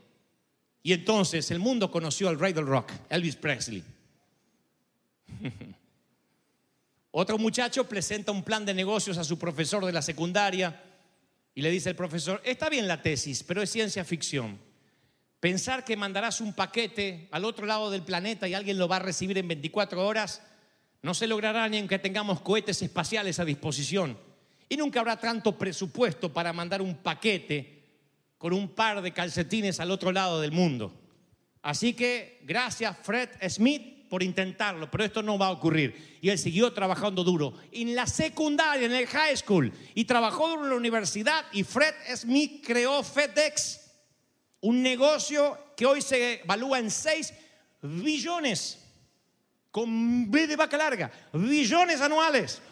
Y 0.82 0.92
entonces 0.92 1.50
el 1.50 1.60
mundo 1.60 1.90
conoció 1.90 2.28
al 2.28 2.38
rey 2.38 2.52
del 2.52 2.66
rock, 2.66 2.92
Elvis 3.08 3.36
Presley. 3.36 3.82
Otro 7.10 7.38
muchacho 7.38 7.88
presenta 7.88 8.32
un 8.32 8.42
plan 8.42 8.66
de 8.66 8.74
negocios 8.74 9.16
a 9.16 9.24
su 9.24 9.38
profesor 9.38 9.82
de 9.86 9.92
la 9.92 10.02
secundaria 10.02 10.82
y 11.54 11.62
le 11.62 11.70
dice 11.70 11.88
el 11.88 11.96
profesor, 11.96 12.42
está 12.44 12.68
bien 12.68 12.86
la 12.86 13.00
tesis, 13.00 13.42
pero 13.42 13.62
es 13.62 13.70
ciencia 13.70 14.04
ficción. 14.04 14.58
Pensar 15.40 15.86
que 15.86 15.96
mandarás 15.96 16.42
un 16.42 16.52
paquete 16.52 17.30
al 17.30 17.46
otro 17.46 17.64
lado 17.64 17.90
del 17.90 18.02
planeta 18.02 18.46
y 18.46 18.52
alguien 18.52 18.76
lo 18.76 18.88
va 18.88 18.96
a 18.96 18.98
recibir 18.98 19.38
en 19.38 19.48
24 19.48 20.06
horas, 20.06 20.42
no 21.00 21.14
se 21.14 21.26
logrará 21.26 21.66
ni 21.70 21.78
aunque 21.78 21.98
tengamos 21.98 22.42
cohetes 22.42 22.82
espaciales 22.82 23.40
a 23.40 23.46
disposición. 23.46 24.18
Y 24.72 24.76
nunca 24.78 25.00
habrá 25.00 25.18
tanto 25.18 25.58
presupuesto 25.58 26.32
para 26.32 26.50
mandar 26.50 26.80
un 26.80 26.96
paquete 26.96 27.84
con 28.38 28.54
un 28.54 28.70
par 28.70 29.02
de 29.02 29.12
calcetines 29.12 29.78
al 29.80 29.90
otro 29.90 30.12
lado 30.12 30.40
del 30.40 30.50
mundo. 30.50 30.98
Así 31.60 31.92
que 31.92 32.40
gracias 32.44 32.96
Fred 33.02 33.28
Smith 33.50 34.08
por 34.08 34.22
intentarlo, 34.22 34.90
pero 34.90 35.04
esto 35.04 35.22
no 35.22 35.36
va 35.36 35.48
a 35.48 35.50
ocurrir. 35.50 36.16
Y 36.22 36.30
él 36.30 36.38
siguió 36.38 36.72
trabajando 36.72 37.22
duro 37.22 37.52
en 37.70 37.94
la 37.94 38.06
secundaria, 38.06 38.86
en 38.86 38.94
el 38.94 39.06
high 39.08 39.36
school, 39.36 39.70
y 39.94 40.06
trabajó 40.06 40.48
duro 40.48 40.62
en 40.62 40.70
la 40.70 40.76
universidad. 40.76 41.44
Y 41.52 41.64
Fred 41.64 41.92
Smith 42.16 42.64
creó 42.66 43.02
FedEx, 43.02 43.78
un 44.62 44.82
negocio 44.82 45.74
que 45.76 45.84
hoy 45.84 46.00
se 46.00 46.40
evalúa 46.40 46.78
en 46.78 46.90
6 46.90 47.34
billones, 47.82 48.78
con 49.70 50.30
B 50.30 50.46
de 50.46 50.56
vaca 50.56 50.78
larga, 50.78 51.12
billones 51.34 52.00
anuales. 52.00 52.62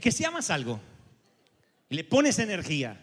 Es 0.00 0.02
que 0.02 0.12
si 0.12 0.24
amas 0.24 0.48
algo 0.48 0.80
y 1.90 1.94
le 1.94 2.04
pones 2.04 2.38
energía 2.38 2.98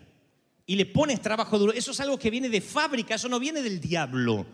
y 0.65 0.75
le 0.75 0.87
pones 0.87 1.21
trabajo 1.21 1.59
duro, 1.59 1.71
eso 1.71 1.91
es 1.91 1.99
algo 1.99 2.17
que 2.17 2.31
viene 2.31 2.49
de 2.49 2.59
fábrica, 2.59 3.13
eso 3.13 3.29
no 3.29 3.39
viene 3.39 3.61
del 3.61 3.79
diablo. 3.79 4.47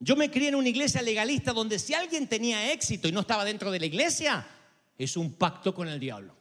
Yo 0.00 0.16
me 0.16 0.32
crié 0.32 0.48
en 0.48 0.56
una 0.56 0.68
iglesia 0.68 1.00
legalista 1.00 1.52
donde 1.52 1.78
si 1.78 1.94
alguien 1.94 2.26
tenía 2.26 2.72
éxito 2.72 3.06
y 3.06 3.12
no 3.12 3.20
estaba 3.20 3.44
dentro 3.44 3.70
de 3.70 3.78
la 3.78 3.86
iglesia, 3.86 4.44
es 4.98 5.16
un 5.16 5.34
pacto 5.34 5.72
con 5.72 5.86
el 5.86 6.00
diablo. 6.00 6.34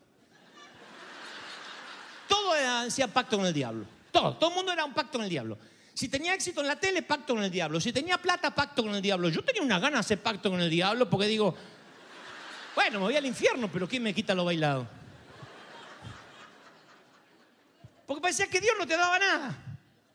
Todo 2.27 2.53
hacía 2.87 3.07
pacto 3.13 3.37
con 3.37 3.45
el 3.45 3.53
diablo. 3.53 3.85
Todo, 4.11 4.35
todo 4.37 4.49
el 4.49 4.55
mundo 4.55 4.71
era 4.71 4.83
un 4.83 4.95
pacto 4.95 5.19
con 5.19 5.25
el 5.25 5.29
diablo. 5.29 5.59
Si 5.93 6.09
tenía 6.09 6.33
éxito 6.33 6.61
en 6.61 6.67
la 6.69 6.79
tele, 6.79 7.03
pacto 7.03 7.35
con 7.35 7.43
el 7.43 7.51
diablo. 7.51 7.79
Si 7.79 7.93
tenía 7.93 8.17
plata, 8.17 8.55
pacto 8.55 8.81
con 8.81 8.95
el 8.95 9.01
diablo. 9.03 9.29
Yo 9.29 9.43
tenía 9.43 9.61
una 9.61 9.77
gana 9.77 9.97
de 9.97 9.99
hacer 9.99 10.23
pacto 10.23 10.49
con 10.49 10.59
el 10.59 10.71
diablo 10.71 11.07
porque 11.07 11.27
digo, 11.27 11.55
bueno, 12.75 12.99
me 12.99 13.05
voy 13.05 13.15
al 13.15 13.25
infierno, 13.25 13.69
pero 13.71 13.87
¿quién 13.87 14.03
me 14.03 14.13
quita 14.13 14.33
lo 14.33 14.45
bailado? 14.45 14.87
Porque 18.05 18.21
parecía 18.21 18.47
que 18.47 18.59
Dios 18.59 18.75
no 18.77 18.85
te 18.85 18.97
daba 18.97 19.17
nada. 19.19 19.57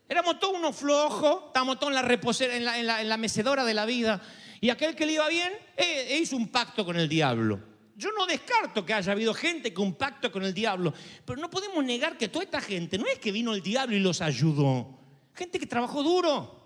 Éramos 0.07 0.39
todos 0.39 0.57
unos 0.57 0.75
flojos, 0.75 1.43
estábamos 1.47 1.79
todos 1.79 1.91
en 1.91 1.95
la, 1.95 2.01
reposera, 2.01 3.17
mecedora 3.17 3.63
de 3.63 3.73
la 3.73 3.85
vida. 3.85 4.21
Y 4.61 4.69
aquel 4.69 4.95
que 4.95 5.05
le 5.05 5.13
iba 5.13 5.27
bien, 5.27 5.51
eh, 5.77 6.19
hizo 6.21 6.35
un 6.35 6.49
pacto 6.49 6.83
con 6.83 6.97
el 6.97 7.07
diablo. 7.07 7.59
Yo 7.95 8.11
no 8.17 8.25
descarto 8.25 8.85
que 8.85 8.93
haya 8.93 9.11
habido 9.11 9.33
gente 9.33 9.73
un 9.77 9.93
pacto 9.93 10.31
con 10.31 10.43
el 10.43 10.53
diablo, 10.53 10.93
pero 11.25 11.39
no 11.39 11.49
podemos 11.49 11.83
negar 11.83 12.17
que 12.17 12.29
toda 12.29 12.45
esta 12.45 12.61
gente 12.61 12.97
no 12.97 13.05
es 13.05 13.19
que 13.19 13.31
vino 13.31 13.53
el 13.53 13.61
diablo 13.61 13.95
y 13.95 13.99
los 13.99 14.21
ayudó. 14.21 14.97
Gente 15.33 15.59
que 15.59 15.67
trabajó 15.67 16.01
duro. 16.01 16.59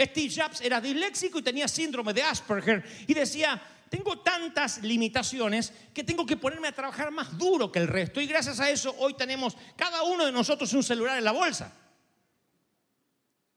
Steve 0.00 0.34
Jobs 0.34 0.60
era 0.60 0.80
disléxico 0.80 1.38
y 1.38 1.42
tenía 1.42 1.68
síndrome 1.68 2.12
de 2.12 2.24
Asperger 2.24 2.84
y 3.06 3.14
decía, 3.14 3.62
tengo 3.92 4.20
tantas 4.20 4.82
limitaciones 4.82 5.70
que 5.92 6.02
tengo 6.02 6.24
que 6.24 6.38
ponerme 6.38 6.68
a 6.68 6.72
trabajar 6.72 7.10
más 7.10 7.36
duro 7.36 7.70
que 7.70 7.78
el 7.78 7.88
resto. 7.88 8.22
Y 8.22 8.26
gracias 8.26 8.58
a 8.58 8.70
eso 8.70 8.96
hoy 8.98 9.12
tenemos 9.12 9.54
cada 9.76 10.02
uno 10.04 10.24
de 10.24 10.32
nosotros 10.32 10.72
un 10.72 10.82
celular 10.82 11.18
en 11.18 11.24
la 11.24 11.32
bolsa. 11.32 11.70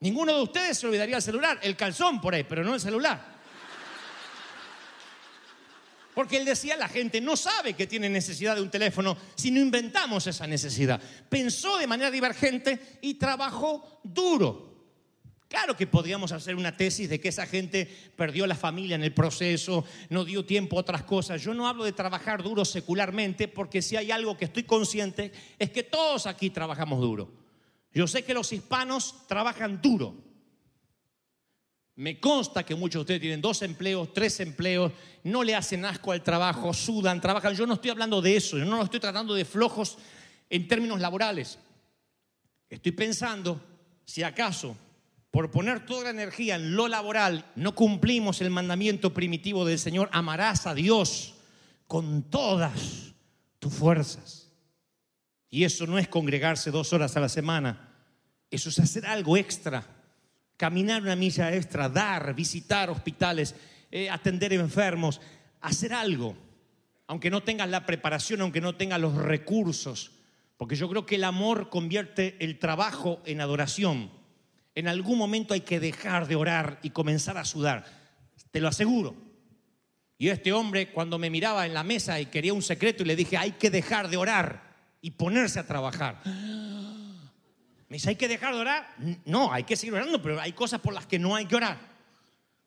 Ninguno 0.02 0.36
de 0.36 0.42
ustedes 0.44 0.78
se 0.78 0.88
olvidaría 0.88 1.16
el 1.16 1.22
celular, 1.22 1.58
el 1.62 1.78
calzón 1.78 2.20
por 2.20 2.36
ahí, 2.36 2.44
pero 2.44 2.66
no 2.66 2.74
el 2.74 2.82
celular. 2.82 3.34
Porque 6.14 6.36
él 6.36 6.44
decía, 6.44 6.76
la 6.76 6.90
gente 6.90 7.22
no 7.22 7.38
sabe 7.38 7.74
que 7.74 7.88
tiene 7.88 8.10
necesidad 8.10 8.56
de 8.56 8.62
un 8.62 8.70
teléfono 8.70 9.18
si 9.36 9.52
no 9.52 9.62
inventamos 9.62 10.28
esa 10.28 10.46
necesidad. 10.46 11.00
Pensó 11.30 11.78
de 11.78 11.88
manera 11.88 12.12
divergente 12.12 13.00
y 13.00 13.14
trabajó 13.14 14.02
duro. 14.04 14.75
Claro 15.56 15.78
que 15.78 15.88
podríamos 15.88 16.34
hacer 16.34 16.54
una 16.58 16.76
tesis 16.76 17.08
de 17.08 17.22
que 17.22 17.30
esa 17.30 17.46
gente 17.46 17.88
perdió 18.18 18.46
la 18.46 18.56
familia 18.56 18.96
en 18.96 19.04
el 19.06 19.14
proceso, 19.14 19.86
no 20.10 20.26
dio 20.26 20.44
tiempo 20.44 20.76
a 20.76 20.82
otras 20.82 21.04
cosas. 21.04 21.42
Yo 21.42 21.54
no 21.54 21.66
hablo 21.66 21.86
de 21.86 21.94
trabajar 21.94 22.44
duro 22.44 22.66
secularmente 22.66 23.48
porque 23.48 23.82
si 23.82 23.96
hay 23.96 24.12
algo 24.12 24.36
que 24.36 24.44
estoy 24.44 24.64
consciente 24.64 25.32
es 25.58 25.70
que 25.70 25.84
todos 25.84 26.28
aquí 26.28 26.50
trabajamos 26.50 27.00
duro. 27.00 27.32
Yo 27.94 28.06
sé 28.06 28.26
que 28.26 28.34
los 28.34 28.52
hispanos 28.52 29.26
trabajan 29.30 29.82
duro. 29.82 30.14
Me 31.96 32.20
consta 32.20 32.66
que 32.66 32.76
muchos 32.76 33.00
de 33.00 33.02
ustedes 33.04 33.22
tienen 33.22 33.40
dos 33.40 33.62
empleos, 33.62 34.14
tres 34.14 34.42
empleos, 34.42 34.92
no 35.24 35.42
le 35.42 35.56
hacen 35.56 35.86
asco 35.86 36.12
al 36.12 36.22
trabajo, 36.22 36.74
sudan, 36.74 37.22
trabajan. 37.22 37.56
Yo 37.56 37.66
no 37.66 37.76
estoy 37.76 37.92
hablando 37.92 38.22
de 38.22 38.36
eso, 38.36 38.58
yo 38.58 38.66
no 38.66 38.84
estoy 38.84 39.00
tratando 39.00 39.34
de 39.34 39.46
flojos 39.46 40.00
en 40.50 40.68
términos 40.68 41.00
laborales. 41.00 41.58
Estoy 42.70 42.92
pensando 42.92 43.66
si 44.04 44.22
acaso 44.22 44.76
por 45.36 45.52
poner 45.52 45.86
toda 45.86 46.06
la 46.06 46.10
energía 46.12 46.56
en 46.56 46.78
lo 46.78 46.88
laboral, 46.88 47.52
no 47.58 47.76
cumplimos 47.76 48.40
el 48.40 48.52
mandamiento 48.52 49.14
primitivo 49.14 49.66
del 49.66 49.78
Señor, 49.78 50.08
amarás 50.14 50.66
a 50.66 50.74
Dios 50.74 51.36
con 51.88 52.24
todas 52.24 53.14
tus 53.60 53.74
fuerzas. 53.74 54.54
Y 55.50 55.66
eso 55.66 55.88
no 55.88 56.00
es 56.00 56.08
congregarse 56.08 56.72
dos 56.72 56.94
horas 56.94 57.18
a 57.18 57.20
la 57.20 57.28
semana, 57.28 57.90
eso 58.50 58.70
es 58.70 58.80
hacer 58.80 59.06
algo 59.06 59.36
extra, 59.36 59.86
caminar 60.56 61.02
una 61.02 61.18
milla 61.18 61.54
extra, 61.54 61.90
dar, 61.90 62.34
visitar 62.34 62.90
hospitales, 62.90 63.56
eh, 63.92 64.10
atender 64.10 64.54
enfermos, 64.54 65.20
hacer 65.60 65.92
algo, 65.92 66.38
aunque 67.08 67.30
no 67.30 67.44
tengas 67.44 67.68
la 67.68 67.86
preparación, 67.86 68.40
aunque 68.40 68.62
no 68.62 68.78
tengas 68.78 69.02
los 69.02 69.16
recursos, 69.16 70.14
porque 70.56 70.78
yo 70.78 70.88
creo 70.88 71.06
que 71.06 71.16
el 71.16 71.26
amor 71.26 71.68
convierte 71.68 72.38
el 72.40 72.58
trabajo 72.58 73.22
en 73.26 73.42
adoración 73.42 74.24
en 74.76 74.90
algún 74.90 75.18
momento 75.18 75.54
hay 75.54 75.62
que 75.62 75.80
dejar 75.80 76.28
de 76.28 76.36
orar 76.36 76.80
y 76.84 76.90
comenzar 76.90 77.38
a 77.38 77.46
sudar. 77.46 77.86
Te 78.52 78.60
lo 78.60 78.68
aseguro. 78.68 79.16
Y 80.18 80.30
este 80.30 80.54
hombre, 80.54 80.92
cuando 80.92 81.18
me 81.18 81.30
miraba 81.30 81.66
en 81.66 81.74
la 81.74 81.84
mesa 81.84 82.20
y 82.20 82.28
quería 82.28 82.54
un 82.54 82.62
secreto, 82.62 83.04
y 83.04 83.06
le 83.06 83.16
dije, 83.16 83.38
hay 83.38 83.52
que 83.54 83.70
dejar 83.70 84.10
de 84.10 84.18
orar 84.18 84.76
y 85.02 85.12
ponerse 85.12 85.60
a 85.60 85.68
trabajar. 85.68 86.22
Me 87.88 87.98
dice, 87.98 88.10
¿hay 88.10 88.16
que 88.16 88.28
dejar 88.28 88.56
de 88.56 88.62
orar? 88.62 88.96
No, 89.26 89.54
hay 89.54 89.64
que 89.64 89.76
seguir 89.76 89.94
orando, 89.94 90.20
pero 90.20 90.42
hay 90.42 90.54
cosas 90.54 90.82
por 90.82 90.92
las 90.92 91.06
que 91.06 91.20
no 91.20 91.36
hay 91.36 91.46
que 91.46 91.56
orar. 91.56 91.78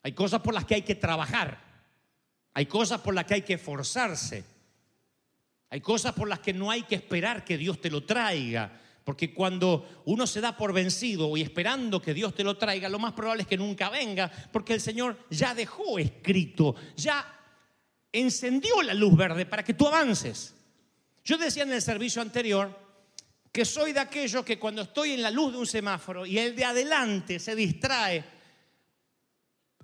Hay 0.04 0.12
cosas 0.12 0.40
por 0.40 0.54
las 0.54 0.64
que 0.64 0.76
hay 0.76 0.82
que 0.82 0.94
trabajar. 0.94 1.58
Hay 2.54 2.66
cosas 2.66 3.00
por 3.00 3.14
las 3.14 3.24
que 3.24 3.34
hay 3.34 3.42
que 3.42 3.54
esforzarse. 3.54 4.44
Hay 5.70 5.80
cosas 5.80 6.14
por 6.14 6.28
las 6.28 6.38
que 6.38 6.52
no 6.52 6.70
hay 6.70 6.84
que 6.84 6.94
esperar 6.94 7.44
que 7.44 7.58
Dios 7.58 7.80
te 7.80 7.90
lo 7.90 8.04
traiga. 8.04 8.80
Porque 9.08 9.32
cuando 9.32 10.02
uno 10.04 10.26
se 10.26 10.42
da 10.42 10.54
por 10.54 10.70
vencido 10.74 11.34
y 11.34 11.40
esperando 11.40 11.98
que 11.98 12.12
Dios 12.12 12.34
te 12.34 12.44
lo 12.44 12.58
traiga, 12.58 12.90
lo 12.90 12.98
más 12.98 13.14
probable 13.14 13.40
es 13.44 13.48
que 13.48 13.56
nunca 13.56 13.88
venga, 13.88 14.30
porque 14.52 14.74
el 14.74 14.82
Señor 14.82 15.16
ya 15.30 15.54
dejó 15.54 15.98
escrito, 15.98 16.74
ya 16.94 17.24
encendió 18.12 18.82
la 18.82 18.92
luz 18.92 19.16
verde 19.16 19.46
para 19.46 19.64
que 19.64 19.72
tú 19.72 19.86
avances. 19.88 20.54
Yo 21.24 21.38
decía 21.38 21.62
en 21.62 21.72
el 21.72 21.80
servicio 21.80 22.20
anterior 22.20 22.78
que 23.50 23.64
soy 23.64 23.94
de 23.94 24.00
aquellos 24.00 24.44
que 24.44 24.58
cuando 24.58 24.82
estoy 24.82 25.12
en 25.12 25.22
la 25.22 25.30
luz 25.30 25.52
de 25.52 25.58
un 25.60 25.66
semáforo 25.66 26.26
y 26.26 26.38
el 26.38 26.54
de 26.54 26.66
adelante 26.66 27.38
se 27.38 27.56
distrae 27.56 28.22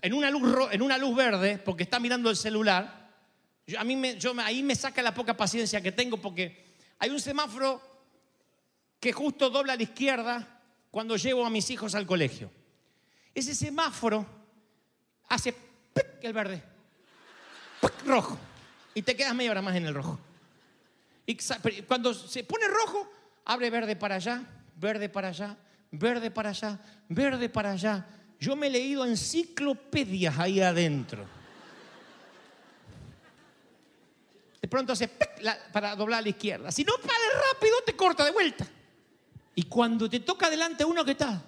en 0.02 0.12
una 0.12 0.30
luz, 0.30 0.68
en 0.70 0.82
una 0.82 0.98
luz 0.98 1.16
verde 1.16 1.56
porque 1.64 1.84
está 1.84 1.98
mirando 1.98 2.28
el 2.28 2.36
celular, 2.36 3.10
yo- 3.66 3.80
a 3.80 3.84
mí 3.84 3.98
ahí 4.44 4.62
me 4.62 4.74
saca 4.74 5.00
la 5.00 5.14
poca 5.14 5.34
paciencia 5.34 5.80
que 5.80 5.92
tengo 5.92 6.18
porque 6.18 6.74
hay 6.98 7.08
un 7.08 7.20
semáforo 7.20 7.93
que 9.04 9.12
justo 9.12 9.50
dobla 9.50 9.74
a 9.74 9.76
la 9.76 9.82
izquierda 9.82 10.62
cuando 10.90 11.18
llevo 11.18 11.44
a 11.44 11.50
mis 11.50 11.68
hijos 11.68 11.94
al 11.94 12.06
colegio. 12.06 12.50
Ese 13.34 13.54
semáforo 13.54 14.24
hace 15.28 15.52
¡pic! 15.52 16.06
el 16.22 16.32
verde, 16.32 16.62
¡pic! 17.82 17.92
rojo, 18.06 18.38
y 18.94 19.02
te 19.02 19.14
quedas 19.14 19.34
media 19.34 19.50
hora 19.50 19.60
más 19.60 19.76
en 19.76 19.84
el 19.84 19.94
rojo. 19.94 20.18
Y 21.26 21.36
cuando 21.86 22.14
se 22.14 22.44
pone 22.44 22.66
rojo, 22.66 23.12
abre 23.44 23.68
verde 23.68 23.94
para 23.94 24.14
allá, 24.14 24.42
verde 24.74 25.10
para 25.10 25.28
allá, 25.28 25.54
verde 25.90 26.30
para 26.30 26.48
allá, 26.48 26.80
verde 27.06 27.50
para 27.50 27.72
allá. 27.72 28.06
Yo 28.40 28.56
me 28.56 28.68
he 28.68 28.70
leído 28.70 29.04
enciclopedias 29.04 30.38
ahí 30.38 30.62
adentro. 30.62 31.26
De 34.62 34.66
pronto 34.66 34.94
hace 34.94 35.08
para 35.74 35.94
doblar 35.94 36.20
a 36.20 36.22
la 36.22 36.30
izquierda. 36.30 36.72
Si 36.72 36.84
no 36.84 36.94
pares 36.94 37.52
rápido, 37.52 37.76
te 37.84 37.94
corta 37.94 38.24
de 38.24 38.30
vuelta. 38.30 38.66
Y 39.54 39.64
cuando 39.64 40.08
te 40.10 40.20
toca 40.20 40.50
delante 40.50 40.84
uno 40.84 41.04
que 41.04 41.12
está. 41.12 41.42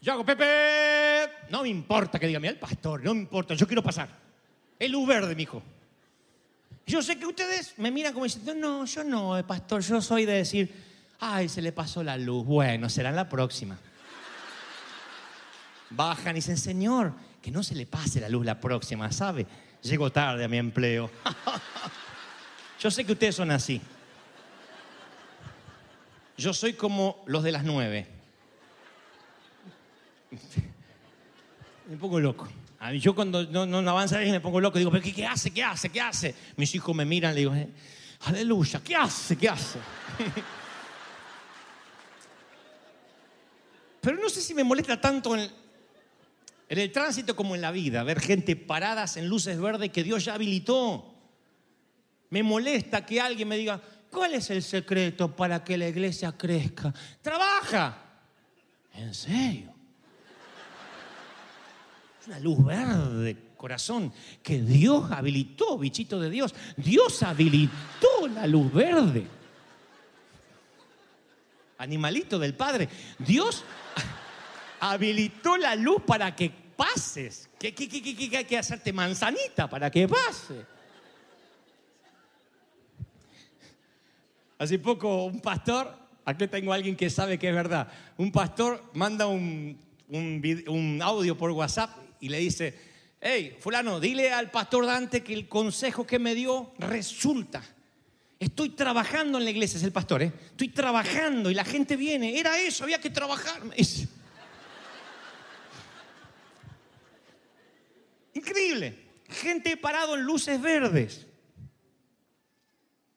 Yo 0.00 0.12
hago 0.12 0.24
Pepe. 0.24 1.30
No 1.48 1.62
me 1.62 1.70
importa 1.70 2.18
que 2.18 2.26
diga, 2.26 2.38
mira 2.38 2.52
el 2.52 2.58
pastor, 2.58 3.02
no 3.02 3.14
me 3.14 3.20
importa, 3.20 3.54
yo 3.54 3.66
quiero 3.66 3.82
pasar. 3.82 4.08
Es 4.78 4.90
luz 4.90 5.08
verde, 5.08 5.34
mijo. 5.34 5.62
Yo 6.86 7.00
sé 7.00 7.18
que 7.18 7.24
ustedes 7.24 7.78
me 7.78 7.90
miran 7.90 8.12
como 8.12 8.24
diciendo, 8.24 8.54
no, 8.54 8.84
yo 8.84 9.02
no, 9.02 9.38
eh, 9.38 9.44
pastor, 9.44 9.80
yo 9.80 10.02
soy 10.02 10.26
de 10.26 10.34
decir, 10.34 10.70
ay, 11.20 11.48
se 11.48 11.62
le 11.62 11.72
pasó 11.72 12.02
la 12.02 12.18
luz. 12.18 12.44
Bueno, 12.44 12.90
será 12.90 13.10
la 13.12 13.26
próxima. 13.26 13.78
Bajan 15.88 16.32
y 16.32 16.40
dicen, 16.40 16.58
Señor, 16.58 17.14
que 17.40 17.50
no 17.50 17.62
se 17.62 17.74
le 17.74 17.86
pase 17.86 18.20
la 18.20 18.28
luz 18.28 18.44
la 18.44 18.60
próxima, 18.60 19.10
¿sabe? 19.10 19.46
Llego 19.80 20.12
tarde 20.12 20.44
a 20.44 20.48
mi 20.48 20.58
empleo. 20.58 21.10
Yo 22.80 22.90
sé 22.90 23.04
que 23.04 23.12
ustedes 23.12 23.34
son 23.34 23.50
así. 23.50 23.80
Yo 26.36 26.52
soy 26.52 26.74
como 26.74 27.22
los 27.26 27.42
de 27.42 27.52
las 27.52 27.64
nueve. 27.64 28.06
Me 31.88 31.96
pongo 31.96 32.18
loco. 32.20 32.48
Yo 33.00 33.14
cuando 33.14 33.44
no, 33.44 33.64
no 33.66 33.90
avanza 33.90 34.16
alguien 34.16 34.34
me 34.34 34.40
pongo 34.40 34.60
loco. 34.60 34.78
Digo, 34.78 34.90
¿pero 34.90 35.02
qué, 35.02 35.14
qué 35.14 35.26
hace? 35.26 35.50
¿Qué 35.52 35.62
hace? 35.62 35.88
¿Qué 35.88 36.00
hace? 36.00 36.34
Mis 36.56 36.74
hijos 36.74 36.94
me 36.94 37.04
miran, 37.04 37.34
le 37.34 37.40
digo, 37.40 37.54
eh, 37.54 37.68
aleluya, 38.20 38.80
¿qué 38.84 38.94
hace? 38.94 39.36
¿Qué 39.36 39.48
hace? 39.48 39.78
Pero 44.02 44.18
no 44.18 44.28
sé 44.28 44.42
si 44.42 44.52
me 44.52 44.64
molesta 44.64 45.00
tanto 45.00 45.34
en, 45.34 45.50
en 46.68 46.78
el 46.78 46.92
tránsito 46.92 47.34
como 47.34 47.54
en 47.54 47.62
la 47.62 47.70
vida, 47.70 48.02
ver 48.02 48.20
gente 48.20 48.54
paradas 48.54 49.16
en 49.16 49.28
luces 49.28 49.58
verdes 49.58 49.90
que 49.90 50.04
Dios 50.04 50.26
ya 50.26 50.34
habilitó. 50.34 51.13
Me 52.30 52.42
molesta 52.42 53.04
que 53.06 53.20
alguien 53.20 53.48
me 53.48 53.56
diga, 53.56 53.80
¿cuál 54.10 54.34
es 54.34 54.50
el 54.50 54.62
secreto 54.62 55.34
para 55.34 55.62
que 55.62 55.76
la 55.78 55.88
iglesia 55.88 56.32
crezca? 56.32 56.92
Trabaja. 57.22 57.98
¿En 58.94 59.14
serio? 59.14 59.72
Es 62.20 62.26
una 62.28 62.38
luz 62.40 62.64
verde, 62.64 63.36
corazón, 63.56 64.12
que 64.42 64.60
Dios 64.62 65.10
habilitó, 65.10 65.78
bichito 65.78 66.18
de 66.20 66.30
Dios. 66.30 66.54
Dios 66.76 67.22
habilitó 67.22 68.26
la 68.32 68.46
luz 68.46 68.72
verde. 68.72 69.26
Animalito 71.78 72.38
del 72.38 72.54
Padre. 72.54 72.88
Dios 73.18 73.64
habilitó 74.80 75.56
la 75.56 75.74
luz 75.74 76.02
para 76.06 76.34
que 76.34 76.50
pases. 76.50 77.50
¿Qué, 77.58 77.74
qué, 77.74 77.88
qué, 77.88 78.00
qué- 78.02 78.30
qué 78.30 78.36
hay 78.38 78.44
que 78.44 78.58
hacerte 78.58 78.92
manzanita 78.92 79.68
para 79.68 79.90
que 79.90 80.08
pase? 80.08 80.64
Hace 84.58 84.78
poco 84.78 85.24
un 85.24 85.40
pastor, 85.40 85.96
aquí 86.24 86.46
tengo 86.48 86.72
a 86.72 86.76
alguien 86.76 86.96
que 86.96 87.10
sabe 87.10 87.38
que 87.38 87.48
es 87.48 87.54
verdad, 87.54 87.88
un 88.16 88.30
pastor 88.30 88.82
manda 88.94 89.26
un, 89.26 89.78
un 90.08 90.64
un 90.68 91.02
audio 91.02 91.36
por 91.36 91.50
WhatsApp 91.50 91.90
y 92.20 92.28
le 92.28 92.38
dice, 92.38 92.78
hey, 93.20 93.56
fulano, 93.58 94.00
dile 94.00 94.32
al 94.32 94.50
pastor 94.50 94.86
Dante 94.86 95.22
que 95.22 95.34
el 95.34 95.48
consejo 95.48 96.06
que 96.06 96.18
me 96.18 96.34
dio 96.34 96.72
resulta. 96.78 97.62
Estoy 98.38 98.70
trabajando 98.70 99.38
en 99.38 99.44
la 99.44 99.50
iglesia, 99.50 99.78
es 99.78 99.84
el 99.84 99.92
pastor, 99.92 100.22
¿eh? 100.22 100.32
Estoy 100.46 100.68
trabajando 100.68 101.50
y 101.50 101.54
la 101.54 101.64
gente 101.64 101.96
viene. 101.96 102.38
Era 102.38 102.58
eso, 102.58 102.84
había 102.84 103.00
que 103.00 103.10
trabajar. 103.10 103.62
Increíble. 108.34 108.98
Gente 109.28 109.76
parado 109.76 110.14
en 110.14 110.22
luces 110.22 110.60
verdes. 110.60 111.26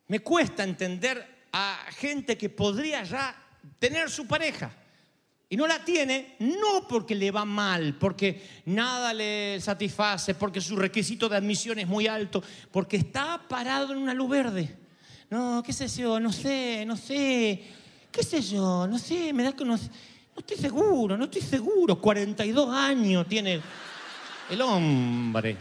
Me 0.07 0.19
cuesta 0.19 0.63
entender 0.63 1.45
a 1.51 1.77
gente 1.89 2.37
que 2.37 2.49
podría 2.49 3.03
ya 3.03 3.35
tener 3.79 4.09
su 4.09 4.25
pareja 4.27 4.71
y 5.49 5.55
no 5.55 5.65
la 5.65 5.83
tiene, 5.83 6.35
no 6.39 6.87
porque 6.87 7.15
le 7.15 7.31
va 7.31 7.45
mal, 7.45 7.95
porque 7.97 8.61
nada 8.65 9.13
le 9.13 9.59
satisface, 9.61 10.35
porque 10.35 10.59
su 10.59 10.75
requisito 10.75 11.29
de 11.29 11.37
admisión 11.37 11.79
es 11.79 11.87
muy 11.87 12.05
alto, 12.05 12.43
porque 12.71 12.97
está 12.97 13.41
parado 13.47 13.93
en 13.93 13.99
una 13.99 14.13
luz 14.13 14.29
verde. 14.29 14.75
No, 15.29 15.63
qué 15.65 15.71
sé 15.71 15.87
yo, 15.87 16.19
no 16.19 16.33
sé, 16.33 16.83
no 16.85 16.97
sé, 16.97 17.63
qué 18.11 18.23
sé 18.23 18.41
yo, 18.41 18.87
no 18.87 18.99
sé, 18.99 19.31
me 19.33 19.43
da 19.43 19.53
que 19.53 19.63
no, 19.63 19.77
no 19.77 20.39
estoy 20.39 20.57
seguro, 20.57 21.17
no 21.17 21.25
estoy 21.25 21.41
seguro. 21.41 21.99
42 21.99 22.69
años 22.75 23.25
tiene 23.27 23.61
el 24.49 24.61
hombre. 24.61 25.57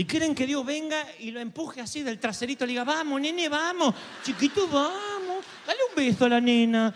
Y 0.00 0.06
quieren 0.06 0.34
que 0.34 0.46
Dios 0.46 0.64
venga 0.64 1.06
y 1.18 1.30
lo 1.30 1.40
empuje 1.40 1.82
así 1.82 2.02
del 2.02 2.18
traserito, 2.18 2.64
le 2.64 2.70
diga, 2.70 2.84
vamos, 2.84 3.20
nene, 3.20 3.50
vamos, 3.50 3.94
chiquito, 4.22 4.66
vamos, 4.66 5.44
dale 5.66 5.80
un 5.90 5.94
beso 5.94 6.24
a 6.24 6.30
la 6.30 6.40
nena. 6.40 6.94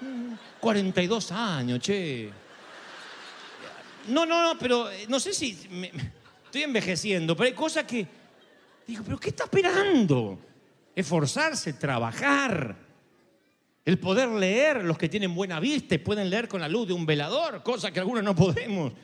Mm, 0.00 0.32
42 0.58 1.32
años, 1.32 1.78
che. 1.80 2.30
No, 4.08 4.24
no, 4.24 4.42
no, 4.42 4.58
pero 4.58 4.90
eh, 4.90 5.04
no 5.06 5.20
sé 5.20 5.34
si 5.34 5.50
estoy 6.46 6.62
envejeciendo, 6.62 7.36
pero 7.36 7.48
hay 7.48 7.52
cosas 7.52 7.84
que 7.84 8.08
digo, 8.86 9.04
pero 9.04 9.20
¿qué 9.20 9.28
está 9.28 9.44
esperando? 9.44 10.38
Esforzarse, 10.94 11.74
trabajar. 11.74 12.74
El 13.84 13.98
poder 13.98 14.30
leer, 14.30 14.82
los 14.82 14.96
que 14.96 15.10
tienen 15.10 15.34
buena 15.34 15.60
vista 15.60 15.94
y 15.94 15.98
pueden 15.98 16.30
leer 16.30 16.48
con 16.48 16.62
la 16.62 16.70
luz 16.70 16.88
de 16.88 16.94
un 16.94 17.04
velador, 17.04 17.62
cosa 17.62 17.90
que 17.90 18.00
algunos 18.00 18.24
no 18.24 18.34
podemos. 18.34 18.94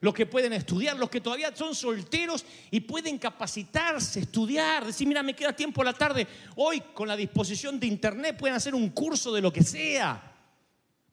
Los 0.00 0.12
que 0.12 0.26
pueden 0.26 0.52
estudiar, 0.52 0.96
los 0.96 1.08
que 1.08 1.20
todavía 1.20 1.54
son 1.54 1.74
solteros 1.74 2.44
y 2.70 2.80
pueden 2.80 3.18
capacitarse, 3.18 4.20
estudiar, 4.20 4.84
decir, 4.84 5.06
mira, 5.06 5.22
me 5.22 5.34
queda 5.34 5.54
tiempo 5.54 5.82
a 5.82 5.86
la 5.86 5.92
tarde. 5.92 6.26
Hoy, 6.56 6.82
con 6.92 7.08
la 7.08 7.16
disposición 7.16 7.80
de 7.80 7.86
internet, 7.86 8.36
pueden 8.38 8.56
hacer 8.56 8.74
un 8.74 8.90
curso 8.90 9.32
de 9.32 9.40
lo 9.40 9.52
que 9.52 9.62
sea. 9.62 10.34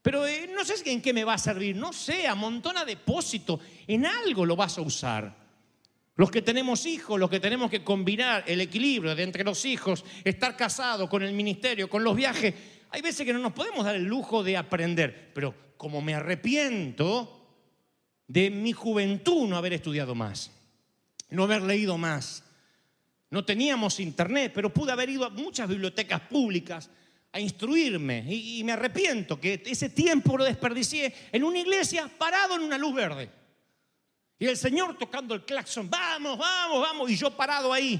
Pero 0.01 0.27
eh, 0.27 0.51
no 0.53 0.65
sé 0.65 0.75
en 0.91 1.01
qué 1.01 1.13
me 1.13 1.23
va 1.23 1.35
a 1.35 1.37
servir, 1.37 1.77
no 1.77 1.93
sé, 1.93 2.27
amontona 2.27 2.83
depósito, 2.83 3.59
en 3.87 4.05
algo 4.05 4.45
lo 4.45 4.57
vas 4.57 4.77
a 4.77 4.81
usar. 4.81 5.43
Los 6.15 6.29
que 6.29 6.41
tenemos 6.41 6.85
hijos, 6.85 7.17
los 7.19 7.29
que 7.29 7.39
tenemos 7.39 7.71
que 7.71 7.83
combinar 7.83 8.43
el 8.45 8.59
equilibrio 8.59 9.15
de 9.15 9.23
entre 9.23 9.45
los 9.45 9.63
hijos, 9.63 10.03
estar 10.25 10.57
casados 10.57 11.09
con 11.09 11.23
el 11.23 11.33
ministerio, 11.33 11.89
con 11.89 12.03
los 12.03 12.15
viajes, 12.15 12.53
hay 12.91 13.01
veces 13.01 13.25
que 13.25 13.33
no 13.33 13.39
nos 13.39 13.53
podemos 13.53 13.85
dar 13.85 13.95
el 13.95 14.03
lujo 14.03 14.43
de 14.43 14.57
aprender, 14.57 15.31
pero 15.33 15.55
como 15.77 16.01
me 16.01 16.13
arrepiento 16.13 17.42
de 18.27 18.49
mi 18.49 18.73
juventud 18.73 19.47
no 19.47 19.57
haber 19.57 19.73
estudiado 19.73 20.15
más, 20.15 20.51
no 21.29 21.43
haber 21.43 21.61
leído 21.61 21.97
más. 21.97 22.43
No 23.29 23.43
teníamos 23.43 23.99
internet, 23.99 24.51
pero 24.53 24.71
pude 24.71 24.91
haber 24.91 25.09
ido 25.09 25.25
a 25.25 25.29
muchas 25.29 25.67
bibliotecas 25.67 26.21
públicas 26.21 26.87
a 27.31 27.39
instruirme 27.39 28.23
y, 28.29 28.63
me 28.63 28.73
arrepiento 28.73 29.41
que 29.41 29.63
ese 29.65 29.89
tiempo 29.89 30.37
lo 30.37 30.43
desperdicié 30.43 31.11
en 31.31 31.43
una 31.43 31.57
iglesia 31.57 32.07
parado 32.07 32.55
en 32.55 32.61
una 32.61 32.77
luz 32.77 32.93
verde. 32.93 33.31
Y 34.37 34.45
el 34.45 34.55
Señor 34.55 34.99
tocando 34.99 35.33
el 35.33 35.43
claxon, 35.43 35.89
vamos, 35.89 36.37
vamos, 36.37 36.79
vamos, 36.79 37.09
y 37.09 37.15
yo 37.15 37.31
parado 37.31 37.73
ahí. 37.73 37.99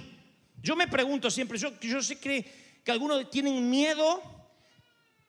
Yo 0.62 0.76
me 0.76 0.88
pregunto 0.88 1.32
siempre, 1.32 1.58
yo, 1.58 1.80
yo 1.80 2.04
sé 2.04 2.20
que, 2.20 2.80
que 2.84 2.92
algunos 2.92 3.28
tienen 3.32 3.68
miedo 3.72 4.22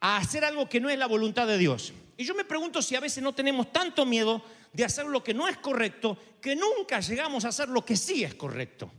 a 0.00 0.18
hacer 0.18 0.44
algo 0.44 0.68
que 0.68 0.80
no 0.80 0.90
es 0.90 0.98
la 0.98 1.06
voluntad 1.06 1.46
de 1.46 1.56
Dios. 1.56 1.94
Y 2.18 2.24
yo 2.24 2.34
me 2.34 2.44
pregunto 2.44 2.82
si 2.82 2.94
a 2.94 3.00
veces 3.00 3.22
no 3.22 3.32
tenemos 3.32 3.72
tanto 3.72 4.04
miedo 4.04 4.44
de 4.74 4.84
hacer 4.84 5.06
lo 5.06 5.22
que 5.22 5.32
no 5.32 5.48
es 5.48 5.56
correcto 5.58 6.18
que 6.40 6.56
nunca 6.56 7.00
llegamos 7.00 7.44
a 7.44 7.48
hacer 7.48 7.68
lo 7.68 7.84
que 7.84 7.96
sí 7.96 8.24
es 8.24 8.34
correcto. 8.34 8.90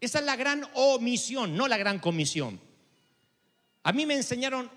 Esa 0.00 0.18
es 0.18 0.24
la 0.24 0.34
gran 0.34 0.66
omisión, 0.74 1.56
no 1.56 1.68
la 1.68 1.76
gran 1.76 2.00
comisión. 2.00 2.58
A 3.84 3.92
mí 3.92 4.06
me 4.06 4.14
enseñaron 4.14 4.70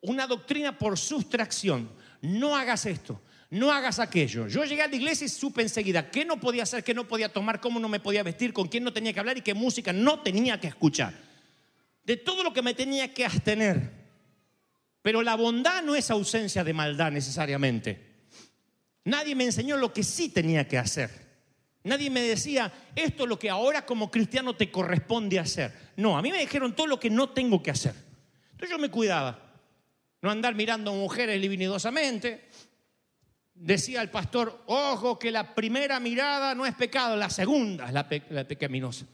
una 0.00 0.26
doctrina 0.26 0.78
por 0.78 0.96
sustracción. 0.96 1.90
No 2.22 2.56
hagas 2.56 2.86
esto, 2.86 3.20
no 3.50 3.72
hagas 3.72 3.98
aquello. 3.98 4.46
Yo 4.46 4.64
llegué 4.64 4.82
a 4.82 4.88
la 4.88 4.96
iglesia 4.96 5.24
y 5.24 5.28
supe 5.28 5.62
enseguida 5.62 6.10
qué 6.10 6.24
no 6.24 6.38
podía 6.38 6.62
hacer, 6.62 6.84
qué 6.84 6.94
no 6.94 7.08
podía 7.08 7.32
tomar, 7.32 7.60
cómo 7.60 7.80
no 7.80 7.88
me 7.88 8.00
podía 8.00 8.22
vestir, 8.22 8.52
con 8.52 8.68
quién 8.68 8.84
no 8.84 8.92
tenía 8.92 9.12
que 9.12 9.20
hablar 9.20 9.36
y 9.36 9.42
qué 9.42 9.52
música 9.52 9.92
no 9.92 10.20
tenía 10.20 10.60
que 10.60 10.68
escuchar. 10.68 11.12
De 12.04 12.16
todo 12.16 12.44
lo 12.44 12.52
que 12.52 12.62
me 12.62 12.74
tenía 12.74 13.12
que 13.12 13.24
abstener. 13.24 13.90
Pero 15.02 15.22
la 15.22 15.34
bondad 15.34 15.82
no 15.82 15.96
es 15.96 16.10
ausencia 16.10 16.62
de 16.62 16.72
maldad 16.72 17.10
necesariamente. 17.10 18.11
Nadie 19.04 19.34
me 19.34 19.44
enseñó 19.44 19.76
lo 19.76 19.92
que 19.92 20.02
sí 20.02 20.28
tenía 20.28 20.66
que 20.66 20.78
hacer. 20.78 21.10
Nadie 21.84 22.10
me 22.10 22.20
decía, 22.20 22.72
esto 22.94 23.24
es 23.24 23.28
lo 23.28 23.38
que 23.38 23.50
ahora 23.50 23.84
como 23.84 24.10
cristiano 24.10 24.54
te 24.54 24.70
corresponde 24.70 25.38
hacer. 25.38 25.72
No, 25.96 26.16
a 26.16 26.22
mí 26.22 26.30
me 26.30 26.38
dijeron 26.38 26.76
todo 26.76 26.86
lo 26.86 27.00
que 27.00 27.10
no 27.10 27.30
tengo 27.30 27.62
que 27.62 27.72
hacer. 27.72 27.94
Entonces 28.52 28.70
yo 28.70 28.78
me 28.78 28.90
cuidaba. 28.90 29.52
No 30.20 30.30
andar 30.30 30.54
mirando 30.54 30.92
mujeres 30.92 31.40
libidinosamente. 31.40 32.48
Decía 33.54 34.00
el 34.00 34.10
pastor, 34.10 34.62
ojo 34.66 35.18
que 35.18 35.32
la 35.32 35.54
primera 35.54 35.98
mirada 35.98 36.54
no 36.54 36.64
es 36.64 36.74
pecado, 36.74 37.16
la 37.16 37.28
segunda 37.30 37.86
es 37.86 37.92
la, 37.92 38.08
pe 38.08 38.22
la 38.30 38.44
pecaminosa. 38.44 39.06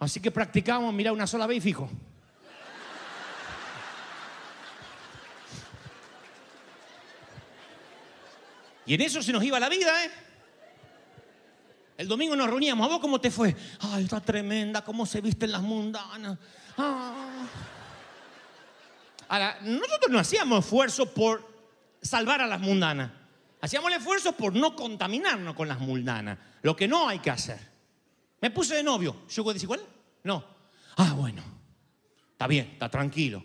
Así 0.00 0.20
que 0.20 0.32
practicamos 0.32 0.92
mirar 0.92 1.12
una 1.12 1.26
sola 1.26 1.46
vez 1.46 1.58
y 1.58 1.60
fijo. 1.60 1.88
Y 8.88 8.94
en 8.94 9.02
eso 9.02 9.22
se 9.22 9.32
nos 9.32 9.44
iba 9.44 9.60
la 9.60 9.68
vida, 9.68 10.02
¿eh? 10.02 10.10
El 11.98 12.08
domingo 12.08 12.34
nos 12.34 12.48
reuníamos, 12.48 12.86
¿a 12.86 12.88
vos 12.88 13.00
cómo 13.00 13.20
te 13.20 13.30
fue? 13.30 13.54
Ay, 13.80 14.04
está 14.04 14.18
tremenda, 14.18 14.82
cómo 14.82 15.04
se 15.04 15.20
visten 15.20 15.52
las 15.52 15.60
mundanas. 15.60 16.38
Ah. 16.78 17.44
Ahora, 19.28 19.58
nosotros 19.60 20.10
no 20.10 20.18
hacíamos 20.18 20.64
esfuerzo 20.64 21.12
por 21.12 21.46
salvar 22.00 22.40
a 22.40 22.46
las 22.46 22.60
mundanas. 22.60 23.10
Hacíamos 23.60 23.90
el 23.90 23.98
esfuerzo 23.98 24.32
por 24.32 24.54
no 24.54 24.74
contaminarnos 24.74 25.54
con 25.54 25.68
las 25.68 25.80
mundanas. 25.80 26.38
Lo 26.62 26.74
que 26.74 26.88
no 26.88 27.10
hay 27.10 27.18
que 27.18 27.30
hacer. 27.30 27.58
Me 28.40 28.50
puse 28.50 28.74
de 28.74 28.82
novio. 28.82 29.24
¿Yugo 29.28 29.52
desigual? 29.52 29.80
No. 30.24 30.42
Ah, 30.96 31.12
bueno. 31.12 31.42
Está 32.32 32.46
bien, 32.46 32.70
está 32.72 32.88
tranquilo. 32.88 33.44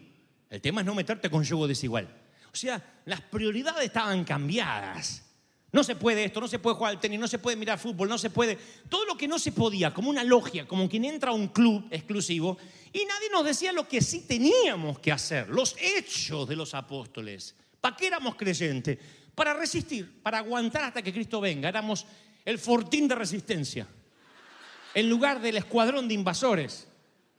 El 0.50 0.62
tema 0.62 0.80
es 0.80 0.88
no 0.88 0.96
meterte 0.96 1.30
con 1.30 1.44
yugo 1.44 1.68
desigual. 1.68 2.08
O 2.54 2.56
sea, 2.56 3.02
las 3.04 3.20
prioridades 3.20 3.84
estaban 3.84 4.24
cambiadas. 4.24 5.33
No 5.74 5.84
se 5.84 5.96
puede 5.96 6.24
esto, 6.24 6.40
no 6.40 6.48
se 6.48 6.60
puede 6.60 6.76
jugar 6.76 6.92
al 6.94 7.00
tenis, 7.00 7.20
no 7.20 7.28
se 7.28 7.40
puede 7.40 7.58
mirar 7.58 7.80
fútbol, 7.80 8.08
no 8.08 8.18
se 8.20 8.30
puede. 8.30 8.58
Todo 8.90 9.06
lo 9.06 9.18
que 9.18 9.28
no 9.28 9.40
se 9.40 9.52
podía, 9.52 9.92
como 9.94 10.10
una 10.10 10.24
logia, 10.24 10.68
como 10.68 10.88
quien 10.88 11.04
entra 11.04 11.32
a 11.32 11.34
un 11.34 11.48
club 11.48 11.88
exclusivo, 11.90 12.58
y 12.94 13.00
nadie 13.06 13.30
nos 13.32 13.44
decía 13.44 13.72
lo 13.74 13.88
que 13.88 14.00
sí 14.00 14.22
teníamos 14.28 15.00
que 15.00 15.12
hacer, 15.12 15.50
los 15.50 15.76
hechos 15.82 16.48
de 16.48 16.56
los 16.56 16.76
apóstoles. 16.76 17.56
¿Para 17.82 17.96
qué 17.98 18.06
éramos 18.06 18.36
creyentes? 18.36 19.00
Para 19.34 19.56
resistir, 19.56 20.22
para 20.22 20.38
aguantar 20.38 20.84
hasta 20.84 21.02
que 21.02 21.12
Cristo 21.12 21.42
venga. 21.42 21.68
Éramos 21.70 22.06
el 22.46 22.60
fortín 22.60 23.08
de 23.08 23.16
resistencia, 23.16 23.88
en 24.94 25.10
lugar 25.10 25.42
del 25.42 25.58
escuadrón 25.58 26.08
de 26.08 26.14
invasores. 26.14 26.88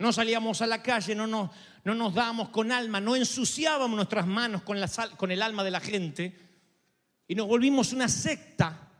No 0.00 0.12
salíamos 0.12 0.60
a 0.60 0.66
la 0.66 0.82
calle, 0.82 1.14
no 1.14 1.28
nos, 1.28 1.50
no 1.84 1.94
nos 1.94 2.12
dábamos 2.12 2.48
con 2.48 2.72
alma, 2.72 2.98
no 2.98 3.14
ensuciábamos 3.14 3.94
nuestras 3.94 4.26
manos 4.26 4.62
con, 4.62 4.80
la 4.80 4.88
sal- 4.88 5.16
con 5.16 5.30
el 5.30 5.40
alma 5.40 5.62
de 5.62 5.70
la 5.70 5.78
gente 5.78 6.36
y 7.26 7.34
nos 7.34 7.46
volvimos 7.46 7.92
una 7.92 8.08
secta 8.08 8.90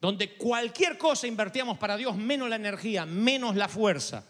donde 0.00 0.36
cualquier 0.36 0.96
cosa 0.96 1.26
invertíamos 1.26 1.78
para 1.78 1.96
Dios, 1.96 2.16
menos 2.16 2.48
la 2.48 2.56
energía, 2.56 3.04
menos 3.04 3.56
la 3.56 3.68
fuerza. 3.68 4.24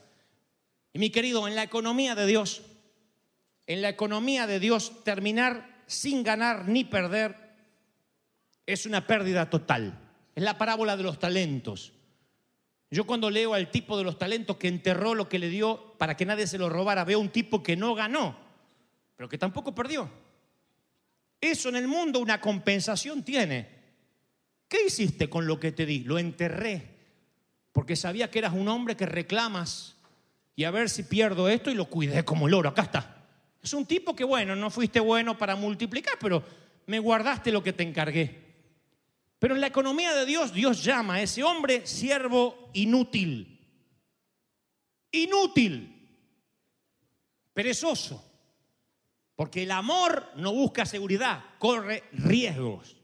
Y 0.92 0.98
mi 0.98 1.10
querido, 1.10 1.46
en 1.46 1.54
la 1.54 1.62
economía 1.62 2.14
de 2.14 2.26
Dios, 2.26 2.62
en 3.66 3.82
la 3.82 3.90
economía 3.90 4.46
de 4.46 4.60
Dios, 4.60 5.04
terminar 5.04 5.82
sin 5.86 6.22
ganar 6.22 6.68
ni 6.68 6.84
perder 6.84 7.36
es 8.66 8.86
una 8.86 9.06
pérdida 9.06 9.50
total. 9.50 9.98
Es 10.34 10.42
la 10.42 10.56
parábola 10.56 10.96
de 10.96 11.02
los 11.02 11.18
talentos. 11.18 11.92
Yo 12.90 13.06
cuando 13.06 13.30
leo 13.30 13.52
al 13.52 13.70
tipo 13.70 13.98
de 13.98 14.04
los 14.04 14.18
talentos 14.18 14.56
que 14.56 14.68
enterró 14.68 15.14
lo 15.14 15.28
que 15.28 15.38
le 15.38 15.50
dio 15.50 15.94
para 15.98 16.16
que 16.16 16.24
nadie 16.24 16.46
se 16.46 16.58
lo 16.58 16.70
robara, 16.70 17.04
veo 17.04 17.20
un 17.20 17.28
tipo 17.28 17.62
que 17.62 17.76
no 17.76 17.94
ganó, 17.94 18.38
pero 19.16 19.28
que 19.28 19.36
tampoco 19.36 19.74
perdió. 19.74 20.10
Eso 21.40 21.68
en 21.68 21.76
el 21.76 21.88
mundo 21.88 22.20
una 22.20 22.40
compensación 22.40 23.22
tiene. 23.22 23.68
¿Qué 24.68 24.86
hiciste 24.86 25.30
con 25.30 25.46
lo 25.46 25.58
que 25.58 25.72
te 25.72 25.86
di? 25.86 26.00
Lo 26.00 26.18
enterré, 26.18 26.82
porque 27.72 27.96
sabía 27.96 28.30
que 28.30 28.40
eras 28.40 28.52
un 28.52 28.68
hombre 28.68 28.96
que 28.96 29.06
reclamas 29.06 29.96
y 30.54 30.64
a 30.64 30.70
ver 30.70 30.90
si 30.90 31.04
pierdo 31.04 31.48
esto 31.48 31.70
y 31.70 31.74
lo 31.74 31.86
cuidé 31.86 32.24
como 32.24 32.48
el 32.48 32.54
oro. 32.54 32.68
Acá 32.68 32.82
está. 32.82 33.24
Es 33.62 33.72
un 33.72 33.86
tipo 33.86 34.14
que, 34.14 34.24
bueno, 34.24 34.56
no 34.56 34.70
fuiste 34.70 35.00
bueno 35.00 35.38
para 35.38 35.56
multiplicar, 35.56 36.14
pero 36.20 36.44
me 36.86 36.98
guardaste 36.98 37.52
lo 37.52 37.62
que 37.62 37.72
te 37.72 37.82
encargué. 37.82 38.48
Pero 39.38 39.54
en 39.54 39.60
la 39.60 39.68
economía 39.68 40.14
de 40.14 40.26
Dios, 40.26 40.52
Dios 40.52 40.82
llama 40.82 41.14
a 41.14 41.22
ese 41.22 41.44
hombre 41.44 41.86
siervo 41.86 42.70
inútil. 42.74 43.60
Inútil. 45.12 45.94
Perezoso. 47.54 48.27
Porque 49.38 49.62
el 49.62 49.70
amor 49.70 50.32
no 50.34 50.52
busca 50.52 50.84
seguridad, 50.84 51.44
corre 51.60 52.02
riesgos. 52.10 52.96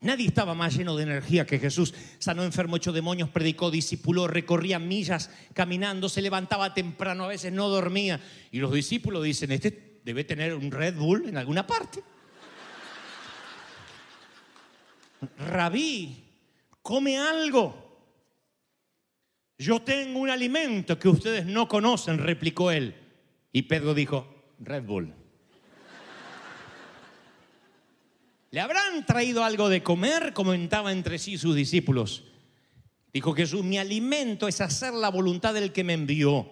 Nadie 0.00 0.26
estaba 0.26 0.54
más 0.54 0.76
lleno 0.76 0.96
de 0.96 1.04
energía 1.04 1.46
que 1.46 1.60
Jesús. 1.60 1.94
Sanó 2.18 2.42
enfermo, 2.42 2.78
echó 2.78 2.90
demonios, 2.90 3.30
predicó, 3.30 3.70
discipuló, 3.70 4.26
recorría 4.26 4.80
millas 4.80 5.30
caminando, 5.54 6.08
se 6.08 6.20
levantaba 6.20 6.74
temprano, 6.74 7.22
a 7.22 7.28
veces 7.28 7.52
no 7.52 7.68
dormía. 7.68 8.18
Y 8.50 8.58
los 8.58 8.72
discípulos 8.72 9.22
dicen, 9.22 9.52
este 9.52 10.00
debe 10.04 10.24
tener 10.24 10.52
un 10.52 10.68
Red 10.68 10.96
Bull 10.96 11.28
en 11.28 11.36
alguna 11.36 11.64
parte. 11.64 12.02
Rabí, 15.38 16.24
come 16.82 17.18
algo. 17.18 18.02
Yo 19.58 19.80
tengo 19.82 20.18
un 20.18 20.30
alimento 20.30 20.98
que 20.98 21.08
ustedes 21.08 21.46
no 21.46 21.68
conocen, 21.68 22.18
replicó 22.18 22.72
él. 22.72 22.96
Y 23.52 23.62
Pedro 23.62 23.94
dijo, 23.94 24.26
Red 24.58 24.82
Bull. 24.82 25.21
¿Le 28.52 28.60
habrán 28.60 29.06
traído 29.06 29.44
algo 29.44 29.70
de 29.70 29.82
comer? 29.82 30.34
Comentaba 30.34 30.92
entre 30.92 31.18
sí 31.18 31.38
sus 31.38 31.56
discípulos. 31.56 32.24
Dijo 33.10 33.32
Jesús, 33.32 33.64
mi 33.64 33.78
alimento 33.78 34.46
es 34.46 34.60
hacer 34.60 34.92
la 34.92 35.08
voluntad 35.08 35.54
del 35.54 35.72
que 35.72 35.82
me 35.82 35.94
envió. 35.94 36.50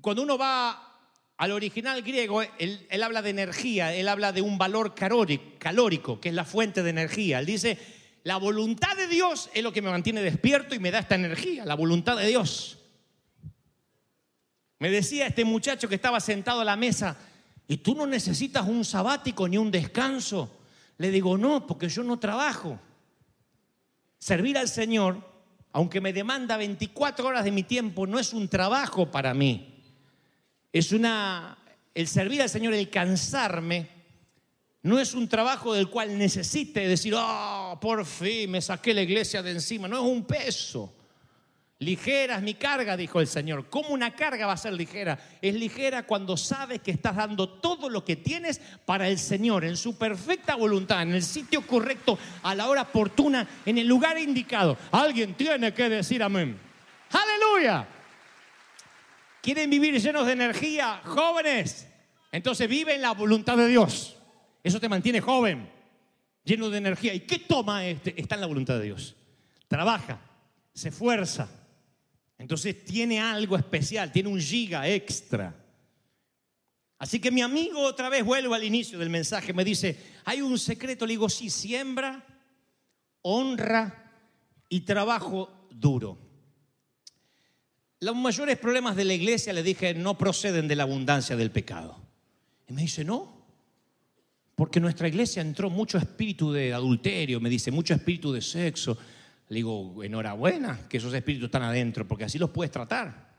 Cuando 0.00 0.22
uno 0.22 0.38
va 0.38 1.10
al 1.36 1.50
original 1.50 2.02
griego, 2.02 2.40
él, 2.40 3.02
habla 3.02 3.20
de 3.20 3.30
energía, 3.30 3.92
él 3.96 4.06
habla 4.06 4.30
de 4.30 4.42
un 4.42 4.58
valor 4.58 4.94
calórico, 4.94 5.58
calórico, 5.58 6.20
que 6.20 6.28
es 6.28 6.34
la 6.36 6.44
fuente 6.44 6.84
de 6.84 6.90
energía. 6.90 7.40
Él 7.40 7.46
dice, 7.46 7.76
la 8.22 8.36
voluntad 8.36 8.96
de 8.96 9.08
Dios 9.08 9.50
es 9.52 9.64
lo 9.64 9.72
que 9.72 9.82
me 9.82 9.90
mantiene 9.90 10.22
despierto 10.22 10.76
y 10.76 10.78
me 10.78 10.92
da 10.92 11.00
esta 11.00 11.16
energía, 11.16 11.64
la 11.64 11.74
voluntad 11.74 12.16
de 12.16 12.28
Dios. 12.28 12.78
Me 14.78 14.88
decía 14.88 15.26
este 15.26 15.44
muchacho 15.44 15.88
que 15.88 15.96
estaba 15.96 16.20
sentado 16.20 16.60
a 16.60 16.64
la 16.64 16.76
mesa, 16.76 17.16
¿y 17.68 17.78
tú 17.78 17.94
no 17.94 18.06
necesitas 18.06 18.66
un 18.66 18.84
sabático 18.84 19.48
ni 19.48 19.58
un 19.58 19.70
descanso? 19.70 20.60
Le 20.98 21.10
digo, 21.10 21.36
no, 21.36 21.66
porque 21.66 21.88
yo 21.88 22.02
no 22.02 22.18
trabajo. 22.18 22.78
Servir 24.18 24.58
al 24.58 24.68
Señor, 24.68 25.18
aunque 25.72 26.00
me 26.00 26.12
demanda 26.12 26.56
24 26.56 27.26
horas 27.26 27.44
de 27.44 27.50
mi 27.50 27.62
tiempo, 27.62 28.06
no 28.06 28.18
es 28.18 28.32
un 28.32 28.48
trabajo 28.48 29.10
para 29.10 29.34
mí. 29.34 29.82
Es 30.72 30.92
una, 30.92 31.58
el 31.94 32.06
servir 32.08 32.42
al 32.42 32.48
Señor, 32.48 32.74
el 32.74 32.90
cansarme, 32.90 33.88
no 34.82 34.98
es 34.98 35.14
un 35.14 35.28
trabajo 35.28 35.74
del 35.74 35.88
cual 35.88 36.18
necesite 36.18 36.88
decir, 36.88 37.14
oh, 37.16 37.78
por 37.80 38.04
fin 38.04 38.50
me 38.50 38.60
saqué 38.60 38.92
la 38.92 39.02
iglesia 39.02 39.40
de 39.40 39.52
encima. 39.52 39.86
No 39.86 39.98
es 39.98 40.10
un 40.10 40.24
peso. 40.24 40.92
Ligera 41.82 42.36
es 42.36 42.42
mi 42.42 42.54
carga, 42.54 42.96
dijo 42.96 43.20
el 43.20 43.26
Señor. 43.26 43.68
¿Cómo 43.68 43.88
una 43.88 44.14
carga 44.14 44.46
va 44.46 44.52
a 44.52 44.56
ser 44.56 44.72
ligera? 44.72 45.18
Es 45.42 45.52
ligera 45.52 46.04
cuando 46.04 46.36
sabes 46.36 46.80
que 46.80 46.92
estás 46.92 47.16
dando 47.16 47.48
todo 47.48 47.90
lo 47.90 48.04
que 48.04 48.14
tienes 48.14 48.60
para 48.86 49.08
el 49.08 49.18
Señor, 49.18 49.64
en 49.64 49.76
su 49.76 49.98
perfecta 49.98 50.54
voluntad, 50.54 51.02
en 51.02 51.12
el 51.12 51.24
sitio 51.24 51.66
correcto, 51.66 52.16
a 52.44 52.54
la 52.54 52.68
hora 52.68 52.82
oportuna, 52.82 53.48
en 53.66 53.78
el 53.78 53.88
lugar 53.88 54.16
indicado. 54.16 54.78
Alguien 54.92 55.34
tiene 55.34 55.74
que 55.74 55.88
decir 55.88 56.22
amén. 56.22 56.56
Aleluya. 57.10 57.84
¿Quieren 59.42 59.68
vivir 59.68 60.00
llenos 60.00 60.24
de 60.24 60.34
energía, 60.34 61.00
jóvenes? 61.04 61.88
Entonces 62.30 62.68
vive 62.68 62.94
en 62.94 63.02
la 63.02 63.10
voluntad 63.10 63.56
de 63.56 63.66
Dios. 63.66 64.16
Eso 64.62 64.78
te 64.78 64.88
mantiene 64.88 65.20
joven, 65.20 65.68
lleno 66.44 66.70
de 66.70 66.78
energía. 66.78 67.12
¿Y 67.12 67.20
qué 67.20 67.40
toma 67.40 67.84
este? 67.84 68.14
Está 68.20 68.36
en 68.36 68.42
la 68.42 68.46
voluntad 68.46 68.78
de 68.78 68.84
Dios. 68.84 69.16
Trabaja, 69.66 70.20
se 70.72 70.90
esfuerza. 70.90 71.48
Entonces 72.42 72.84
tiene 72.84 73.20
algo 73.20 73.56
especial, 73.56 74.10
tiene 74.10 74.28
un 74.28 74.40
giga 74.40 74.88
extra. 74.88 75.54
Así 76.98 77.20
que 77.20 77.30
mi 77.30 77.40
amigo 77.40 77.80
otra 77.80 78.08
vez 78.08 78.24
vuelvo 78.24 78.52
al 78.54 78.64
inicio 78.64 78.98
del 78.98 79.10
mensaje, 79.10 79.52
me 79.52 79.64
dice, 79.64 79.96
hay 80.24 80.42
un 80.42 80.58
secreto, 80.58 81.06
le 81.06 81.12
digo, 81.12 81.28
sí, 81.28 81.50
siembra, 81.50 82.26
honra 83.22 84.10
y 84.68 84.80
trabajo 84.80 85.68
duro. 85.70 86.18
Los 88.00 88.16
mayores 88.16 88.58
problemas 88.58 88.96
de 88.96 89.04
la 89.04 89.14
iglesia, 89.14 89.52
le 89.52 89.62
dije, 89.62 89.94
no 89.94 90.18
proceden 90.18 90.66
de 90.66 90.74
la 90.74 90.82
abundancia 90.82 91.36
del 91.36 91.52
pecado. 91.52 91.96
Y 92.66 92.72
me 92.72 92.82
dice, 92.82 93.04
no, 93.04 93.46
porque 94.56 94.80
en 94.80 94.82
nuestra 94.82 95.06
iglesia 95.06 95.42
entró 95.42 95.70
mucho 95.70 95.96
espíritu 95.96 96.50
de 96.50 96.74
adulterio, 96.74 97.40
me 97.40 97.48
dice, 97.48 97.70
mucho 97.70 97.94
espíritu 97.94 98.32
de 98.32 98.42
sexo. 98.42 98.98
Le 99.52 99.56
digo, 99.56 100.02
enhorabuena 100.02 100.88
que 100.88 100.96
esos 100.96 101.12
espíritus 101.12 101.48
están 101.48 101.62
adentro, 101.62 102.08
porque 102.08 102.24
así 102.24 102.38
los 102.38 102.48
puedes 102.48 102.70
tratar. 102.70 103.36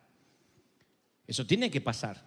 Eso 1.25 1.47
tiene 1.47 1.71
que 1.71 1.81
pasar. 1.81 2.23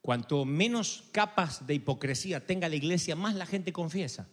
Cuanto 0.00 0.46
menos 0.46 1.04
capas 1.12 1.66
de 1.66 1.74
hipocresía 1.74 2.46
tenga 2.46 2.70
la 2.70 2.76
iglesia, 2.76 3.16
más 3.16 3.34
la 3.34 3.44
gente 3.44 3.70
confiesa. 3.70 4.30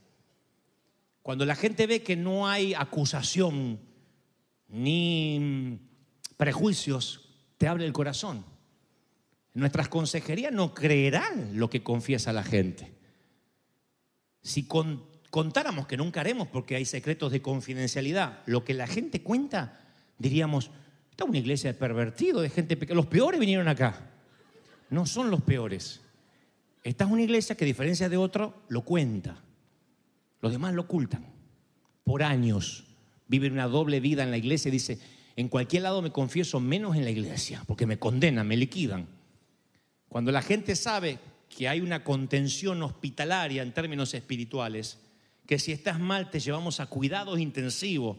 Cuando 1.21 1.45
la 1.45 1.55
gente 1.55 1.86
ve 1.88 2.03
que 2.03 2.15
no 2.15 2.47
hay 2.47 2.73
acusación 2.73 3.82
ni 4.69 5.82
prejuicios, 6.38 7.34
te 7.57 7.67
abre 7.67 7.86
el 7.86 7.91
corazón. 7.91 8.45
Nuestras 9.53 9.89
consejerías 9.89 10.53
no 10.53 10.73
creerán 10.73 11.59
lo 11.59 11.69
que 11.69 11.84
confiesa 11.84 12.32
la 12.32 12.43
gente. 12.43 12.93
Si 14.41 14.67
contáramos 15.32 15.88
que 15.88 15.97
nunca 15.97 16.19
haremos 16.19 16.47
porque 16.49 16.75
hay 16.75 16.86
secretos 16.86 17.32
de 17.32 17.41
confidencialidad, 17.41 18.43
lo 18.45 18.63
que 18.63 18.75
la 18.75 18.86
gente 18.86 19.23
cuenta, 19.23 19.79
diríamos, 20.19 20.69
esta 21.09 21.23
es 21.23 21.29
una 21.29 21.39
iglesia 21.39 21.73
de 21.73 21.79
pervertido, 21.79 22.41
de 22.41 22.49
gente 22.49 22.77
pequeña. 22.77 22.97
Los 22.97 23.07
peores 23.07 23.39
vinieron 23.39 23.67
acá. 23.67 24.09
No 24.89 25.05
son 25.05 25.32
los 25.32 25.41
peores. 25.41 26.01
Esta 26.84 27.05
es 27.05 27.11
una 27.11 27.21
iglesia 27.21 27.55
que 27.55 27.63
a 27.63 27.67
diferencia 27.67 28.09
de 28.09 28.17
otro 28.17 28.61
lo 28.67 28.82
cuenta. 28.82 29.41
Los 30.41 30.51
demás 30.51 30.73
lo 30.73 30.84
ocultan. 30.84 31.25
Por 32.03 32.23
años 32.23 32.84
viven 33.27 33.53
una 33.53 33.67
doble 33.67 34.01
vida 34.01 34.23
en 34.23 34.32
la 34.32 34.38
iglesia 34.38 34.69
y 34.69 34.73
dice, 34.73 34.99
en 35.38 35.47
cualquier 35.47 35.84
lado 35.84 36.01
me 36.01 36.11
confieso 36.11 36.59
menos 36.59 36.97
en 36.97 37.05
la 37.05 37.11
iglesia, 37.11 37.63
porque 37.67 37.86
me 37.86 37.97
condenan, 37.97 38.47
me 38.47 38.57
liquidan. 38.57 39.07
Cuando 40.09 40.32
la 40.34 40.41
gente 40.41 40.75
sabe 40.75 41.19
que 41.47 41.69
hay 41.69 41.79
una 41.79 42.03
contención 42.03 42.84
hospitalaria 42.84 43.61
en 43.61 43.73
términos 43.73 44.13
espirituales, 44.13 44.97
que 45.51 45.59
si 45.59 45.73
estás 45.73 45.99
mal 45.99 46.29
te 46.29 46.39
llevamos 46.39 46.79
a 46.79 46.85
cuidados 46.85 47.37
intensivos, 47.37 48.15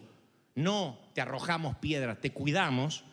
no 0.55 0.99
te 1.15 1.23
arrojamos 1.23 1.79
piedras, 1.79 2.21
te 2.21 2.31
cuidamos, 2.31 3.05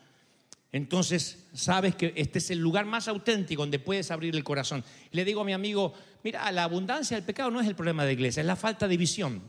entonces 0.72 1.46
sabes 1.54 1.94
que 1.94 2.12
este 2.14 2.38
es 2.38 2.50
el 2.50 2.58
lugar 2.58 2.84
más 2.84 3.08
auténtico 3.08 3.62
donde 3.62 3.78
puedes 3.78 4.10
abrir 4.10 4.36
el 4.36 4.44
corazón. 4.44 4.84
Le 5.12 5.24
digo 5.24 5.40
a 5.40 5.44
mi 5.46 5.54
amigo, 5.54 5.94
mira, 6.22 6.52
la 6.52 6.64
abundancia 6.64 7.16
del 7.16 7.24
pecado 7.24 7.50
no 7.50 7.62
es 7.62 7.66
el 7.66 7.74
problema 7.74 8.02
de 8.02 8.08
la 8.08 8.12
iglesia, 8.12 8.42
es 8.42 8.46
la 8.46 8.56
falta 8.56 8.86
de 8.86 8.98
visión. 8.98 9.42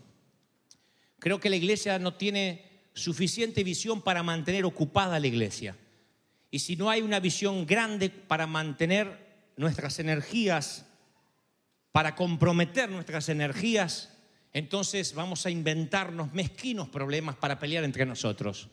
Creo 1.20 1.38
que 1.42 1.50
la 1.50 1.58
iglesia 1.58 2.00
no 2.00 2.14
tiene 2.14 2.64
suficiente 2.94 3.66
visión 3.66 4.02
para 4.02 4.24
mantener 4.24 4.64
ocupada 4.64 5.20
la 5.20 5.28
iglesia. 5.28 5.76
Y 6.50 6.60
si 6.60 6.78
no 6.78 6.90
hay 6.90 7.02
una 7.02 7.20
visión 7.20 7.66
grande 7.66 8.10
para 8.10 8.48
mantener 8.48 9.52
nuestras 9.58 10.00
energías, 10.00 10.86
para 11.92 12.16
comprometer 12.16 12.90
nuestras 12.90 13.28
energías, 13.28 14.12
entonces 14.54 15.14
vamos 15.14 15.46
a 15.46 15.50
inventarnos 15.50 16.34
mezquinos 16.34 16.90
problemas 16.90 17.36
para 17.36 17.58
pelear 17.60 17.84
entre 17.84 18.06
nosotros. 18.06 18.70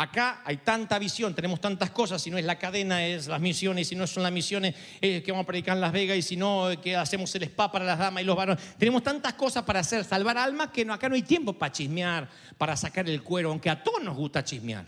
Acá 0.00 0.42
hay 0.44 0.58
tanta 0.58 0.96
visión, 0.96 1.34
tenemos 1.34 1.60
tantas 1.60 1.90
cosas, 1.90 2.22
si 2.22 2.30
no 2.30 2.38
es 2.38 2.44
la 2.44 2.56
cadena, 2.56 3.04
es 3.04 3.26
las 3.26 3.40
misiones, 3.40 3.88
si 3.88 3.96
no 3.96 4.06
son 4.06 4.22
las 4.22 4.30
misiones, 4.30 4.76
que 5.00 5.24
vamos 5.26 5.42
a 5.42 5.46
predicar 5.48 5.74
en 5.74 5.80
Las 5.80 5.90
Vegas, 5.90 6.16
y 6.16 6.22
si 6.22 6.36
no, 6.36 6.68
que 6.80 6.94
hacemos 6.94 7.34
el 7.34 7.42
spa 7.42 7.72
para 7.72 7.84
las 7.84 7.98
damas 7.98 8.22
y 8.22 8.26
los 8.26 8.36
varones. 8.36 8.62
Tenemos 8.78 9.02
tantas 9.02 9.34
cosas 9.34 9.64
para 9.64 9.80
hacer, 9.80 10.04
salvar 10.04 10.38
almas, 10.38 10.68
que 10.68 10.84
no, 10.84 10.92
acá 10.92 11.08
no 11.08 11.16
hay 11.16 11.22
tiempo 11.22 11.52
para 11.52 11.72
chismear, 11.72 12.28
para 12.56 12.76
sacar 12.76 13.08
el 13.08 13.24
cuero, 13.24 13.50
aunque 13.50 13.70
a 13.70 13.82
todos 13.82 14.00
nos 14.00 14.16
gusta 14.16 14.44
chismear. 14.44 14.86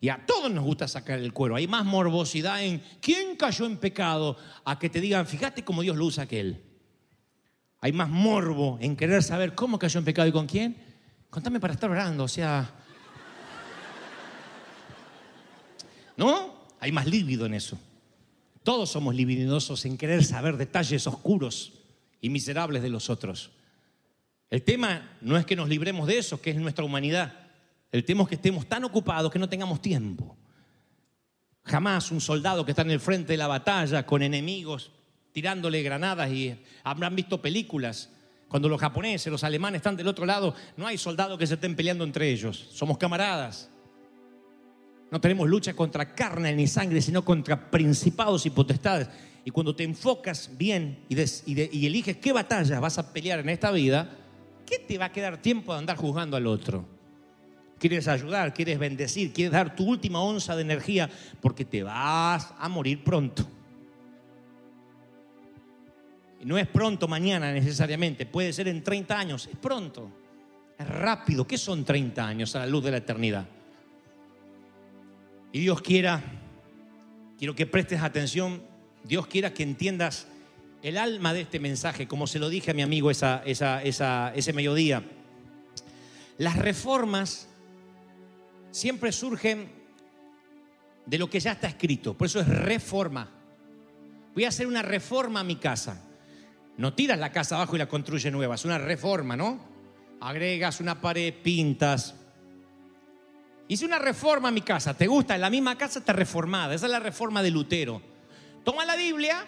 Y 0.00 0.08
a 0.08 0.24
todos 0.24 0.50
nos 0.50 0.64
gusta 0.64 0.88
sacar 0.88 1.18
el 1.18 1.34
cuero. 1.34 1.56
Hay 1.56 1.66
más 1.66 1.84
morbosidad 1.84 2.64
en 2.64 2.82
quién 3.02 3.36
cayó 3.36 3.66
en 3.66 3.76
pecado 3.76 4.38
a 4.64 4.78
que 4.78 4.88
te 4.88 5.02
digan, 5.02 5.26
fíjate 5.26 5.62
cómo 5.62 5.82
Dios 5.82 5.94
lo 5.94 6.06
usa 6.06 6.24
aquel. 6.24 6.62
Hay 7.86 7.92
más 7.92 8.08
morbo 8.08 8.78
en 8.80 8.96
querer 8.96 9.22
saber 9.22 9.54
cómo 9.54 9.78
cayó 9.78 10.00
en 10.00 10.04
pecado 10.04 10.26
y 10.26 10.32
con 10.32 10.48
quién. 10.48 10.76
Contame 11.30 11.60
para 11.60 11.72
estar 11.72 11.88
orando, 11.88 12.24
o 12.24 12.28
sea, 12.28 12.68
¿No? 16.16 16.66
Hay 16.80 16.90
más 16.90 17.06
lívido 17.06 17.46
en 17.46 17.54
eso. 17.54 17.78
Todos 18.64 18.90
somos 18.90 19.14
libidinosos 19.14 19.84
en 19.84 19.96
querer 19.96 20.24
saber 20.24 20.56
detalles 20.56 21.06
oscuros 21.06 21.74
y 22.20 22.28
miserables 22.28 22.82
de 22.82 22.88
los 22.88 23.08
otros. 23.08 23.52
El 24.50 24.62
tema 24.62 25.16
no 25.20 25.36
es 25.36 25.46
que 25.46 25.54
nos 25.54 25.68
libremos 25.68 26.08
de 26.08 26.18
eso, 26.18 26.42
que 26.42 26.50
es 26.50 26.56
nuestra 26.56 26.84
humanidad. 26.84 27.34
El 27.92 28.04
tema 28.04 28.24
es 28.24 28.30
que 28.30 28.34
estemos 28.34 28.66
tan 28.66 28.82
ocupados 28.82 29.30
que 29.30 29.38
no 29.38 29.48
tengamos 29.48 29.80
tiempo. 29.80 30.36
Jamás 31.62 32.10
un 32.10 32.20
soldado 32.20 32.64
que 32.64 32.72
está 32.72 32.82
en 32.82 32.90
el 32.90 32.98
frente 32.98 33.34
de 33.34 33.36
la 33.36 33.46
batalla 33.46 34.04
con 34.04 34.24
enemigos 34.24 34.90
tirándole 35.36 35.82
granadas 35.82 36.32
y 36.32 36.56
habrán 36.82 37.14
visto 37.14 37.42
películas. 37.42 38.08
Cuando 38.48 38.70
los 38.70 38.80
japoneses, 38.80 39.30
los 39.30 39.44
alemanes 39.44 39.80
están 39.80 39.94
del 39.94 40.08
otro 40.08 40.24
lado, 40.24 40.54
no 40.78 40.86
hay 40.86 40.96
soldados 40.96 41.38
que 41.38 41.46
se 41.46 41.54
estén 41.54 41.76
peleando 41.76 42.04
entre 42.04 42.30
ellos. 42.30 42.70
Somos 42.72 42.96
camaradas. 42.96 43.68
No 45.10 45.20
tenemos 45.20 45.46
lucha 45.46 45.74
contra 45.74 46.14
carne 46.14 46.54
ni 46.54 46.66
sangre, 46.66 47.02
sino 47.02 47.22
contra 47.22 47.70
principados 47.70 48.46
y 48.46 48.50
potestades. 48.50 49.10
Y 49.44 49.50
cuando 49.50 49.76
te 49.76 49.84
enfocas 49.84 50.52
bien 50.56 51.04
y, 51.06 51.86
eliges 51.86 52.16
qué 52.16 52.32
batalla 52.32 52.80
vas 52.80 52.96
a 52.96 53.12
pelear 53.12 53.40
en 53.40 53.50
esta 53.50 53.70
vida, 53.70 54.16
¿qué 54.64 54.78
te 54.78 54.96
va 54.96 55.04
a 55.04 55.12
quedar 55.12 55.42
tiempo 55.42 55.74
de 55.74 55.80
andar 55.80 55.98
juzgando 55.98 56.38
al 56.38 56.46
otro? 56.46 56.86
Quieres 57.78 58.08
ayudar, 58.08 58.54
quieres 58.54 58.78
bendecir, 58.78 59.34
quieres 59.34 59.52
dar 59.52 59.76
tu 59.76 59.84
última 59.84 60.18
onza 60.22 60.56
de 60.56 60.62
energía 60.62 61.10
porque 61.42 61.66
te 61.66 61.82
vas 61.82 62.54
a 62.58 62.70
morir 62.70 63.04
pronto. 63.04 63.46
No 66.44 66.58
es 66.58 66.66
pronto 66.68 67.08
mañana 67.08 67.52
necesariamente, 67.52 68.26
puede 68.26 68.52
ser 68.52 68.68
en 68.68 68.82
30 68.82 69.18
años, 69.18 69.48
es 69.50 69.56
pronto, 69.56 70.10
es 70.78 70.86
rápido. 70.86 71.46
¿Qué 71.46 71.58
son 71.58 71.84
30 71.84 72.26
años 72.26 72.54
a 72.54 72.60
la 72.60 72.66
luz 72.66 72.84
de 72.84 72.90
la 72.90 72.98
eternidad? 72.98 73.46
Y 75.52 75.60
Dios 75.60 75.80
quiera, 75.80 76.22
quiero 77.38 77.54
que 77.54 77.66
prestes 77.66 78.02
atención, 78.02 78.62
Dios 79.04 79.26
quiera 79.26 79.54
que 79.54 79.62
entiendas 79.62 80.28
el 80.82 80.98
alma 80.98 81.32
de 81.32 81.40
este 81.40 81.58
mensaje, 81.58 82.06
como 82.06 82.26
se 82.26 82.38
lo 82.38 82.48
dije 82.48 82.70
a 82.70 82.74
mi 82.74 82.82
amigo 82.82 83.10
esa, 83.10 83.42
ese 83.44 84.52
mediodía. 84.52 85.02
Las 86.38 86.56
reformas 86.58 87.48
siempre 88.70 89.10
surgen 89.10 89.70
de 91.06 91.18
lo 91.18 91.30
que 91.30 91.40
ya 91.40 91.52
está 91.52 91.68
escrito, 91.68 92.14
por 92.14 92.26
eso 92.26 92.40
es 92.40 92.48
reforma. 92.48 93.30
Voy 94.34 94.44
a 94.44 94.48
hacer 94.48 94.66
una 94.66 94.82
reforma 94.82 95.40
a 95.40 95.44
mi 95.44 95.56
casa. 95.56 96.02
No 96.78 96.94
tiras 96.94 97.18
la 97.18 97.32
casa 97.32 97.56
abajo 97.56 97.76
y 97.76 97.78
la 97.78 97.88
construyes 97.88 98.32
nueva, 98.32 98.54
es 98.54 98.64
una 98.64 98.78
reforma, 98.78 99.36
¿no? 99.36 99.58
Agregas 100.20 100.80
una 100.80 101.00
pared, 101.00 101.34
pintas, 101.42 102.14
Hice 103.68 103.84
una 103.84 103.98
reforma 103.98 104.48
a 104.48 104.52
mi 104.52 104.60
casa. 104.60 104.94
¿Te 104.94 105.06
gusta? 105.06 105.36
La 105.38 105.50
misma 105.50 105.76
casa 105.76 105.98
está 105.98 106.12
reformada. 106.12 106.74
Esa 106.74 106.86
es 106.86 106.92
la 106.92 107.00
reforma 107.00 107.42
de 107.42 107.50
Lutero. 107.50 108.00
Toma 108.64 108.84
la 108.84 108.96
Biblia 108.96 109.44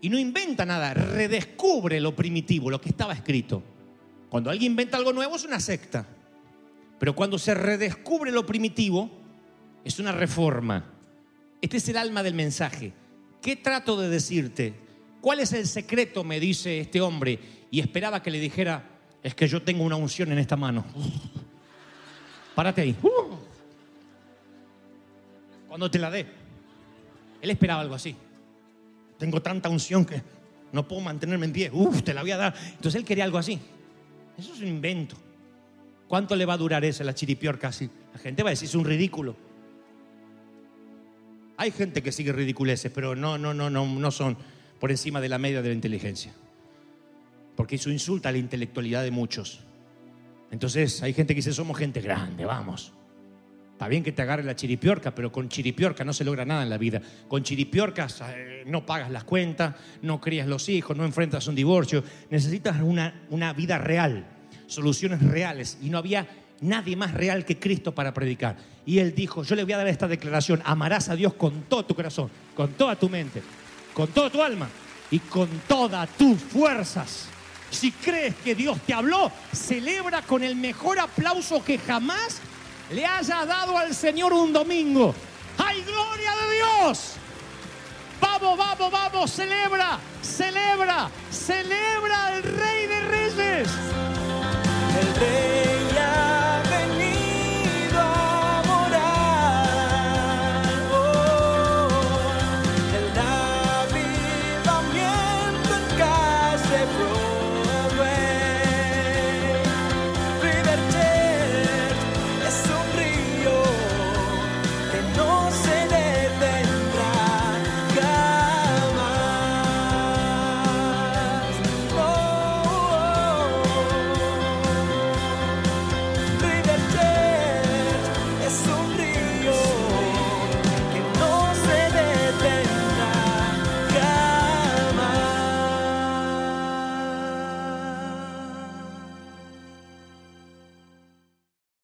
y 0.00 0.08
no 0.08 0.18
inventa 0.18 0.64
nada. 0.64 0.94
Redescubre 0.94 2.00
lo 2.00 2.14
primitivo, 2.14 2.70
lo 2.70 2.80
que 2.80 2.90
estaba 2.90 3.12
escrito. 3.12 3.62
Cuando 4.28 4.50
alguien 4.50 4.72
inventa 4.72 4.96
algo 4.96 5.12
nuevo 5.12 5.36
es 5.36 5.44
una 5.44 5.58
secta. 5.58 6.06
Pero 6.98 7.16
cuando 7.16 7.38
se 7.38 7.54
redescubre 7.54 8.30
lo 8.30 8.46
primitivo, 8.46 9.10
es 9.84 9.98
una 9.98 10.12
reforma. 10.12 10.84
Este 11.60 11.78
es 11.78 11.88
el 11.88 11.96
alma 11.96 12.22
del 12.22 12.34
mensaje. 12.34 12.92
¿Qué 13.42 13.56
trato 13.56 14.00
de 14.00 14.08
decirte? 14.08 14.85
¿Cuál 15.26 15.40
es 15.40 15.52
el 15.54 15.66
secreto? 15.66 16.22
Me 16.22 16.38
dice 16.38 16.78
este 16.78 17.00
hombre. 17.00 17.36
Y 17.72 17.80
esperaba 17.80 18.22
que 18.22 18.30
le 18.30 18.38
dijera, 18.38 18.84
es 19.24 19.34
que 19.34 19.48
yo 19.48 19.60
tengo 19.60 19.82
una 19.82 19.96
unción 19.96 20.30
en 20.30 20.38
esta 20.38 20.54
mano. 20.54 20.84
Párate 22.54 22.82
ahí. 22.82 22.94
Cuando 25.66 25.90
te 25.90 25.98
la 25.98 26.12
dé. 26.12 26.26
Él 27.42 27.50
esperaba 27.50 27.80
algo 27.80 27.96
así. 27.96 28.14
Tengo 29.18 29.42
tanta 29.42 29.68
unción 29.68 30.04
que 30.04 30.22
no 30.70 30.86
puedo 30.86 31.02
mantenerme 31.02 31.46
en 31.46 31.52
pie. 31.52 31.70
Uf, 31.72 32.04
te 32.04 32.14
la 32.14 32.20
voy 32.20 32.30
a 32.30 32.36
dar. 32.36 32.54
Entonces 32.64 32.94
él 32.94 33.04
quería 33.04 33.24
algo 33.24 33.38
así. 33.38 33.58
Eso 34.38 34.54
es 34.54 34.60
un 34.60 34.68
invento. 34.68 35.16
¿Cuánto 36.06 36.36
le 36.36 36.46
va 36.46 36.54
a 36.54 36.56
durar 36.56 36.84
esa, 36.84 37.02
la 37.02 37.16
chiripior 37.16 37.58
casi? 37.58 37.90
La 38.12 38.20
gente 38.20 38.44
va 38.44 38.50
a 38.50 38.52
decir, 38.52 38.68
es 38.68 38.76
un 38.76 38.84
ridículo. 38.84 39.34
Hay 41.56 41.72
gente 41.72 42.00
que 42.00 42.12
sigue 42.12 42.30
ridiculeces, 42.30 42.92
pero 42.94 43.16
no, 43.16 43.36
no, 43.36 43.52
no, 43.52 43.68
no, 43.68 43.86
no 43.86 44.10
son 44.12 44.36
por 44.80 44.90
encima 44.90 45.20
de 45.20 45.28
la 45.28 45.38
media 45.38 45.62
de 45.62 45.68
la 45.68 45.74
inteligencia. 45.74 46.32
Porque 47.56 47.76
eso 47.76 47.90
insulta 47.90 48.28
a 48.28 48.32
la 48.32 48.38
intelectualidad 48.38 49.02
de 49.02 49.10
muchos. 49.10 49.60
Entonces 50.50 51.02
hay 51.02 51.12
gente 51.12 51.34
que 51.34 51.38
dice, 51.38 51.52
somos 51.52 51.78
gente 51.78 52.00
grande, 52.00 52.44
vamos. 52.44 52.92
Está 53.72 53.88
bien 53.88 54.02
que 54.02 54.12
te 54.12 54.22
agarre 54.22 54.42
la 54.42 54.56
chiripiorca, 54.56 55.14
pero 55.14 55.30
con 55.30 55.50
chiripiorca 55.50 56.02
no 56.02 56.14
se 56.14 56.24
logra 56.24 56.46
nada 56.46 56.62
en 56.62 56.70
la 56.70 56.78
vida. 56.78 57.02
Con 57.28 57.42
chiripiorcas 57.42 58.22
eh, 58.26 58.64
no 58.66 58.86
pagas 58.86 59.10
las 59.10 59.24
cuentas, 59.24 59.74
no 60.00 60.18
crías 60.18 60.46
los 60.46 60.68
hijos, 60.70 60.96
no 60.96 61.04
enfrentas 61.04 61.46
un 61.46 61.54
divorcio. 61.54 62.02
Necesitas 62.30 62.80
una, 62.80 63.26
una 63.28 63.52
vida 63.52 63.76
real, 63.76 64.26
soluciones 64.66 65.22
reales. 65.22 65.76
Y 65.82 65.90
no 65.90 65.98
había 65.98 66.26
nadie 66.60 66.96
más 66.96 67.12
real 67.12 67.44
que 67.44 67.58
Cristo 67.58 67.94
para 67.94 68.14
predicar. 68.14 68.56
Y 68.86 68.98
él 68.98 69.14
dijo, 69.14 69.42
yo 69.42 69.54
le 69.54 69.64
voy 69.64 69.74
a 69.74 69.78
dar 69.78 69.88
esta 69.88 70.08
declaración, 70.08 70.62
amarás 70.64 71.08
a 71.08 71.16
Dios 71.16 71.34
con 71.34 71.62
todo 71.62 71.84
tu 71.84 71.94
corazón, 71.94 72.30
con 72.54 72.72
toda 72.72 72.96
tu 72.96 73.08
mente, 73.08 73.42
con 73.96 74.08
toda 74.08 74.28
tu 74.28 74.42
alma 74.42 74.68
y 75.10 75.18
con 75.20 75.48
todas 75.66 76.06
tus 76.18 76.38
fuerzas. 76.38 77.28
Si 77.70 77.90
crees 77.90 78.34
que 78.44 78.54
Dios 78.54 78.78
te 78.86 78.92
habló, 78.92 79.32
celebra 79.52 80.20
con 80.20 80.44
el 80.44 80.54
mejor 80.54 80.98
aplauso 80.98 81.64
que 81.64 81.78
jamás 81.78 82.40
le 82.90 83.06
haya 83.06 83.46
dado 83.46 83.78
al 83.78 83.94
Señor 83.94 84.34
un 84.34 84.52
domingo. 84.52 85.14
¡Hay 85.56 85.80
gloria 85.80 86.30
de 86.36 86.54
Dios! 86.56 87.12
Vamos, 88.20 88.58
vamos, 88.58 88.92
vamos, 88.92 89.30
celebra, 89.30 89.98
celebra, 90.20 91.10
celebra 91.30 92.26
al 92.26 92.42
Rey 92.42 92.86
de 92.86 93.00
Reyes. 93.00 93.68
El 95.00 95.14
rey 95.20 95.55